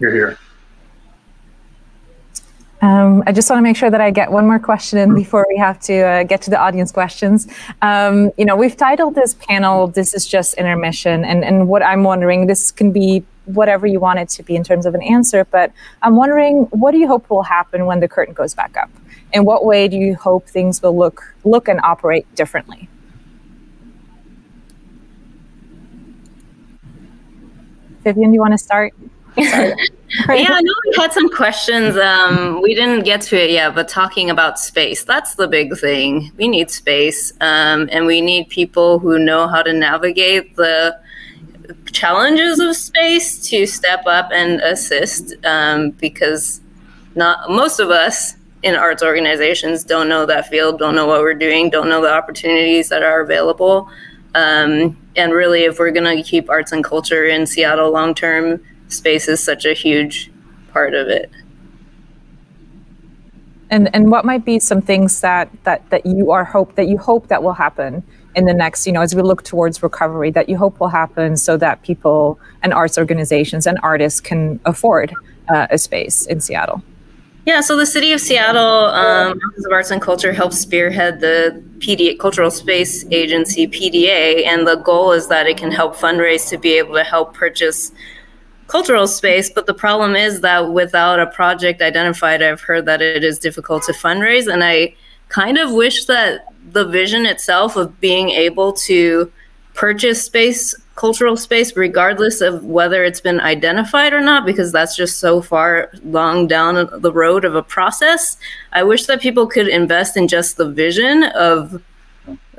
You're 0.00 0.12
here. 0.12 0.38
Um, 2.82 3.22
I 3.26 3.32
just 3.32 3.50
want 3.50 3.58
to 3.58 3.62
make 3.62 3.76
sure 3.76 3.90
that 3.90 4.00
I 4.00 4.10
get 4.10 4.32
one 4.32 4.46
more 4.46 4.58
question 4.58 4.98
in 4.98 5.14
before 5.14 5.46
we 5.50 5.58
have 5.58 5.78
to 5.80 6.00
uh, 6.00 6.22
get 6.22 6.40
to 6.42 6.50
the 6.50 6.58
audience 6.58 6.90
questions. 6.90 7.46
Um, 7.82 8.32
you 8.38 8.46
know, 8.46 8.56
we've 8.56 8.76
titled 8.76 9.14
this 9.14 9.34
panel 9.34 9.86
"This 9.86 10.14
is 10.14 10.26
just 10.26 10.54
intermission," 10.54 11.22
and 11.24 11.44
and 11.44 11.68
what 11.68 11.82
I'm 11.82 12.02
wondering, 12.02 12.46
this 12.46 12.70
can 12.70 12.90
be 12.90 13.22
whatever 13.44 13.86
you 13.86 14.00
want 14.00 14.18
it 14.18 14.28
to 14.30 14.42
be 14.42 14.56
in 14.56 14.64
terms 14.64 14.86
of 14.86 14.94
an 14.94 15.02
answer, 15.02 15.44
but 15.44 15.72
I'm 16.02 16.16
wondering, 16.16 16.64
what 16.70 16.92
do 16.92 16.98
you 16.98 17.08
hope 17.08 17.28
will 17.30 17.42
happen 17.42 17.84
when 17.84 18.00
the 18.00 18.08
curtain 18.08 18.32
goes 18.32 18.54
back 18.54 18.76
up? 18.76 18.90
In 19.32 19.44
what 19.44 19.64
way 19.64 19.88
do 19.88 19.96
you 19.96 20.14
hope 20.14 20.48
things 20.48 20.80
will 20.80 20.96
look 20.96 21.34
look 21.44 21.68
and 21.68 21.80
operate 21.82 22.32
differently? 22.34 22.88
Vivian, 28.02 28.30
do 28.30 28.34
you 28.34 28.40
want 28.40 28.52
to 28.52 28.58
start? 28.58 28.94
yeah, 29.40 29.74
I 30.28 30.60
know 30.60 30.74
we 30.86 30.94
had 30.96 31.12
some 31.12 31.28
questions. 31.28 31.96
Um, 31.96 32.60
we 32.62 32.74
didn't 32.74 33.04
get 33.04 33.20
to 33.22 33.42
it 33.42 33.50
yet, 33.50 33.74
but 33.74 33.88
talking 33.88 34.28
about 34.30 34.58
space, 34.58 35.04
that's 35.04 35.34
the 35.36 35.48
big 35.48 35.78
thing. 35.78 36.30
We 36.36 36.48
need 36.48 36.70
space, 36.70 37.32
um, 37.40 37.88
and 37.92 38.06
we 38.06 38.20
need 38.20 38.48
people 38.48 38.98
who 38.98 39.18
know 39.18 39.48
how 39.48 39.62
to 39.62 39.72
navigate 39.72 40.56
the 40.56 40.98
challenges 41.92 42.58
of 42.60 42.76
space 42.76 43.48
to 43.48 43.66
step 43.66 44.06
up 44.06 44.30
and 44.32 44.60
assist 44.60 45.34
um, 45.44 45.90
because 45.92 46.60
not 47.14 47.50
most 47.50 47.80
of 47.80 47.90
us 47.90 48.34
in 48.62 48.74
arts 48.74 49.02
organizations 49.02 49.84
don't 49.84 50.08
know 50.08 50.26
that 50.26 50.48
field, 50.48 50.78
don't 50.78 50.94
know 50.94 51.06
what 51.06 51.20
we're 51.20 51.34
doing, 51.34 51.70
don't 51.70 51.88
know 51.88 52.02
the 52.02 52.12
opportunities 52.12 52.88
that 52.88 53.02
are 53.02 53.20
available. 53.20 53.88
Um, 54.34 54.96
and 55.16 55.32
really, 55.32 55.64
if 55.64 55.78
we're 55.78 55.90
going 55.90 56.16
to 56.16 56.22
keep 56.22 56.48
arts 56.50 56.72
and 56.72 56.84
culture 56.84 57.24
in 57.24 57.46
Seattle 57.46 57.90
long 57.90 58.14
term, 58.14 58.62
space 58.90 59.28
is 59.28 59.42
such 59.42 59.64
a 59.64 59.72
huge 59.72 60.30
part 60.72 60.94
of 60.94 61.08
it. 61.08 61.30
And 63.70 63.88
and 63.94 64.10
what 64.10 64.24
might 64.24 64.44
be 64.44 64.58
some 64.58 64.82
things 64.82 65.20
that 65.20 65.48
that 65.64 65.88
that 65.90 66.04
you 66.04 66.30
are 66.32 66.44
hope 66.44 66.74
that 66.74 66.88
you 66.88 66.98
hope 66.98 67.28
that 67.28 67.42
will 67.42 67.52
happen 67.52 68.02
in 68.36 68.44
the 68.44 68.54
next, 68.54 68.86
you 68.86 68.92
know, 68.92 69.00
as 69.00 69.14
we 69.14 69.22
look 69.22 69.42
towards 69.42 69.82
recovery, 69.82 70.30
that 70.30 70.48
you 70.48 70.56
hope 70.56 70.78
will 70.80 70.88
happen 70.88 71.36
so 71.36 71.56
that 71.56 71.82
people 71.82 72.38
and 72.62 72.72
arts 72.72 72.96
organizations 72.98 73.66
and 73.66 73.78
artists 73.82 74.20
can 74.20 74.60
afford 74.64 75.14
uh, 75.48 75.66
a 75.70 75.78
space 75.78 76.26
in 76.26 76.40
Seattle. 76.40 76.82
Yeah, 77.46 77.62
so 77.62 77.76
the 77.76 77.86
city 77.86 78.12
of 78.12 78.20
Seattle, 78.20 78.62
um, 78.62 79.38
Office 79.38 79.64
of 79.64 79.72
Arts 79.72 79.90
and 79.90 80.00
Culture, 80.00 80.32
helps 80.32 80.58
spearhead 80.58 81.20
the 81.20 81.62
PDA 81.78 82.18
Cultural 82.18 82.50
Space 82.50 83.04
Agency 83.10 83.66
(PDA), 83.66 84.46
and 84.46 84.66
the 84.66 84.76
goal 84.76 85.12
is 85.12 85.28
that 85.28 85.46
it 85.46 85.56
can 85.56 85.72
help 85.72 85.96
fundraise 85.96 86.48
to 86.50 86.58
be 86.58 86.76
able 86.76 86.94
to 86.94 87.02
help 87.02 87.34
purchase 87.34 87.92
cultural 88.70 89.08
space. 89.08 89.50
But 89.50 89.66
the 89.66 89.74
problem 89.74 90.14
is 90.14 90.40
that 90.40 90.72
without 90.72 91.18
a 91.18 91.26
project 91.26 91.82
identified, 91.82 92.42
I've 92.42 92.60
heard 92.60 92.86
that 92.86 93.02
it 93.02 93.24
is 93.24 93.38
difficult 93.38 93.82
to 93.84 93.92
fundraise. 93.92 94.50
And 94.50 94.62
I 94.62 94.94
kind 95.28 95.58
of 95.58 95.72
wish 95.72 96.04
that 96.06 96.46
the 96.72 96.86
vision 96.86 97.26
itself 97.26 97.76
of 97.76 98.00
being 98.00 98.30
able 98.30 98.72
to 98.72 99.30
purchase 99.74 100.22
space, 100.24 100.74
cultural 100.94 101.36
space, 101.36 101.76
regardless 101.76 102.40
of 102.40 102.64
whether 102.64 103.02
it's 103.02 103.20
been 103.20 103.40
identified 103.40 104.12
or 104.12 104.20
not, 104.20 104.44
because 104.44 104.70
that's 104.72 104.94
just 104.94 105.18
so 105.18 105.40
far 105.40 105.90
long 106.04 106.46
down 106.46 106.88
the 107.00 107.12
road 107.12 107.44
of 107.44 107.54
a 107.54 107.62
process. 107.62 108.36
I 108.72 108.82
wish 108.82 109.06
that 109.06 109.20
people 109.20 109.46
could 109.46 109.68
invest 109.68 110.16
in 110.16 110.28
just 110.28 110.56
the 110.56 110.68
vision 110.70 111.24
of 111.34 111.82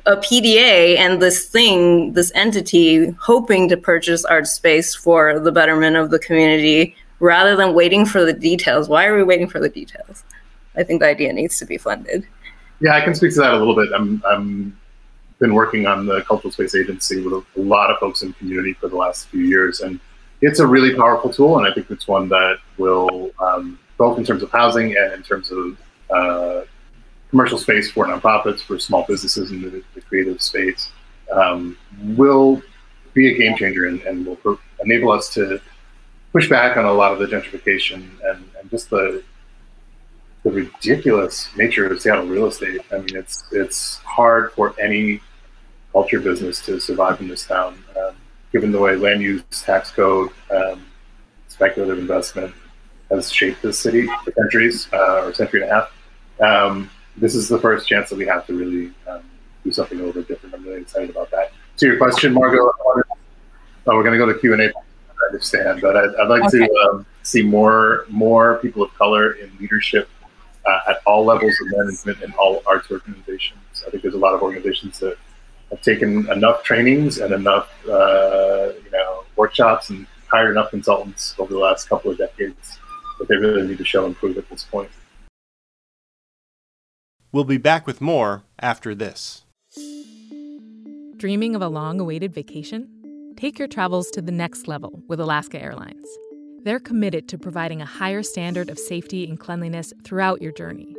a 0.06 0.18
PDA 0.18 0.98
and 0.98 1.22
this 1.22 1.48
thing, 1.48 2.14
this 2.14 2.32
entity, 2.34 3.12
hoping 3.20 3.70
to 3.70 3.78
purchase 3.78 4.26
art 4.26 4.48
space 4.48 4.96
for 4.96 5.40
the 5.40 5.52
betterment 5.52 5.96
of 5.96 6.10
the 6.10 6.20
community 6.20 6.96
rather 7.20 7.56
than 7.56 7.74
waiting 7.74 8.06
for 8.06 8.26
the 8.26 8.34
details. 8.34 8.90
Why 8.90 9.06
are 9.06 9.16
we 9.16 9.24
waiting 9.24 9.48
for 9.48 9.60
the 9.60 9.70
details? 9.70 10.24
I 10.76 10.84
think 10.84 11.02
the 11.02 11.08
idea 11.08 11.32
needs 11.34 11.60
to 11.60 11.66
be 11.66 11.78
funded. 11.78 12.26
Yeah, 12.80 12.96
I 12.96 13.02
can 13.02 13.14
speak 13.14 13.34
to 13.36 13.42
that 13.42 13.54
a 13.54 13.58
little 13.58 13.76
bit. 13.76 13.90
I'm, 13.94 14.24
I'm 14.26 14.78
been 15.40 15.54
working 15.56 15.88
on 15.88 16.06
the 16.06 16.22
cultural 16.22 16.52
space 16.52 16.76
agency 16.76 17.20
with 17.20 17.34
a, 17.34 17.62
lot 17.62 17.90
of 17.90 17.98
folks 18.00 18.22
in 18.22 18.30
the 18.30 18.34
community 18.36 18.74
for 18.74 18.88
the 18.88 18.96
last 18.96 19.28
few 19.28 19.42
years, 19.42 19.82
and 19.82 20.00
it's 20.42 20.60
a 20.60 20.66
really 20.66 20.96
powerful 20.96 21.32
tool. 21.32 21.58
And 21.58 21.68
I 21.68 21.74
think 21.74 21.90
it's 21.90 22.08
one 22.08 22.30
that 22.30 22.58
will, 22.78 23.32
um, 23.40 23.80
both 23.98 24.18
in 24.18 24.24
terms 24.24 24.44
of 24.44 24.52
housing 24.52 24.96
and 24.96 25.14
in 25.14 25.24
terms 25.24 25.52
of 25.52 25.78
uh, 26.12 26.62
commercial 27.32 27.58
space 27.58 27.90
for 27.90 28.06
nonprofits, 28.06 28.60
for 28.60 28.78
small 28.78 29.04
businesses 29.08 29.52
in 29.52 29.62
the, 29.62 29.84
the 29.96 30.02
creative 30.02 30.42
space, 30.42 30.92
um, 31.32 31.78
will 32.00 32.62
be 33.14 33.34
a 33.34 33.38
game 33.38 33.58
changer 33.58 33.88
and, 33.88 34.02
and 34.02 34.26
will 34.26 34.36
pro- 34.36 34.60
enable 34.84 35.12
us 35.12 35.34
to 35.34 35.60
push 36.32 36.48
back 36.50 36.78
on 36.78 36.86
a 36.86 36.94
lot 36.94 37.12
of 37.12 37.20
the 37.20 37.26
gentrification 37.26 38.10
and, 38.30 38.46
and 38.60 38.70
just 38.70 38.90
the 38.90 39.24
the 40.44 40.52
ridiculous 40.52 41.56
nature 41.56 41.86
of 41.86 42.02
Seattle 42.02 42.26
real 42.26 42.48
estate. 42.48 42.82
I 42.92 42.98
mean, 42.98 43.16
it's 43.16 43.44
it's 43.52 43.98
hard 43.98 44.52
for 44.54 44.74
any 44.80 45.22
culture 45.92 46.20
business 46.20 46.62
to 46.66 46.80
survive 46.80 47.22
in 47.22 47.28
this 47.28 47.46
town, 47.46 47.78
um, 47.98 48.16
given 48.52 48.72
the 48.72 48.80
way 48.80 48.96
land 48.96 49.22
use 49.22 49.44
tax 49.52 49.92
code, 49.92 50.30
um, 50.50 50.84
speculative 51.48 52.00
investment 52.00 52.54
has 53.12 53.32
shaped 53.32 53.62
this 53.62 53.78
city 53.78 54.08
for 54.24 54.32
centuries 54.32 54.88
uh, 54.94 55.22
or 55.24 55.30
a 55.30 55.36
century 55.36 55.62
and 55.62 55.72
a 55.72 55.74
half. 55.74 55.92
Um, 56.40 56.90
this 57.18 57.36
is 57.36 57.48
the 57.48 57.60
first 57.60 57.88
chance 57.88 58.10
that 58.10 58.18
we 58.18 58.26
have 58.26 58.46
to 58.48 58.54
really 58.54 58.92
um, 59.08 59.22
do 59.64 59.72
something 59.72 60.00
a 60.00 60.04
little 60.04 60.22
bit 60.22 60.28
different. 60.28 60.56
I'm 60.56 60.64
really 60.64 60.82
excited 60.82 61.10
about 61.10 61.32
that. 61.32 61.52
To 61.78 61.86
your 61.86 61.98
question, 61.98 62.34
Margo, 62.34 62.72
oh, 62.86 63.04
we're 63.86 64.04
going 64.04 64.14
to 64.14 64.18
go 64.18 64.32
to 64.32 64.38
Q 64.38 64.54
and 64.54 64.62
A. 64.62 64.66
I 64.70 65.28
understand, 65.28 65.82
but 65.82 65.96
I'd, 65.96 66.16
I'd 66.16 66.28
like 66.28 66.44
okay. 66.44 66.60
to 66.60 66.90
um, 66.90 67.06
see 67.24 67.44
more 67.44 68.06
more 68.10 68.58
people 68.58 68.84
of 68.84 68.94
color 68.96 69.34
in 69.34 69.52
leadership 69.60 70.10
uh, 70.66 70.80
at 70.90 70.98
all 71.06 71.26
levels 71.26 71.54
of 71.62 71.78
management 71.78 72.22
in 72.22 72.32
all 72.34 72.62
arts 72.66 72.90
organizations. 72.92 73.84
I 73.86 73.90
think 73.90 74.04
there's 74.04 74.16
a 74.16 74.20
lot 74.20 74.34
of 74.34 74.42
organizations 74.42 75.00
that 75.00 75.18
have 75.70 75.82
taken 75.82 76.30
enough 76.32 76.64
trainings 76.64 77.20
and 77.20 77.34
enough 77.34 77.70
uh, 77.88 78.72
you 78.84 78.92
know 78.92 79.24
workshops 79.36 79.90
and 79.90 80.06
hired 80.28 80.52
enough 80.52 80.70
consultants 80.70 81.36
over 81.40 81.54
the 81.54 81.60
last 81.60 81.90
couple 81.90 82.12
of 82.12 82.18
decades 82.18 82.80
that 83.20 83.28
they 83.28 83.36
really 83.36 83.68
need 83.68 83.78
to 83.78 83.86
show 83.86 84.06
and 84.06 84.16
prove 84.16 84.38
at 84.38 84.50
this 84.50 84.64
point. 84.64 84.90
We'll 87.34 87.46
be 87.46 87.58
back 87.58 87.88
with 87.88 88.02
more 88.02 88.44
after 88.60 88.94
this. 88.94 89.46
Dreaming 91.18 91.56
of 91.56 91.62
a 91.62 91.70
long 91.70 92.00
awaited 92.00 92.34
vacation? 92.34 92.90
Take 93.38 93.58
your 93.58 93.68
travels 93.70 94.10
to 94.12 94.22
the 94.22 94.32
next 94.32 94.68
level 94.68 95.02
with 95.08 95.20
Alaska 95.20 95.62
Airlines. 95.62 96.08
They're 96.64 96.80
committed 96.80 97.30
to 97.30 97.38
providing 97.38 97.82
a 97.82 97.86
higher 97.86 98.22
standard 98.22 98.70
of 98.70 98.78
safety 98.78 99.28
and 99.28 99.40
cleanliness 99.40 99.94
throughout 100.04 100.42
your 100.42 100.52
journey. 100.52 100.96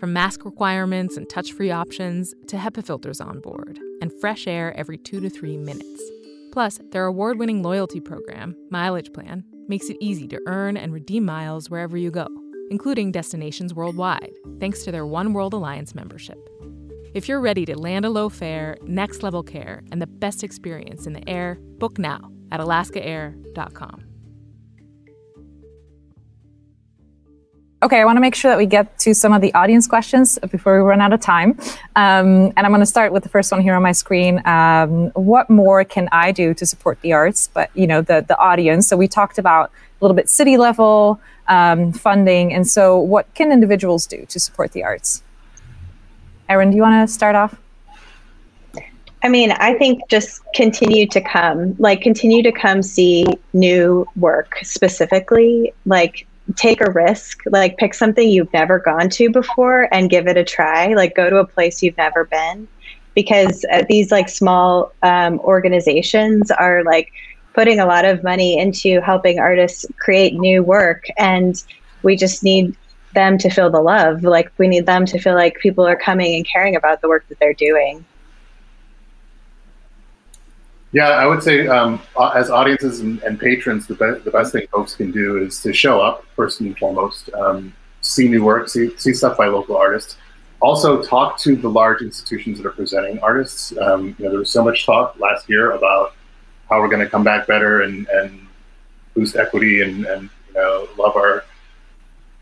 from 0.00 0.14
mask 0.14 0.46
requirements 0.46 1.18
and 1.18 1.28
touch 1.28 1.52
free 1.52 1.70
options 1.70 2.34
to 2.48 2.56
HEPA 2.56 2.82
filters 2.84 3.20
on 3.20 3.38
board 3.40 3.78
and 4.00 4.10
fresh 4.18 4.46
air 4.46 4.74
every 4.76 4.96
two 4.96 5.20
to 5.20 5.28
three 5.28 5.58
minutes. 5.58 6.02
Plus, 6.52 6.80
their 6.90 7.04
award 7.04 7.38
winning 7.38 7.62
loyalty 7.62 8.00
program, 8.00 8.56
Mileage 8.70 9.12
Plan, 9.12 9.44
makes 9.68 9.90
it 9.90 9.98
easy 10.00 10.26
to 10.28 10.40
earn 10.46 10.78
and 10.78 10.92
redeem 10.94 11.24
miles 11.26 11.68
wherever 11.68 11.98
you 11.98 12.10
go, 12.10 12.26
including 12.70 13.12
destinations 13.12 13.74
worldwide, 13.74 14.32
thanks 14.58 14.82
to 14.84 14.92
their 14.92 15.04
One 15.04 15.32
World 15.32 15.52
Alliance 15.52 15.94
membership. 15.94 16.38
If 17.12 17.28
you're 17.28 17.40
ready 17.40 17.66
to 17.66 17.76
land 17.76 18.04
a 18.04 18.10
low 18.10 18.28
fare, 18.28 18.76
next 18.84 19.22
level 19.22 19.42
care, 19.42 19.82
and 19.90 20.00
the 20.00 20.06
best 20.06 20.44
experience 20.44 21.06
in 21.06 21.12
the 21.12 21.28
air, 21.28 21.58
book 21.78 21.98
now 21.98 22.30
at 22.52 22.60
alaskaair.com. 22.60 24.04
Okay, 27.82 27.98
I 27.98 28.04
want 28.04 28.18
to 28.18 28.20
make 28.20 28.34
sure 28.34 28.50
that 28.50 28.58
we 28.58 28.66
get 28.66 28.98
to 28.98 29.14
some 29.14 29.32
of 29.32 29.40
the 29.40 29.54
audience 29.54 29.86
questions 29.86 30.38
before 30.50 30.76
we 30.76 30.86
run 30.86 31.00
out 31.00 31.14
of 31.14 31.20
time. 31.20 31.58
Um, 31.96 32.52
and 32.54 32.58
I'm 32.58 32.68
going 32.68 32.80
to 32.80 32.86
start 32.86 33.10
with 33.10 33.22
the 33.22 33.30
first 33.30 33.50
one 33.50 33.62
here 33.62 33.74
on 33.74 33.82
my 33.82 33.92
screen. 33.92 34.46
Um, 34.46 35.08
what 35.14 35.48
more 35.48 35.82
can 35.84 36.06
I 36.12 36.30
do 36.30 36.52
to 36.54 36.66
support 36.66 37.00
the 37.00 37.14
arts? 37.14 37.48
But 37.52 37.70
you 37.74 37.86
know, 37.86 38.02
the 38.02 38.22
the 38.28 38.36
audience. 38.38 38.86
So 38.86 38.98
we 38.98 39.08
talked 39.08 39.38
about 39.38 39.70
a 39.70 40.04
little 40.04 40.14
bit 40.14 40.28
city 40.28 40.58
level 40.58 41.20
um, 41.50 41.92
funding, 41.92 42.54
and 42.54 42.66
so 42.66 42.98
what 42.98 43.26
can 43.34 43.52
individuals 43.52 44.06
do 44.06 44.24
to 44.30 44.40
support 44.40 44.72
the 44.72 44.82
arts? 44.82 45.22
Erin, 46.48 46.70
do 46.70 46.76
you 46.76 46.82
want 46.82 47.06
to 47.06 47.12
start 47.12 47.36
off? 47.36 47.54
I 49.22 49.28
mean, 49.28 49.52
I 49.52 49.74
think 49.74 50.08
just 50.08 50.40
continue 50.54 51.06
to 51.08 51.20
come, 51.20 51.76
like 51.78 52.00
continue 52.00 52.42
to 52.42 52.52
come 52.52 52.82
see 52.82 53.26
new 53.52 54.06
work 54.16 54.56
specifically, 54.62 55.74
like 55.84 56.26
take 56.56 56.80
a 56.80 56.90
risk, 56.90 57.42
like 57.46 57.76
pick 57.76 57.92
something 57.92 58.26
you've 58.26 58.52
never 58.54 58.78
gone 58.78 59.10
to 59.10 59.28
before 59.30 59.92
and 59.92 60.08
give 60.08 60.26
it 60.26 60.38
a 60.38 60.44
try. 60.44 60.94
Like 60.94 61.14
go 61.14 61.28
to 61.28 61.36
a 61.36 61.46
place 61.46 61.82
you've 61.82 61.98
never 61.98 62.24
been, 62.24 62.66
because 63.14 63.64
uh, 63.70 63.82
these 63.88 64.10
like 64.10 64.30
small 64.30 64.90
um, 65.02 65.38
organizations 65.40 66.50
are 66.50 66.82
like 66.82 67.12
putting 67.54 67.80
a 67.80 67.86
lot 67.86 68.04
of 68.04 68.22
money 68.22 68.58
into 68.58 69.00
helping 69.00 69.38
artists 69.38 69.86
create 69.98 70.34
new 70.34 70.62
work, 70.62 71.04
and 71.18 71.62
we 72.02 72.16
just 72.16 72.42
need 72.42 72.76
them 73.14 73.38
to 73.38 73.50
feel 73.50 73.70
the 73.70 73.80
love. 73.80 74.22
Like 74.22 74.52
we 74.58 74.68
need 74.68 74.86
them 74.86 75.04
to 75.06 75.18
feel 75.18 75.34
like 75.34 75.58
people 75.58 75.86
are 75.86 75.96
coming 75.96 76.36
and 76.36 76.46
caring 76.46 76.76
about 76.76 77.00
the 77.00 77.08
work 77.08 77.26
that 77.28 77.38
they're 77.38 77.54
doing. 77.54 78.04
Yeah, 80.92 81.10
I 81.10 81.26
would 81.26 81.42
say 81.42 81.68
um, 81.68 82.00
as 82.34 82.50
audiences 82.50 83.00
and, 83.00 83.22
and 83.22 83.38
patrons, 83.38 83.86
the, 83.86 83.94
be- 83.94 84.24
the 84.24 84.30
best 84.30 84.52
thing 84.52 84.66
folks 84.72 84.96
can 84.96 85.12
do 85.12 85.38
is 85.38 85.62
to 85.62 85.72
show 85.72 86.00
up 86.00 86.24
first 86.34 86.60
and 86.60 86.76
foremost, 86.78 87.32
um, 87.34 87.72
see 88.00 88.28
new 88.28 88.42
work, 88.42 88.68
see, 88.68 88.96
see 88.96 89.14
stuff 89.14 89.38
by 89.38 89.46
local 89.46 89.76
artists. 89.76 90.16
Also, 90.60 91.00
talk 91.00 91.38
to 91.38 91.54
the 91.54 91.70
large 91.70 92.02
institutions 92.02 92.58
that 92.58 92.66
are 92.66 92.72
presenting 92.72 93.20
artists. 93.20 93.76
Um, 93.78 94.16
you 94.18 94.24
know, 94.24 94.30
there 94.30 94.40
was 94.40 94.50
so 94.50 94.64
much 94.64 94.84
talk 94.84 95.18
last 95.20 95.48
year 95.48 95.72
about 95.72 96.14
how 96.70 96.80
we're 96.80 96.88
going 96.88 97.04
to 97.04 97.10
come 97.10 97.24
back 97.24 97.46
better 97.46 97.82
and, 97.82 98.08
and 98.08 98.46
boost 99.14 99.36
equity 99.36 99.82
and, 99.82 100.06
and 100.06 100.30
you 100.48 100.54
know 100.54 100.88
love 100.98 101.16
our 101.16 101.44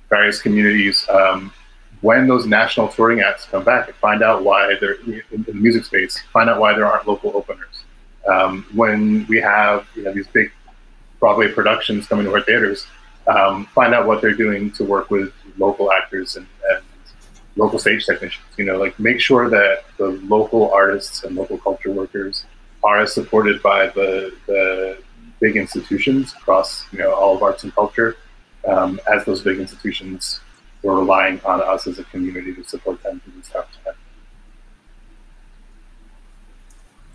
various 0.09 0.41
communities. 0.41 1.07
Um, 1.09 1.53
when 2.01 2.29
those 2.29 2.47
national 2.47 2.89
touring 2.89 3.21
acts 3.21 3.47
come 3.47 3.65
back, 3.65 3.93
find 3.95 4.23
out 4.23 4.45
why 4.45 4.77
they're 4.81 5.01
in, 5.01 5.43
the 5.47 5.53
music 5.53 5.85
space. 5.85 6.23
Find 6.33 6.49
out 6.49 6.61
why 6.61 6.75
there 6.75 6.87
aren't 6.87 7.09
local 7.09 7.37
openers 7.37 7.85
um, 8.29 8.67
when 8.75 9.27
we 9.27 9.39
have 9.41 9.87
you 9.95 10.03
know 10.03 10.13
these 10.13 10.29
big 10.29 10.53
Broadway 11.19 11.51
productions 11.51 12.07
coming 12.07 12.27
to 12.27 12.33
our 12.33 12.43
theaters, 12.43 12.87
um, 13.27 13.67
find 13.75 13.93
out 13.93 14.07
what 14.07 14.21
they're 14.21 14.35
doing 14.35 14.71
to 14.73 14.85
work 14.85 15.11
with 15.11 15.33
local 15.57 15.91
actors 15.91 16.37
and, 16.37 16.47
and, 16.71 16.83
local 17.57 17.77
stage 17.77 18.07
technicians. 18.07 18.47
You 18.57 18.67
know, 18.67 18.79
like 18.79 18.97
make 19.01 19.19
sure 19.21 19.51
that 19.51 19.83
the 19.97 20.11
local 20.29 20.71
artists 20.71 21.25
and 21.25 21.35
local 21.35 21.59
culture 21.59 21.91
workers 21.91 22.45
are 22.83 23.07
supported 23.07 23.63
by 23.63 23.89
the 23.89 24.35
the 24.47 24.99
big 25.41 25.57
institutions 25.57 26.35
across 26.35 26.85
you 26.93 26.99
know 26.99 27.15
all 27.15 27.37
of 27.37 27.43
arts 27.43 27.65
and 27.65 27.75
culture, 27.75 28.17
um, 28.67 29.01
as 29.11 29.25
those 29.25 29.43
big 29.43 29.59
institutions 29.59 30.41
were 30.83 30.99
relying 30.99 31.41
on 31.45 31.61
us 31.63 31.87
as 31.87 31.99
a 31.99 32.05
community 32.05 32.55
to 32.55 32.65
support 32.65 33.03
them 33.03 33.21
through 33.21 33.33
this 33.35 33.49
tough 33.51 33.67
time. 33.85 33.95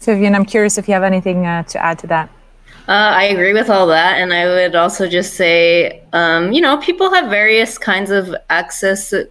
Vivian, 0.01 0.35
I'm 0.35 0.45
curious 0.45 0.77
if 0.77 0.87
you 0.87 0.93
have 0.93 1.03
anything 1.03 1.45
uh, 1.45 1.63
to 1.63 1.81
add 1.81 1.97
to 1.99 2.07
that. 2.07 2.29
Uh, 2.89 3.15
I 3.15 3.23
agree 3.25 3.53
with 3.53 3.69
all 3.69 3.87
that, 3.87 4.17
and 4.19 4.33
I 4.33 4.45
would 4.45 4.75
also 4.75 5.07
just 5.07 5.35
say, 5.35 6.03
um, 6.11 6.51
you 6.51 6.59
know, 6.59 6.77
people 6.77 7.13
have 7.13 7.29
various 7.29 7.77
kinds 7.77 8.11
of 8.11 8.35
access, 8.49 9.13
uh, 9.13 9.23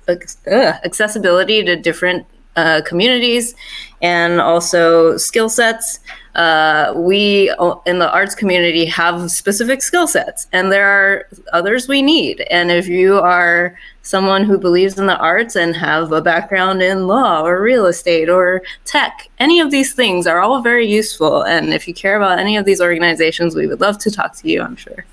accessibility 0.47 1.63
to 1.63 1.77
different 1.77 2.27
uh, 2.57 2.81
communities, 2.87 3.55
and 4.01 4.41
also 4.41 5.19
skill 5.19 5.51
sets. 5.51 6.01
Uh, 6.35 6.95
we 6.97 7.51
in 7.85 7.99
the 7.99 8.11
arts 8.11 8.35
community 8.35 8.87
have 8.87 9.31
specific 9.31 9.83
skill 9.83 10.07
sets, 10.07 10.47
and 10.53 10.73
there 10.73 10.87
are 10.87 11.29
others 11.53 11.89
we 11.89 12.01
need. 12.01 12.41
And 12.51 12.71
if 12.71 12.89
you 12.89 13.19
are 13.19 13.79
someone 14.01 14.45
who 14.45 14.57
believes 14.57 14.99
in 14.99 15.07
the 15.07 15.19
arts 15.19 15.57
and 15.57 15.77
have 15.77 16.11
a 16.11 16.23
background 16.23 16.83
in 16.83 17.07
law 17.07 17.43
or 17.43 17.61
real 17.61 17.87
estate 17.87 18.31
or 18.31 18.63
tech, 18.87 19.29
any 19.39 19.61
of 19.61 19.71
these 19.71 19.93
things 19.93 20.27
are 20.27 20.41
all 20.41 20.63
very 20.63 20.87
useful. 20.87 21.43
And 21.43 21.75
if 21.75 21.87
you 21.87 21.93
care 21.93 22.17
about 22.17 22.39
any 22.39 22.57
of 22.57 22.65
these 22.65 22.81
organizations, 22.81 23.55
we 23.55 23.67
would 23.67 23.81
love 23.81 23.99
to 23.99 24.11
talk 24.11 24.35
to 24.37 24.49
you. 24.49 24.63
I'm 24.63 24.77
sure. 24.77 25.05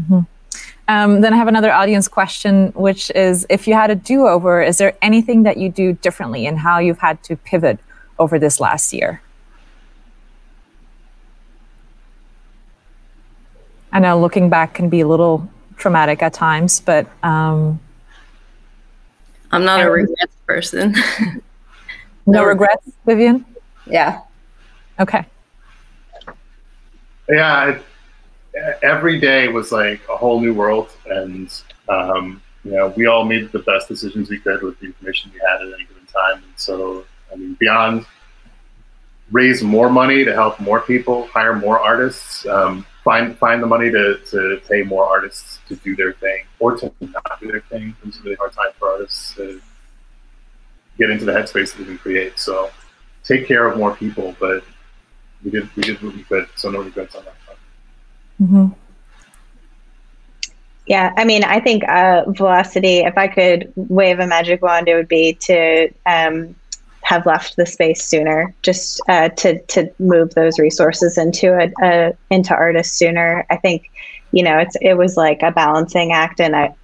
Mm-hmm. 0.00 0.20
Um, 0.88 1.20
then 1.20 1.34
I 1.34 1.36
have 1.36 1.48
another 1.48 1.70
audience 1.70 2.08
question, 2.08 2.68
which 2.68 3.10
is 3.10 3.46
if 3.50 3.68
you 3.68 3.74
had 3.74 3.90
a 3.90 3.94
do 3.94 4.26
over, 4.26 4.62
is 4.62 4.78
there 4.78 4.96
anything 5.02 5.42
that 5.42 5.58
you 5.58 5.68
do 5.68 5.92
differently 5.92 6.46
in 6.46 6.56
how 6.56 6.78
you've 6.78 6.98
had 6.98 7.22
to 7.24 7.36
pivot 7.36 7.78
over 8.18 8.38
this 8.38 8.58
last 8.58 8.94
year? 8.94 9.20
I 13.92 14.00
know 14.00 14.20
looking 14.20 14.50
back 14.50 14.74
can 14.74 14.88
be 14.88 15.00
a 15.00 15.08
little 15.08 15.48
traumatic 15.76 16.22
at 16.22 16.34
times, 16.34 16.80
but 16.80 17.06
um, 17.22 17.80
I'm 19.50 19.64
not 19.64 19.80
a 19.80 19.90
regrets 19.90 20.36
person. 20.46 20.94
no 22.26 22.44
regrets, 22.44 22.90
Vivian? 23.06 23.44
Yeah. 23.86 24.20
Okay. 25.00 25.24
Yeah, 27.28 27.70
it, 27.70 28.78
every 28.82 29.20
day 29.20 29.48
was 29.48 29.72
like 29.72 30.00
a 30.10 30.16
whole 30.16 30.40
new 30.40 30.54
world, 30.54 30.90
and 31.06 31.62
um, 31.88 32.42
you 32.64 32.72
know, 32.72 32.88
we 32.96 33.06
all 33.06 33.24
made 33.24 33.50
the 33.52 33.60
best 33.60 33.88
decisions 33.88 34.28
we 34.28 34.38
could 34.38 34.62
with 34.62 34.78
the 34.80 34.86
information 34.86 35.30
we 35.32 35.40
had 35.40 35.62
at 35.62 35.72
any 35.72 35.84
given 35.84 36.04
time. 36.06 36.42
And 36.42 36.52
so, 36.56 37.04
I 37.32 37.36
mean, 37.36 37.54
beyond 37.54 38.06
raise 39.30 39.62
more 39.62 39.90
money 39.90 40.24
to 40.24 40.32
help 40.32 40.58
more 40.58 40.80
people, 40.80 41.26
hire 41.28 41.54
more 41.54 41.78
artists, 41.78 42.46
um, 42.46 42.86
find 43.08 43.38
find 43.38 43.62
the 43.62 43.66
money 43.66 43.90
to, 43.90 44.18
to 44.30 44.60
pay 44.68 44.82
more 44.82 45.04
artists 45.06 45.60
to 45.66 45.76
do 45.76 45.96
their 45.96 46.12
thing 46.12 46.44
or 46.58 46.76
to 46.76 46.92
not 47.00 47.40
do 47.40 47.50
their 47.50 47.62
thing. 47.62 47.96
It's 48.04 48.18
a 48.18 48.22
really 48.22 48.36
hard 48.36 48.52
time 48.52 48.72
for 48.78 48.90
artists 48.90 49.34
to 49.36 49.62
get 50.98 51.08
into 51.08 51.24
the 51.24 51.32
headspace 51.32 51.70
that 51.72 51.78
we 51.78 51.84
can 51.86 51.98
create. 51.98 52.38
So 52.38 52.70
take 53.24 53.48
care 53.48 53.66
of 53.66 53.78
more 53.78 53.94
people, 53.96 54.36
but 54.38 54.62
we 55.42 55.50
did 55.50 55.74
we 55.74 55.84
did 55.84 56.02
what 56.02 56.14
we 56.14 56.22
could, 56.24 56.48
so 56.54 56.70
no 56.70 56.82
regrets 56.82 57.14
on 57.16 57.24
that 57.24 57.36
front. 57.44 57.58
Mm-hmm. 58.42 58.66
Yeah, 60.86 61.14
I 61.16 61.24
mean, 61.24 61.44
I 61.44 61.60
think 61.60 61.84
uh, 61.88 62.24
Velocity. 62.28 62.98
If 62.98 63.16
I 63.16 63.28
could 63.28 63.72
wave 63.76 64.18
a 64.20 64.26
magic 64.26 64.60
wand, 64.60 64.86
it 64.86 64.94
would 64.94 65.08
be 65.08 65.32
to 65.48 65.88
um, 66.04 66.54
have 67.08 67.24
left 67.24 67.56
the 67.56 67.64
space 67.64 68.04
sooner, 68.04 68.54
just 68.60 69.00
uh, 69.08 69.30
to 69.30 69.58
to 69.62 69.90
move 69.98 70.34
those 70.34 70.58
resources 70.58 71.16
into 71.16 71.54
a, 71.54 71.72
a, 71.82 72.12
into 72.28 72.54
artists 72.54 72.98
sooner. 72.98 73.46
I 73.48 73.56
think, 73.56 73.90
you 74.32 74.42
know, 74.42 74.58
it's 74.58 74.76
it 74.82 74.92
was 74.98 75.16
like 75.16 75.40
a 75.40 75.50
balancing 75.50 76.12
act, 76.12 76.38
and 76.38 76.54
I 76.54 76.74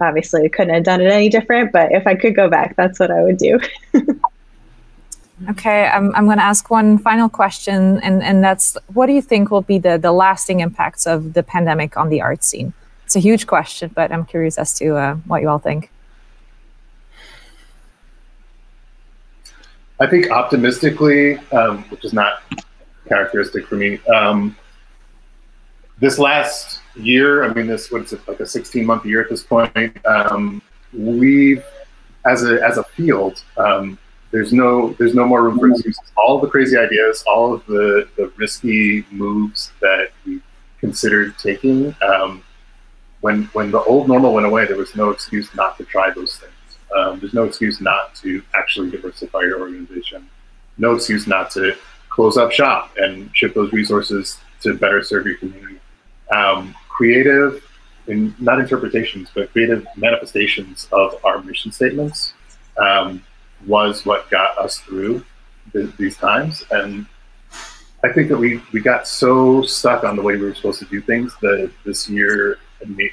obviously 0.00 0.48
couldn't 0.48 0.72
have 0.72 0.84
done 0.84 1.02
it 1.02 1.12
any 1.12 1.28
different. 1.28 1.70
But 1.70 1.92
if 1.92 2.06
I 2.06 2.14
could 2.14 2.34
go 2.34 2.48
back, 2.48 2.76
that's 2.76 2.98
what 2.98 3.10
I 3.10 3.22
would 3.22 3.36
do. 3.36 3.60
okay, 5.50 5.84
I'm 5.84 6.14
I'm 6.14 6.24
going 6.24 6.38
to 6.38 6.44
ask 6.44 6.70
one 6.70 6.96
final 6.96 7.28
question, 7.28 8.00
and 8.00 8.22
and 8.22 8.42
that's 8.42 8.78
what 8.94 9.04
do 9.04 9.12
you 9.12 9.20
think 9.20 9.50
will 9.50 9.60
be 9.60 9.76
the 9.76 9.98
the 9.98 10.12
lasting 10.12 10.60
impacts 10.60 11.06
of 11.06 11.34
the 11.34 11.42
pandemic 11.42 11.98
on 11.98 12.08
the 12.08 12.22
art 12.22 12.42
scene? 12.42 12.72
It's 13.04 13.16
a 13.16 13.20
huge 13.20 13.46
question, 13.46 13.90
but 13.94 14.10
I'm 14.10 14.24
curious 14.24 14.56
as 14.56 14.72
to 14.78 14.96
uh, 14.96 15.14
what 15.26 15.42
you 15.42 15.50
all 15.50 15.58
think. 15.58 15.90
I 20.00 20.06
think 20.06 20.30
optimistically, 20.30 21.38
um, 21.52 21.84
which 21.84 22.04
is 22.04 22.12
not 22.12 22.42
characteristic 23.08 23.66
for 23.66 23.76
me. 23.76 24.00
Um, 24.06 24.56
this 25.98 26.18
last 26.18 26.80
year, 26.96 27.44
I 27.44 27.52
mean, 27.54 27.66
this 27.66 27.90
what 27.90 28.02
is 28.02 28.12
it 28.12 28.26
like 28.26 28.40
a 28.40 28.46
16 28.46 28.84
month 28.84 29.06
year 29.06 29.22
at 29.22 29.30
this 29.30 29.42
point? 29.42 29.96
Um, 30.04 30.60
we've, 30.92 31.64
as 32.26 32.44
a 32.44 32.60
as 32.64 32.78
a 32.78 32.84
field, 32.84 33.44
um, 33.56 33.98
there's 34.32 34.52
no 34.52 34.94
there's 34.94 35.14
no 35.14 35.24
more 35.26 35.44
room 35.44 35.58
for 35.58 35.70
excuses. 35.70 36.02
All 36.16 36.40
the 36.40 36.48
crazy 36.48 36.76
ideas, 36.76 37.22
all 37.26 37.54
of 37.54 37.64
the 37.66 38.08
the 38.16 38.32
risky 38.36 39.06
moves 39.12 39.72
that 39.80 40.08
we 40.26 40.40
considered 40.80 41.38
taking. 41.38 41.94
Um, 42.02 42.42
when 43.20 43.44
when 43.52 43.70
the 43.70 43.82
old 43.84 44.08
normal 44.08 44.34
went 44.34 44.46
away, 44.46 44.66
there 44.66 44.76
was 44.76 44.96
no 44.96 45.10
excuse 45.10 45.54
not 45.54 45.78
to 45.78 45.84
try 45.84 46.10
those 46.10 46.36
things. 46.36 46.53
Um, 46.96 47.18
there's 47.20 47.34
no 47.34 47.44
excuse 47.44 47.80
not 47.80 48.14
to 48.16 48.42
actually 48.54 48.90
diversify 48.90 49.40
your 49.40 49.60
organization. 49.60 50.28
No 50.78 50.94
excuse 50.94 51.26
not 51.26 51.50
to 51.52 51.76
close 52.08 52.36
up 52.36 52.52
shop 52.52 52.92
and 52.96 53.30
shift 53.34 53.54
those 53.54 53.72
resources 53.72 54.38
to 54.62 54.74
better 54.74 55.02
serve 55.02 55.26
your 55.26 55.36
community. 55.36 55.80
Um, 56.34 56.74
creative, 56.88 57.64
in, 58.06 58.34
not 58.38 58.60
interpretations, 58.60 59.30
but 59.34 59.50
creative 59.52 59.86
manifestations 59.96 60.88
of 60.92 61.22
our 61.24 61.42
mission 61.42 61.72
statements 61.72 62.32
um, 62.78 63.22
was 63.66 64.06
what 64.06 64.30
got 64.30 64.56
us 64.58 64.78
through 64.78 65.24
th- 65.72 65.94
these 65.96 66.16
times. 66.16 66.64
And 66.70 67.06
I 68.04 68.12
think 68.12 68.28
that 68.28 68.36
we, 68.36 68.60
we 68.72 68.80
got 68.80 69.08
so 69.08 69.62
stuck 69.62 70.04
on 70.04 70.16
the 70.16 70.22
way 70.22 70.36
we 70.36 70.42
were 70.42 70.54
supposed 70.54 70.78
to 70.80 70.84
do 70.86 71.00
things 71.00 71.34
that 71.40 71.72
this 71.84 72.08
year 72.08 72.58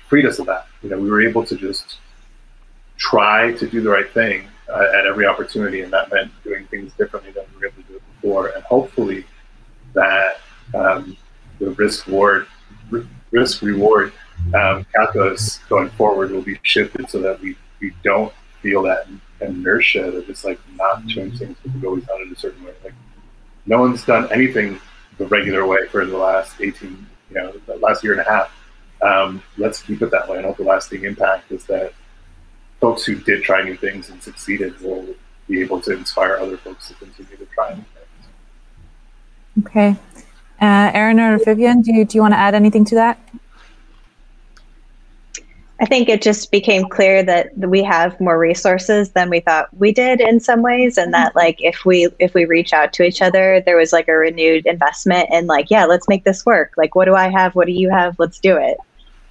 freed 0.08 0.26
us 0.26 0.38
of 0.40 0.46
that. 0.48 0.68
You 0.84 0.90
know, 0.90 1.00
we 1.00 1.10
were 1.10 1.22
able 1.22 1.46
to 1.46 1.56
just 1.56 1.98
try 3.02 3.52
to 3.54 3.68
do 3.68 3.82
the 3.82 3.90
right 3.90 4.10
thing 4.14 4.48
uh, 4.70 4.86
at 4.96 5.08
every 5.08 5.26
opportunity, 5.26 5.82
and 5.82 5.92
that 5.92 6.12
meant 6.12 6.32
doing 6.44 6.66
things 6.68 6.94
differently 6.94 7.32
than 7.32 7.44
we 7.56 7.62
were 7.62 7.68
able 7.68 7.82
to 7.82 7.88
do 7.90 7.96
it 7.96 8.04
before. 8.14 8.48
And 8.50 8.64
hopefully, 8.64 9.26
that 9.94 10.38
um, 10.76 11.18
the 11.60 11.72
risk 11.72 12.08
reward 12.08 12.48
risk 13.32 13.62
reward 13.62 14.14
um, 14.54 14.86
calculus 14.94 15.60
going 15.70 15.90
forward 15.92 16.32
will 16.32 16.42
be 16.42 16.60
shifted 16.64 17.10
so 17.10 17.20
that 17.22 17.40
we, 17.42 17.56
we 17.80 17.94
don't 18.04 18.34
feel 18.62 18.84
that 18.84 19.08
inertia 19.40 20.04
of 20.04 20.26
just 20.28 20.46
like 20.46 20.60
not 20.76 21.06
doing 21.08 21.32
things 21.32 21.56
because 21.64 21.74
we've 21.74 21.86
always 21.86 22.04
done 22.06 22.22
it 22.22 22.32
a 22.32 22.40
certain 22.40 22.64
way. 22.64 22.74
Like 22.84 22.94
no 23.66 23.80
one's 23.80 24.06
done 24.06 24.32
anything 24.32 24.80
the 25.18 25.26
regular 25.28 25.66
way 25.66 25.88
for 25.88 26.06
the 26.06 26.18
last 26.18 26.60
18, 26.60 27.08
you 27.30 27.36
know, 27.36 27.54
the 27.66 27.78
last 27.78 28.04
year 28.04 28.14
and 28.14 28.22
a 28.22 28.30
half. 28.30 28.52
Um, 29.02 29.42
let's 29.58 29.82
keep 29.82 30.02
it 30.02 30.12
that 30.12 30.28
way. 30.28 30.38
And 30.38 30.46
hope 30.46 30.58
the 30.58 30.64
lasting 30.64 31.06
impact 31.06 31.52
is 31.52 31.66
that 31.66 31.94
folks 32.82 33.06
who 33.06 33.16
did 33.16 33.44
try 33.44 33.62
new 33.62 33.78
things 33.78 34.10
and 34.10 34.22
succeeded 34.22 34.78
will 34.82 35.06
be 35.48 35.62
able 35.62 35.80
to 35.80 35.94
inspire 35.94 36.38
other 36.38 36.58
folks 36.58 36.88
to 36.90 36.94
continue 36.96 37.38
to 37.38 37.46
try 37.46 37.70
new 37.70 37.86
things. 37.94 39.66
Okay. 39.66 39.96
Uh, 40.60 40.92
Erin 40.94 41.20
or 41.20 41.38
Vivian, 41.38 41.82
do 41.82 41.94
you, 41.94 42.04
do 42.06 42.18
you 42.18 42.22
want 42.22 42.34
to 42.34 42.38
add 42.38 42.56
anything 42.56 42.84
to 42.86 42.96
that? 42.96 43.20
I 45.80 45.86
think 45.86 46.10
it 46.10 46.22
just 46.22 46.52
became 46.52 46.88
clear 46.88 47.24
that 47.24 47.58
we 47.58 47.82
have 47.82 48.20
more 48.22 48.38
resources 48.38 49.12
than 49.12 49.32
we 49.32 49.40
thought 49.40 49.68
we 49.76 49.92
did 49.92 50.22
in 50.22 50.40
some 50.40 50.62
ways, 50.62 50.96
and 50.96 51.12
that 51.16 51.36
like 51.36 51.60
if 51.60 51.86
we 51.86 52.08
if 52.20 52.36
we 52.36 52.46
reach 52.46 52.72
out 52.72 52.94
to 52.94 53.04
each 53.04 53.20
other, 53.20 53.64
there 53.66 53.78
was 53.78 53.92
like 53.92 54.08
a 54.08 54.14
renewed 54.14 54.68
investment 54.68 55.30
in 55.32 55.48
like 55.48 55.72
yeah, 55.72 55.86
let's 55.86 56.08
make 56.08 56.24
this 56.24 56.46
work. 56.46 56.74
Like 56.78 56.94
what 56.94 57.06
do 57.06 57.16
I 57.16 57.30
have? 57.30 57.56
What 57.56 57.66
do 57.66 57.74
you 57.74 57.90
have? 57.90 58.20
Let's 58.20 58.40
do 58.40 58.58
it. 58.58 58.78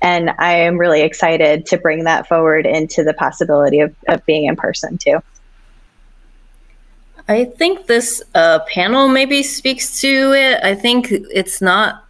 And 0.03 0.30
I 0.38 0.53
am 0.53 0.78
really 0.78 1.03
excited 1.03 1.66
to 1.66 1.78
bring 1.78 2.05
that 2.05 2.26
forward 2.26 2.66
into 2.66 3.05
the 3.05 3.14
possibility 3.14 3.80
of, 3.80 3.94
of 4.09 4.24
being 4.24 4.46
in 4.46 4.57
person 4.57 4.96
too. 4.98 5.20
I 7.28 7.44
think 7.44 7.86
this 7.86 8.22
uh, 8.34 8.61
panel 8.61 9.09
maybe 9.09 9.42
speaks 9.42 10.01
to 10.01 10.32
it. 10.32 10.64
I 10.64 10.74
think 10.74 11.09
it's 11.11 11.61
not 11.61 12.05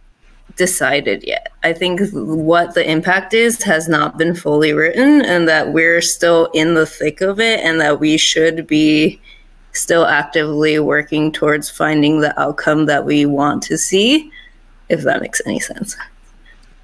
decided 0.55 1.23
yet. 1.23 1.51
I 1.63 1.73
think 1.73 2.01
what 2.13 2.73
the 2.73 2.89
impact 2.89 3.33
is 3.33 3.61
has 3.63 3.87
not 3.87 4.17
been 4.17 4.35
fully 4.35 4.73
written, 4.73 5.21
and 5.23 5.47
that 5.47 5.73
we're 5.73 6.01
still 6.01 6.49
in 6.53 6.73
the 6.73 6.85
thick 6.85 7.21
of 7.21 7.39
it, 7.39 7.59
and 7.59 7.79
that 7.81 7.99
we 7.99 8.17
should 8.17 8.67
be 8.67 9.21
still 9.73 10.05
actively 10.05 10.79
working 10.79 11.31
towards 11.31 11.69
finding 11.69 12.19
the 12.19 12.37
outcome 12.39 12.85
that 12.87 13.05
we 13.05 13.25
want 13.25 13.63
to 13.63 13.77
see, 13.77 14.31
if 14.89 15.01
that 15.03 15.21
makes 15.21 15.41
any 15.45 15.59
sense. 15.59 15.95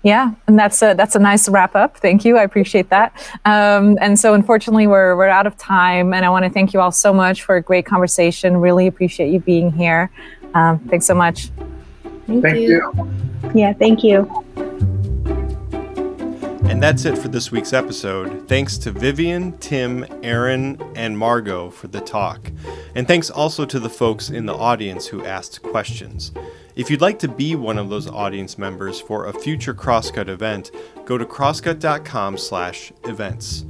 Yeah, 0.03 0.31
and 0.47 0.57
that's 0.57 0.81
a 0.81 0.93
that's 0.93 1.15
a 1.15 1.19
nice 1.19 1.49
wrap 1.49 1.75
up. 1.75 1.97
Thank 1.97 2.23
you, 2.23 2.37
I 2.37 2.43
appreciate 2.43 2.89
that. 2.89 3.13
Um, 3.45 3.97
and 3.99 4.17
so, 4.19 4.33
unfortunately, 4.33 4.87
we're 4.87 5.15
we're 5.17 5.27
out 5.27 5.47
of 5.47 5.57
time, 5.57 6.13
and 6.13 6.25
I 6.25 6.29
want 6.29 6.45
to 6.45 6.51
thank 6.51 6.73
you 6.73 6.79
all 6.79 6.91
so 6.91 7.13
much 7.13 7.43
for 7.43 7.55
a 7.55 7.61
great 7.61 7.85
conversation. 7.85 8.57
Really 8.57 8.87
appreciate 8.87 9.31
you 9.31 9.39
being 9.39 9.71
here. 9.71 10.09
Um, 10.53 10.79
thanks 10.79 11.05
so 11.05 11.15
much. 11.15 11.49
Thank, 12.27 12.43
thank 12.43 12.59
you. 12.59 12.93
you. 12.93 13.51
Yeah, 13.53 13.73
thank 13.73 14.03
you. 14.03 14.45
And 16.69 16.83
that's 16.83 17.05
it 17.05 17.17
for 17.17 17.29
this 17.29 17.51
week's 17.51 17.73
episode. 17.73 18.47
Thanks 18.47 18.77
to 18.79 18.91
Vivian, 18.91 19.57
Tim, 19.57 20.05
Erin, 20.21 20.79
and 20.95 21.17
Margo 21.17 21.69
for 21.69 21.87
the 21.87 22.01
talk. 22.01 22.51
And 22.93 23.07
thanks 23.07 23.29
also 23.29 23.65
to 23.65 23.79
the 23.79 23.89
folks 23.89 24.29
in 24.29 24.45
the 24.45 24.53
audience 24.53 25.07
who 25.07 25.23
asked 25.23 25.63
questions. 25.63 26.31
If 26.77 26.89
you'd 26.91 27.01
like 27.01 27.17
to 27.19 27.27
be 27.27 27.55
one 27.55 27.77
of 27.79 27.89
those 27.89 28.07
audience 28.07 28.59
members 28.59 29.01
for 29.01 29.25
a 29.25 29.33
future 29.33 29.73
Crosscut 29.73 30.29
event, 30.29 30.69
go 31.05 31.17
to 31.17 31.25
crosscut.com/events. 31.25 33.65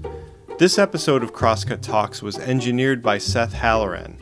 This 0.59 0.77
episode 0.77 1.23
of 1.23 1.31
Crosscut 1.31 1.81
Talks 1.81 2.21
was 2.21 2.37
engineered 2.37 3.01
by 3.01 3.17
Seth 3.17 3.53
Halloran. 3.53 4.17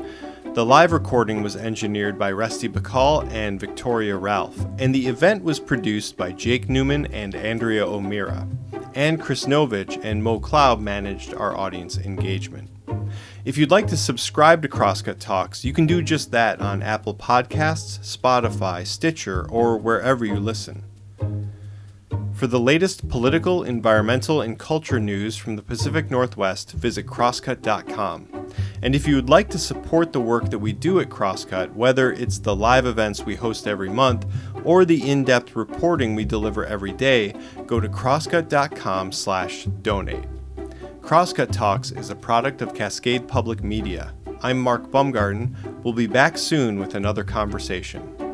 The 0.53 0.63
live 0.63 0.91
recording 0.91 1.41
was 1.41 1.55
engineered 1.55 2.19
by 2.19 2.31
Rusty 2.31 2.69
Bacall 2.69 3.27
and 3.31 3.59
Victoria 3.59 4.17
Ralph, 4.17 4.67
and 4.77 4.93
the 4.93 5.07
event 5.07 5.43
was 5.43 5.59
produced 5.59 6.15
by 6.15 6.31
Jake 6.31 6.69
Newman 6.69 7.07
and 7.07 7.33
Andrea 7.33 7.88
O'Meara. 7.88 8.47
And 8.93 9.19
Chris 9.19 9.47
Novich 9.47 9.99
and 10.03 10.23
Mo 10.23 10.39
Cloud 10.39 10.79
managed 10.79 11.33
our 11.33 11.57
audience 11.57 11.97
engagement. 11.97 12.69
If 13.45 13.57
you'd 13.59 13.69
like 13.69 13.85
to 13.87 13.97
subscribe 13.97 14.63
to 14.63 14.67
Crosscut 14.67 15.19
Talks, 15.19 15.63
you 15.63 15.71
can 15.71 15.85
do 15.85 16.01
just 16.01 16.31
that 16.31 16.59
on 16.59 16.81
Apple 16.81 17.13
Podcasts, 17.13 17.99
Spotify, 17.99 18.87
Stitcher, 18.87 19.45
or 19.51 19.77
wherever 19.77 20.25
you 20.25 20.37
listen. 20.37 20.83
For 22.33 22.47
the 22.47 22.59
latest 22.59 23.07
political, 23.07 23.61
environmental, 23.61 24.41
and 24.41 24.57
culture 24.57 24.99
news 24.99 25.37
from 25.37 25.57
the 25.57 25.61
Pacific 25.61 26.09
Northwest, 26.09 26.71
visit 26.71 27.05
crosscut.com. 27.05 28.49
And 28.81 28.95
if 28.95 29.07
you 29.07 29.13
would 29.13 29.29
like 29.29 29.51
to 29.51 29.59
support 29.59 30.11
the 30.11 30.21
work 30.21 30.49
that 30.49 30.57
we 30.57 30.73
do 30.73 30.99
at 30.99 31.09
Crosscut, 31.09 31.75
whether 31.75 32.11
it's 32.11 32.39
the 32.39 32.55
live 32.55 32.87
events 32.87 33.27
we 33.27 33.35
host 33.35 33.67
every 33.67 33.89
month 33.89 34.25
or 34.63 34.85
the 34.85 35.07
in-depth 35.07 35.55
reporting 35.55 36.15
we 36.15 36.25
deliver 36.25 36.65
every 36.65 36.93
day, 36.93 37.35
go 37.67 37.79
to 37.79 37.87
crosscut.com/donate. 37.87 40.34
Crosscut 41.06 41.51
Talks 41.51 41.91
is 41.91 42.10
a 42.10 42.16
product 42.16 42.64
of 42.64 42.74
Cascade 42.74 43.28
Public 43.28 43.64
Media. 43.64 44.16
I'm 44.41 44.60
Mark 44.60 44.89
Baumgarten. 44.89 45.56
We'll 45.84 45.93
be 45.93 46.08
back 46.08 46.36
soon 46.36 46.80
with 46.80 46.95
another 46.95 47.24
conversation. 47.24 48.24